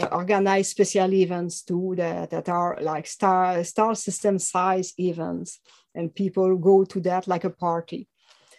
uh, 0.00 0.06
organize 0.10 0.68
special 0.68 1.12
events 1.12 1.62
too 1.62 1.94
that, 1.96 2.30
that 2.30 2.48
are 2.48 2.78
like 2.80 3.06
star 3.06 3.62
star 3.64 3.94
system 3.94 4.38
size 4.38 4.94
events, 4.98 5.60
and 5.94 6.14
people 6.14 6.56
go 6.56 6.84
to 6.84 7.00
that 7.00 7.28
like 7.28 7.44
a 7.44 7.50
party. 7.50 8.08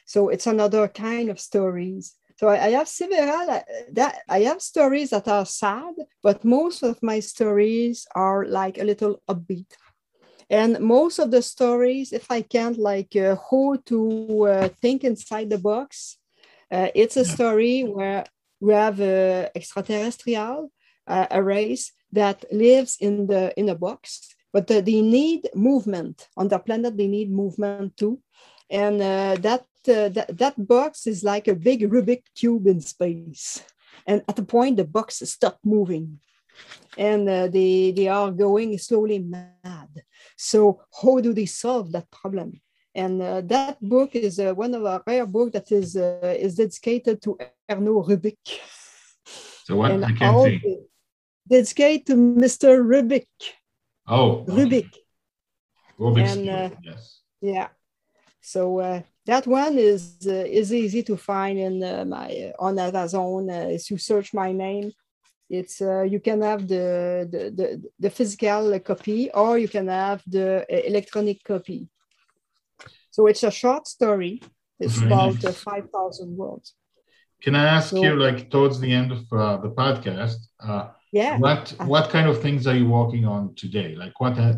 So 0.06 0.30
it's 0.30 0.48
another 0.48 0.88
kind 0.88 1.30
of 1.30 1.40
stories. 1.40 2.16
So 2.38 2.48
I, 2.50 2.66
I 2.66 2.70
have 2.72 2.88
several 2.88 3.50
uh, 3.50 3.62
that 3.94 4.20
I 4.30 4.40
have 4.42 4.62
stories 4.62 5.10
that 5.12 5.28
are 5.28 5.46
sad, 5.46 5.94
but 6.22 6.44
most 6.44 6.84
of 6.84 7.02
my 7.02 7.20
stories 7.20 8.08
are 8.16 8.46
like 8.46 8.78
a 8.78 8.84
little 8.84 9.22
upbeat. 9.30 9.72
And 10.50 10.80
most 10.80 11.18
of 11.20 11.32
the 11.32 11.42
stories 11.42 12.14
if 12.14 12.30
i 12.30 12.42
can't 12.42 12.78
like 12.78 13.16
uh, 13.16 13.36
how 13.50 13.78
to 13.88 14.46
uh, 14.46 14.70
think 14.80 15.04
inside 15.04 15.50
the 15.50 15.58
box 15.58 16.18
uh, 16.72 16.90
it's 16.94 17.18
a 17.18 17.26
story 17.26 17.82
where 17.82 18.26
we 18.60 18.74
have 18.74 19.00
a 19.02 19.50
extraterrestrial 19.56 20.72
uh, 21.08 21.26
a 21.32 21.42
race 21.42 21.92
that 22.12 22.46
lives 22.52 22.98
in 23.02 23.26
the 23.28 23.54
in 23.58 23.70
a 23.70 23.76
box 23.76 24.36
but 24.56 24.72
uh, 24.72 24.80
they 24.80 25.02
need 25.02 25.50
movement. 25.54 26.30
On 26.38 26.48
the 26.48 26.60
planet 26.60 26.96
they 26.96 27.08
need 27.08 27.30
movement 27.30 27.98
too. 27.98 28.22
And 28.70 29.02
uh, 29.90 30.10
that, 30.10 30.38
that 30.38 30.68
box 30.68 31.08
is 31.08 31.24
like 31.24 31.48
a 31.48 31.56
big 31.56 31.90
rubik 31.90 32.24
cube 32.36 32.68
in 32.68 32.82
space 32.82 33.64
and 34.08 34.24
at 34.28 34.36
the 34.36 34.44
point 34.44 34.78
the 34.78 34.86
box 34.86 35.22
stopped 35.26 35.66
moving 35.66 36.20
and 36.98 37.28
they 37.28 37.92
they 37.92 38.08
are 38.08 38.32
going 38.32 38.78
slowly 38.78 39.20
mad 39.20 39.90
so 40.38 40.82
how 41.02 41.20
do 41.20 41.34
they 41.34 41.46
solve 41.46 41.92
that 41.92 42.10
problem? 42.12 42.62
And 42.94 43.22
uh, 43.22 43.42
that 43.42 43.78
book 43.82 44.16
is 44.16 44.40
uh, 44.40 44.54
one 44.54 44.74
of 44.74 44.84
a 44.84 45.04
rare 45.06 45.26
book 45.26 45.52
that 45.54 45.72
is 45.72 45.98
uh, 45.98 46.36
is 46.40 46.56
dedicated 46.56 47.22
to 47.24 47.38
Erno 47.70 48.08
Rubik. 48.08 48.38
So 49.66 49.78
what 49.78 49.92
and 49.92 50.06
I 50.06 50.12
can 50.12 50.62
see. 50.62 50.78
Dedicated 51.48 52.08
to 52.08 52.16
Mr. 52.16 52.82
Rubik. 52.82 53.28
Oh. 54.08 54.46
Rubik. 54.48 54.94
Rubik's 56.00 56.36
and, 56.36 56.50
uh, 56.50 56.70
yes. 56.84 57.22
Yeah. 57.42 57.68
So 58.42 58.80
uh, 58.80 59.02
that 59.26 59.48
one 59.48 59.78
is 59.78 60.18
uh, 60.28 60.32
is 60.32 60.72
easy 60.74 61.04
to 61.04 61.18
find 61.18 61.58
in 61.60 62.10
my 62.10 62.54
on 62.60 62.78
Amazon. 62.80 63.50
if 63.50 63.90
you 63.92 63.98
search 63.98 64.34
my 64.34 64.52
name, 64.52 64.92
it's 65.50 65.82
uh, 65.82 66.02
you 66.02 66.20
can 66.20 66.42
have 66.42 66.68
the, 66.68 67.28
the, 67.32 67.52
the, 67.52 67.84
the, 68.00 68.10
physical 68.10 68.80
copy 68.80 69.30
or 69.32 69.58
you 69.58 69.68
can 69.68 69.88
have 69.88 70.24
the 70.26 70.62
uh, 70.62 70.66
electronic 70.70 71.44
copy. 71.44 71.88
So 73.12 73.28
it's 73.28 73.44
a 73.44 73.52
short 73.52 73.88
story. 73.88 74.42
It's 74.80 74.98
Very 74.98 75.12
about 75.12 75.44
nice. 75.44 75.46
uh, 75.46 75.52
5,000 75.52 76.36
words. 76.36 76.74
Can 77.42 77.56
I 77.56 77.66
ask 77.66 77.92
so, 77.92 78.02
you, 78.02 78.16
like 78.16 78.50
towards 78.50 78.80
the 78.80 78.92
end 78.92 79.12
of 79.12 79.20
uh, 79.32 79.58
the 79.58 79.70
podcast, 79.70 80.38
uh, 80.60 80.88
yeah, 81.12 81.38
what 81.38 81.74
what 81.86 82.10
kind 82.10 82.28
of 82.28 82.42
things 82.42 82.66
are 82.66 82.76
you 82.76 82.90
working 82.90 83.26
on 83.26 83.54
today? 83.56 83.96
Like 83.96 84.20
what, 84.20 84.38
uh, 84.38 84.56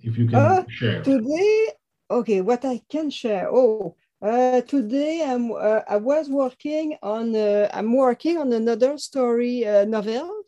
if 0.00 0.18
you 0.18 0.28
can 0.28 0.66
share? 0.68 1.02
Today, 1.02 1.68
okay, 2.10 2.40
what 2.40 2.64
I 2.64 2.80
can 2.88 3.10
share. 3.10 3.48
Oh, 3.50 3.96
uh, 4.20 4.60
today 4.62 5.22
I'm, 5.24 5.52
uh, 5.52 5.80
I 5.88 5.96
was 5.96 6.28
working 6.28 6.96
on, 7.02 7.34
uh, 7.34 7.70
I'm 7.72 7.94
working 7.94 8.36
on 8.38 8.52
another 8.52 8.98
story 8.98 9.66
uh, 9.66 9.84
novel, 9.84 10.42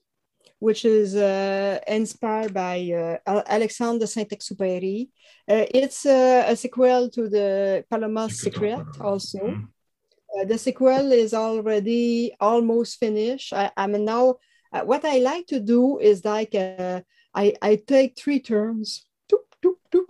which 0.59 0.85
is 0.85 1.17
uh, 1.17 1.79
inspired 1.87 2.53
by 2.53 3.19
uh, 3.27 3.43
Alexandre 3.47 4.07
Saint-Exupéry. 4.07 5.09
it's 5.49 6.07
a 6.07 6.55
sequel 6.55 7.09
to 7.11 7.29
the 7.29 7.85
Palomar 7.91 8.29
Secret 8.29 8.85
also. 9.01 9.39
Mm-hmm. 9.39 10.49
the 10.49 10.59
sequel 10.59 11.13
is 11.13 11.35
already 11.35 12.35
almost 12.41 12.99
finished. 12.99 13.53
I, 13.53 13.71
am 13.77 14.05
now, 14.05 14.37
what 14.85 15.05
I 15.05 15.19
like 15.19 15.47
to 15.49 15.61
do 15.61 15.99
is 15.99 16.25
like, 16.25 16.55
I, 16.55 17.55
I 17.63 17.77
take 17.87 18.19
three 18.19 18.41
turns 18.41 19.07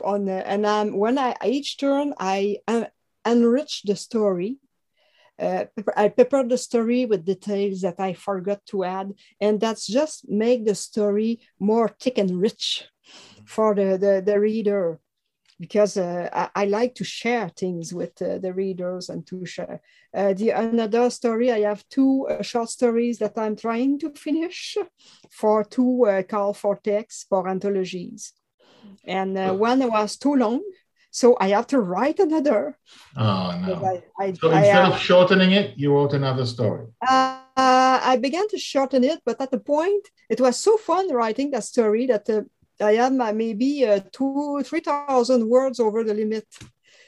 on 0.05 0.28
and 0.28 0.66
um, 0.66 0.97
when 0.97 1.18
I 1.18 1.35
each 1.45 1.78
turn 1.78 2.14
I 2.18 2.59
enrich 3.24 3.83
the 3.85 3.97
story. 3.97 4.59
Uh, 5.39 5.64
I 5.97 6.09
pepper 6.09 6.45
the 6.45 6.59
story 6.59 7.07
with 7.07 7.24
details 7.24 7.80
that 7.80 7.99
I 7.99 8.12
forgot 8.12 8.64
to 8.66 8.85
add, 8.85 9.12
and 9.41 9.59
that's 9.59 9.87
just 9.87 10.28
make 10.28 10.64
the 10.64 10.74
story 10.74 11.41
more 11.59 11.89
thick 11.89 12.18
and 12.18 12.41
rich 12.41 12.85
for 13.45 13.74
the, 13.74 13.99
the, 13.99 14.22
the 14.24 14.39
reader 14.39 15.01
because 15.59 15.97
uh, 15.97 16.28
I, 16.33 16.62
I, 16.62 16.64
like 16.64 16.95
to 16.97 17.05
share 17.05 17.49
things 17.49 17.95
with 17.95 18.20
uh, 18.20 18.39
the 18.39 18.53
readers 18.53 19.09
and 19.09 19.26
to 19.28 19.47
share. 19.47 19.80
Uh, 20.12 20.33
the 20.33 20.51
another 20.51 21.09
story, 21.09 21.53
I 21.53 21.61
have 21.61 21.89
two 21.89 22.26
uh, 22.28 22.43
short 22.43 22.68
stories 22.68 23.18
that 23.18 23.39
I'm 23.39 23.57
trying 23.57 23.99
to 24.01 24.11
finish 24.11 24.76
for 25.30 25.64
two 25.64 26.07
uh, 26.07 26.22
call 26.24 26.53
for 26.53 26.76
text 26.76 27.26
for 27.28 27.49
anthologies. 27.49 28.33
And 29.05 29.37
uh, 29.37 29.53
one 29.53 29.80
was 29.91 30.16
too 30.16 30.35
long, 30.35 30.62
so 31.11 31.37
I 31.41 31.49
have 31.49 31.66
to 31.68 31.80
write 31.80 32.18
another. 32.18 32.78
Oh 33.16 33.59
no! 33.66 33.74
I, 33.85 34.24
I, 34.24 34.33
so 34.33 34.51
instead 34.51 34.85
I, 34.85 34.89
uh, 34.89 34.91
of 34.91 34.99
shortening 34.99 35.53
it, 35.53 35.76
you 35.76 35.93
wrote 35.95 36.14
another 36.14 36.47
story. 36.47 36.87
Uh, 37.07 37.39
I 37.57 38.18
began 38.20 38.49
to 38.49 38.59
shorten 38.59 39.05
it, 39.05 39.20
but 39.24 39.41
at 39.41 39.51
the 39.51 39.59
point, 39.59 40.09
it 40.30 40.41
was 40.41 40.57
so 40.59 40.76
fun 40.76 41.12
writing 41.12 41.51
that 41.51 41.64
story 41.64 42.07
that 42.07 42.28
uh, 42.30 42.43
I 42.80 42.95
had 42.95 43.12
maybe 43.12 43.87
uh, 43.87 44.01
two, 44.11 44.62
three 44.64 44.80
thousand 44.80 45.49
words 45.49 45.78
over 45.80 46.03
the 46.05 46.14
limit. 46.14 46.47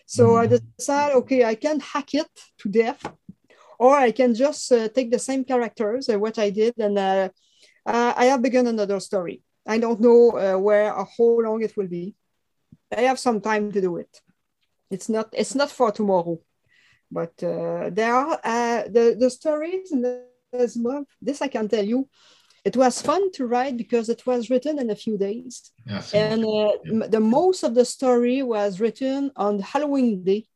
So 0.07 0.29
mm. 0.29 0.41
I 0.41 0.47
decided, 0.47 1.17
okay, 1.17 1.45
I 1.45 1.55
can 1.55 1.81
hack 1.81 2.15
it 2.15 2.29
to 2.59 2.69
death, 2.69 3.03
or 3.79 3.97
I 3.97 4.13
can 4.13 4.35
just 4.35 4.71
uh, 4.71 4.89
take 4.89 5.11
the 5.11 5.19
same 5.19 5.45
characters, 5.45 6.09
uh, 6.09 6.19
what 6.19 6.39
I 6.39 6.51
did, 6.51 6.75
and 6.79 6.99
uh, 6.99 7.29
I 7.87 8.27
have 8.27 8.43
begun 8.43 8.67
another 8.67 9.01
story. 9.01 9.43
I 9.67 9.79
don't 9.79 10.01
know 10.01 10.59
where 10.59 10.93
or 10.95 11.07
how 11.17 11.41
long 11.41 11.63
it 11.63 11.77
will 11.77 11.89
be. 11.89 12.15
I 12.97 13.03
have 13.03 13.19
some 13.19 13.41
time 13.41 13.73
to 13.73 13.81
do 13.81 13.97
it. 13.97 14.21
It's 14.91 15.09
not. 15.09 15.29
It's 15.33 15.55
not 15.55 15.71
for 15.71 15.91
tomorrow, 15.91 16.39
but 17.11 17.33
uh, 17.43 17.91
there 17.91 18.15
are 18.15 18.39
uh, 18.45 18.83
the 18.85 19.17
the 19.19 19.31
stories 19.31 19.91
in 19.93 20.03
this 20.53 20.77
month. 20.77 21.09
This 21.21 21.43
I 21.43 21.49
can 21.49 21.69
tell 21.69 21.85
you. 21.85 22.09
It 22.65 22.79
was 22.79 23.03
fun 23.03 23.31
to 23.33 23.47
write 23.47 23.77
because 23.77 24.09
it 24.09 24.25
was 24.27 24.49
written 24.49 24.79
in 24.79 24.89
a 24.89 24.97
few 24.97 25.19
days, 25.19 25.71
yes, 25.87 26.15
and 26.15 26.45
uh, 26.45 26.73
yeah. 26.85 27.07
the 27.09 27.21
most 27.21 27.63
of 27.63 27.75
the 27.75 27.85
story 27.85 28.43
was 28.43 28.81
written 28.81 29.31
on 29.37 29.61
Halloween 29.61 30.25
day, 30.25 30.47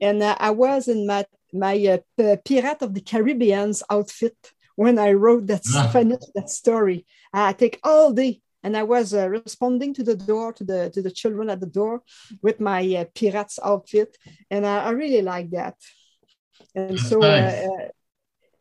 and 0.00 0.22
uh, 0.22 0.36
I 0.38 0.50
was 0.50 0.88
in 0.88 1.06
my 1.06 1.26
my 1.52 1.76
uh, 2.18 2.36
Pirate 2.48 2.82
of 2.82 2.94
the 2.94 3.02
Caribbean's 3.02 3.82
outfit 3.90 4.36
when 4.76 4.98
I 4.98 5.12
wrote 5.12 5.46
that 5.46 5.62
ah. 5.74 5.90
that 6.34 6.50
story. 6.50 7.06
I 7.32 7.52
take 7.52 7.80
all 7.82 8.12
day 8.12 8.40
and 8.62 8.76
I 8.76 8.82
was 8.82 9.12
uh, 9.12 9.28
responding 9.28 9.92
to 9.94 10.02
the 10.02 10.16
door 10.16 10.52
to 10.54 10.64
the 10.64 10.90
to 10.90 11.02
the 11.02 11.10
children 11.10 11.50
at 11.50 11.60
the 11.60 11.66
door 11.66 12.02
with 12.42 12.60
my 12.60 12.82
uh, 12.96 13.04
pirates 13.14 13.58
outfit, 13.62 14.16
and 14.50 14.66
I, 14.66 14.86
I 14.86 14.90
really 14.90 15.22
like 15.22 15.50
that. 15.50 15.76
And 16.74 16.98
so 16.98 17.22
uh, 17.22 17.28
nice. 17.28 17.66
uh, 17.66 17.88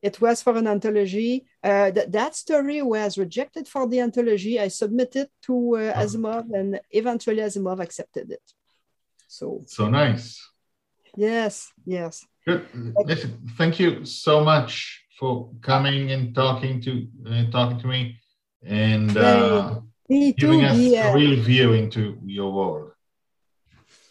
it 0.02 0.20
was 0.20 0.44
for 0.44 0.58
an 0.58 0.68
anthology. 0.68 1.46
Uh, 1.64 1.90
that 1.92 2.12
that 2.12 2.36
story 2.36 2.82
was 2.82 3.18
rejected 3.18 3.68
for 3.68 3.88
the 3.88 4.02
anthology. 4.02 4.60
I 4.60 4.68
submitted 4.68 5.30
to 5.44 5.78
uh, 5.78 6.02
Asimov, 6.02 6.54
and 6.54 6.82
eventually 6.92 7.38
Asimov 7.38 7.80
accepted 7.80 8.32
it. 8.32 8.48
So 9.28 9.64
so 9.68 9.90
nice. 9.90 10.46
Yes, 11.16 11.72
yes. 11.86 12.26
Good. 12.46 12.68
Listen, 13.06 13.40
thank 13.58 13.80
you 13.80 14.04
so 14.04 14.44
much 14.44 15.03
for 15.20 15.50
coming 15.62 16.12
and 16.12 16.34
talking 16.34 16.82
to 16.82 17.08
talking 17.52 17.80
to 17.80 17.88
me 17.88 18.20
and 18.66 19.16
uh, 19.18 19.80
me 20.10 20.34
too. 20.34 20.48
Giving 20.48 20.66
us 20.66 20.78
yeah. 20.78 21.12
a 21.12 21.16
real 21.16 21.42
view 21.42 21.74
into 21.74 22.18
your 22.26 22.52
world. 22.52 22.92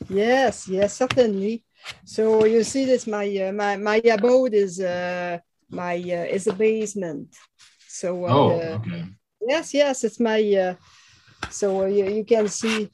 Yes, 0.09 0.69
yes, 0.69 0.97
certainly. 0.97 1.65
So 2.05 2.45
you 2.45 2.65
see 2.65 2.85
this, 2.85 3.07
my 3.07 3.27
uh, 3.39 3.53
my 3.53 3.77
my 3.77 3.97
abode 3.97 4.55
is 4.55 4.81
uh, 4.81 5.39
my 5.71 5.97
uh, 5.97 6.27
is 6.37 6.47
a 6.47 6.53
basement. 6.53 7.35
So 7.89 8.25
uh, 8.25 8.33
oh, 8.33 8.51
okay. 8.79 9.05
Yes, 9.41 9.75
yes, 9.75 10.05
it's 10.05 10.21
my. 10.21 10.41
Uh, 10.55 10.75
so 11.51 11.87
you, 11.87 12.09
you 12.09 12.25
can 12.25 12.49
see, 12.49 12.89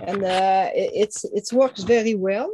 and 0.00 0.24
uh, 0.24 0.70
it, 0.74 0.90
it's 0.94 1.24
it 1.24 1.48
works 1.52 1.82
very 1.82 2.14
well. 2.14 2.50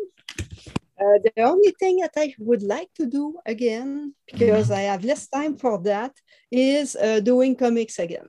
Uh, 1.00 1.18
the 1.24 1.42
only 1.42 1.74
thing 1.78 1.96
that 1.98 2.12
I 2.16 2.34
would 2.38 2.62
like 2.62 2.92
to 2.94 3.06
do 3.06 3.38
again, 3.46 4.14
because 4.26 4.66
mm-hmm. 4.66 4.80
I 4.80 4.82
have 4.92 5.02
less 5.02 5.28
time 5.28 5.56
for 5.56 5.80
that, 5.82 6.12
is 6.50 6.94
uh, 6.96 7.20
doing 7.20 7.56
comics 7.56 7.98
again. 7.98 8.28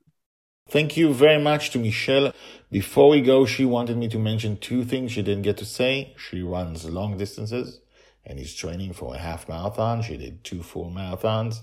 Thank 0.69 0.95
you 0.95 1.13
very 1.13 1.41
much 1.41 1.71
to 1.71 1.79
Michèle. 1.79 2.33
Before 2.71 3.09
we 3.09 3.19
go, 3.19 3.45
she 3.45 3.65
wanted 3.65 3.97
me 3.97 4.07
to 4.07 4.17
mention 4.17 4.55
two 4.55 4.85
things 4.85 5.11
she 5.11 5.21
didn't 5.21 5.41
get 5.41 5.57
to 5.57 5.65
say. 5.65 6.15
She 6.17 6.41
runs 6.41 6.85
long 6.85 7.17
distances 7.17 7.81
and 8.25 8.39
is 8.39 8.55
training 8.55 8.93
for 8.93 9.13
a 9.13 9.17
half 9.17 9.49
marathon. 9.49 10.01
She 10.01 10.15
did 10.15 10.45
two 10.45 10.63
full 10.63 10.89
marathons, 10.89 11.59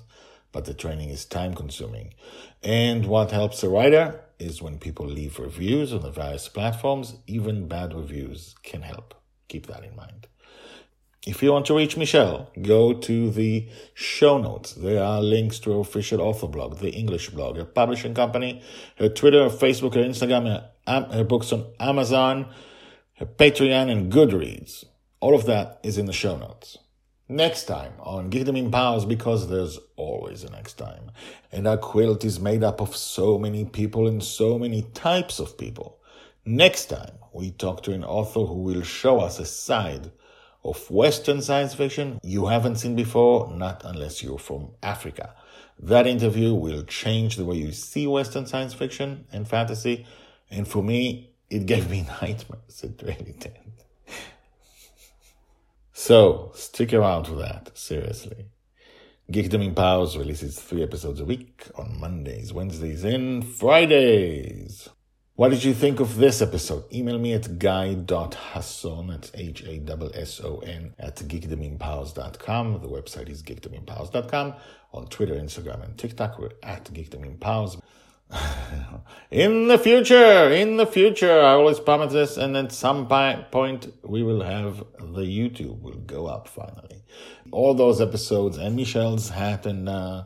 but 0.52 0.66
the 0.66 0.74
training 0.74 1.08
is 1.08 1.24
time 1.24 1.54
consuming. 1.54 2.12
And 2.62 3.06
what 3.06 3.30
helps 3.30 3.62
a 3.62 3.70
writer 3.70 4.20
is 4.38 4.60
when 4.60 4.78
people 4.78 5.06
leave 5.06 5.38
reviews 5.38 5.94
on 5.94 6.02
the 6.02 6.10
various 6.10 6.48
platforms, 6.48 7.16
even 7.26 7.66
bad 7.66 7.94
reviews 7.94 8.54
can 8.62 8.82
help. 8.82 9.14
Keep 9.48 9.68
that 9.68 9.84
in 9.84 9.96
mind. 9.96 10.26
If 11.28 11.42
you 11.42 11.52
want 11.52 11.66
to 11.66 11.76
reach 11.76 11.94
Michèle, 11.96 12.46
go 12.62 12.94
to 12.94 13.30
the 13.30 13.68
show 13.92 14.38
notes. 14.38 14.72
There 14.72 15.04
are 15.04 15.20
links 15.20 15.58
to 15.58 15.72
her 15.72 15.80
official 15.80 16.22
author 16.22 16.46
blog, 16.46 16.78
the 16.78 16.88
English 16.88 17.28
blog, 17.28 17.58
her 17.58 17.66
publishing 17.66 18.14
company, 18.14 18.62
her 18.96 19.10
Twitter, 19.10 19.42
her 19.42 19.54
Facebook, 19.54 19.94
her 19.96 20.02
Instagram, 20.02 20.46
her, 20.86 21.02
her 21.12 21.24
books 21.24 21.52
on 21.52 21.66
Amazon, 21.78 22.46
her 23.18 23.26
Patreon, 23.26 23.90
and 23.90 24.10
Goodreads. 24.10 24.86
All 25.20 25.34
of 25.34 25.44
that 25.44 25.80
is 25.82 25.98
in 25.98 26.06
the 26.06 26.14
show 26.14 26.38
notes. 26.38 26.78
Next 27.28 27.64
time 27.64 27.92
on 28.00 28.30
Give 28.30 28.46
Geekdom 28.46 28.56
Empowers, 28.56 29.04
because 29.04 29.50
there's 29.50 29.78
always 29.96 30.44
a 30.44 30.50
next 30.50 30.78
time. 30.78 31.10
And 31.52 31.68
our 31.68 31.76
quilt 31.76 32.24
is 32.24 32.40
made 32.40 32.64
up 32.64 32.80
of 32.80 32.96
so 32.96 33.38
many 33.38 33.66
people 33.66 34.06
and 34.06 34.22
so 34.24 34.58
many 34.58 34.80
types 34.94 35.40
of 35.40 35.58
people. 35.58 35.98
Next 36.46 36.86
time, 36.86 37.18
we 37.34 37.50
talk 37.50 37.82
to 37.82 37.92
an 37.92 38.02
author 38.02 38.46
who 38.46 38.62
will 38.62 38.82
show 38.82 39.20
us 39.20 39.38
a 39.38 39.44
side 39.44 40.10
of 40.64 40.90
Western 40.90 41.40
science 41.42 41.74
fiction 41.74 42.20
you 42.22 42.46
haven't 42.46 42.76
seen 42.76 42.96
before, 42.96 43.50
not 43.54 43.82
unless 43.84 44.22
you're 44.22 44.38
from 44.38 44.70
Africa. 44.82 45.34
That 45.80 46.06
interview 46.06 46.54
will 46.54 46.82
change 46.82 47.36
the 47.36 47.44
way 47.44 47.56
you 47.56 47.72
see 47.72 48.06
Western 48.06 48.46
science 48.46 48.74
fiction 48.74 49.26
and 49.32 49.46
fantasy. 49.46 50.06
And 50.50 50.66
for 50.66 50.82
me, 50.82 51.30
it 51.50 51.66
gave 51.66 51.88
me 51.88 52.02
nightmares. 52.22 52.82
It 52.82 53.00
really 53.02 53.34
did. 53.38 53.58
so 55.92 56.52
stick 56.54 56.92
around 56.92 57.26
for 57.26 57.36
that, 57.36 57.76
seriously. 57.78 58.46
Geekdom 59.30 59.62
Empowers 59.62 60.16
releases 60.16 60.58
three 60.58 60.82
episodes 60.82 61.20
a 61.20 61.24
week 61.24 61.66
on 61.76 62.00
Mondays, 62.00 62.52
Wednesdays, 62.52 63.04
and 63.04 63.46
Fridays. 63.46 64.88
What 65.38 65.50
did 65.50 65.62
you 65.62 65.72
think 65.72 66.00
of 66.00 66.16
this 66.16 66.42
episode? 66.42 66.92
Email 66.92 67.16
me 67.16 67.32
at 67.32 67.60
guy.hasson, 67.60 69.06
that's 69.06 69.30
H-A-S-S-O-N, 69.32 70.94
at 70.98 71.14
geekdomempowers.com. 71.14 72.80
The 72.82 72.88
website 72.88 73.28
is 73.28 73.44
geekdomempowers.com. 73.44 74.54
On 74.94 75.06
Twitter, 75.06 75.34
Instagram, 75.36 75.84
and 75.84 75.96
TikTok, 75.96 76.40
we're 76.40 76.50
at 76.64 76.86
geekdomempowers. 76.86 77.80
in 79.30 79.68
the 79.68 79.78
future, 79.78 80.50
in 80.50 80.76
the 80.76 80.86
future, 80.86 81.40
I 81.40 81.52
always 81.52 81.78
promise 81.78 82.12
this, 82.12 82.36
and 82.36 82.56
at 82.56 82.72
some 82.72 83.06
point 83.06 83.94
we 84.02 84.24
will 84.24 84.42
have 84.42 84.78
the 84.98 85.22
YouTube 85.22 85.80
will 85.82 85.98
go 85.98 86.26
up 86.26 86.48
finally. 86.48 87.04
All 87.52 87.74
those 87.74 88.00
episodes 88.00 88.58
and 88.58 88.76
Michèle's 88.76 89.28
hat 89.28 89.66
and 89.66 89.88
uh, 89.88 90.24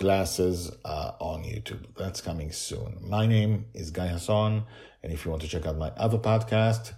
glasses 0.00 0.72
uh, 0.86 1.12
on 1.20 1.42
YouTube. 1.42 1.84
That's 1.94 2.22
coming 2.22 2.52
soon. 2.52 2.96
My 3.02 3.26
name 3.26 3.66
is 3.74 3.90
Guy 3.90 4.06
Hasson, 4.06 4.64
and 5.02 5.12
if 5.12 5.26
you 5.26 5.30
want 5.30 5.42
to 5.42 5.48
check 5.48 5.66
out 5.66 5.76
my 5.76 5.90
other 5.90 6.16
podcast, 6.16 6.94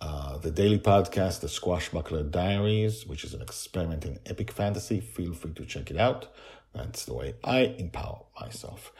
uh, 0.00 0.36
the 0.38 0.50
daily 0.50 0.80
podcast, 0.80 1.42
The 1.42 1.46
Squashbuckler 1.46 2.28
Diaries, 2.28 3.06
which 3.06 3.22
is 3.22 3.34
an 3.34 3.40
experiment 3.40 4.04
in 4.04 4.18
epic 4.26 4.50
fantasy, 4.50 4.98
feel 4.98 5.32
free 5.32 5.52
to 5.52 5.64
check 5.64 5.92
it 5.92 5.96
out. 5.96 6.26
That's 6.74 7.04
the 7.04 7.14
way 7.14 7.36
I 7.44 7.60
empower 7.78 8.24
myself. 8.40 8.92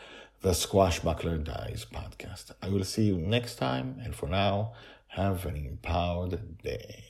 The 0.43 0.51
Squashbuckler 0.53 1.43
Diaries 1.43 1.85
podcast. 1.93 2.53
I 2.63 2.69
will 2.69 2.85
see 2.85 3.03
you 3.03 3.17
next 3.17 3.57
time, 3.57 4.01
and 4.05 4.15
for 4.15 4.29
now, 4.29 4.75
have 5.09 5.45
an 5.45 5.57
empowered 5.57 6.63
day. 6.63 7.10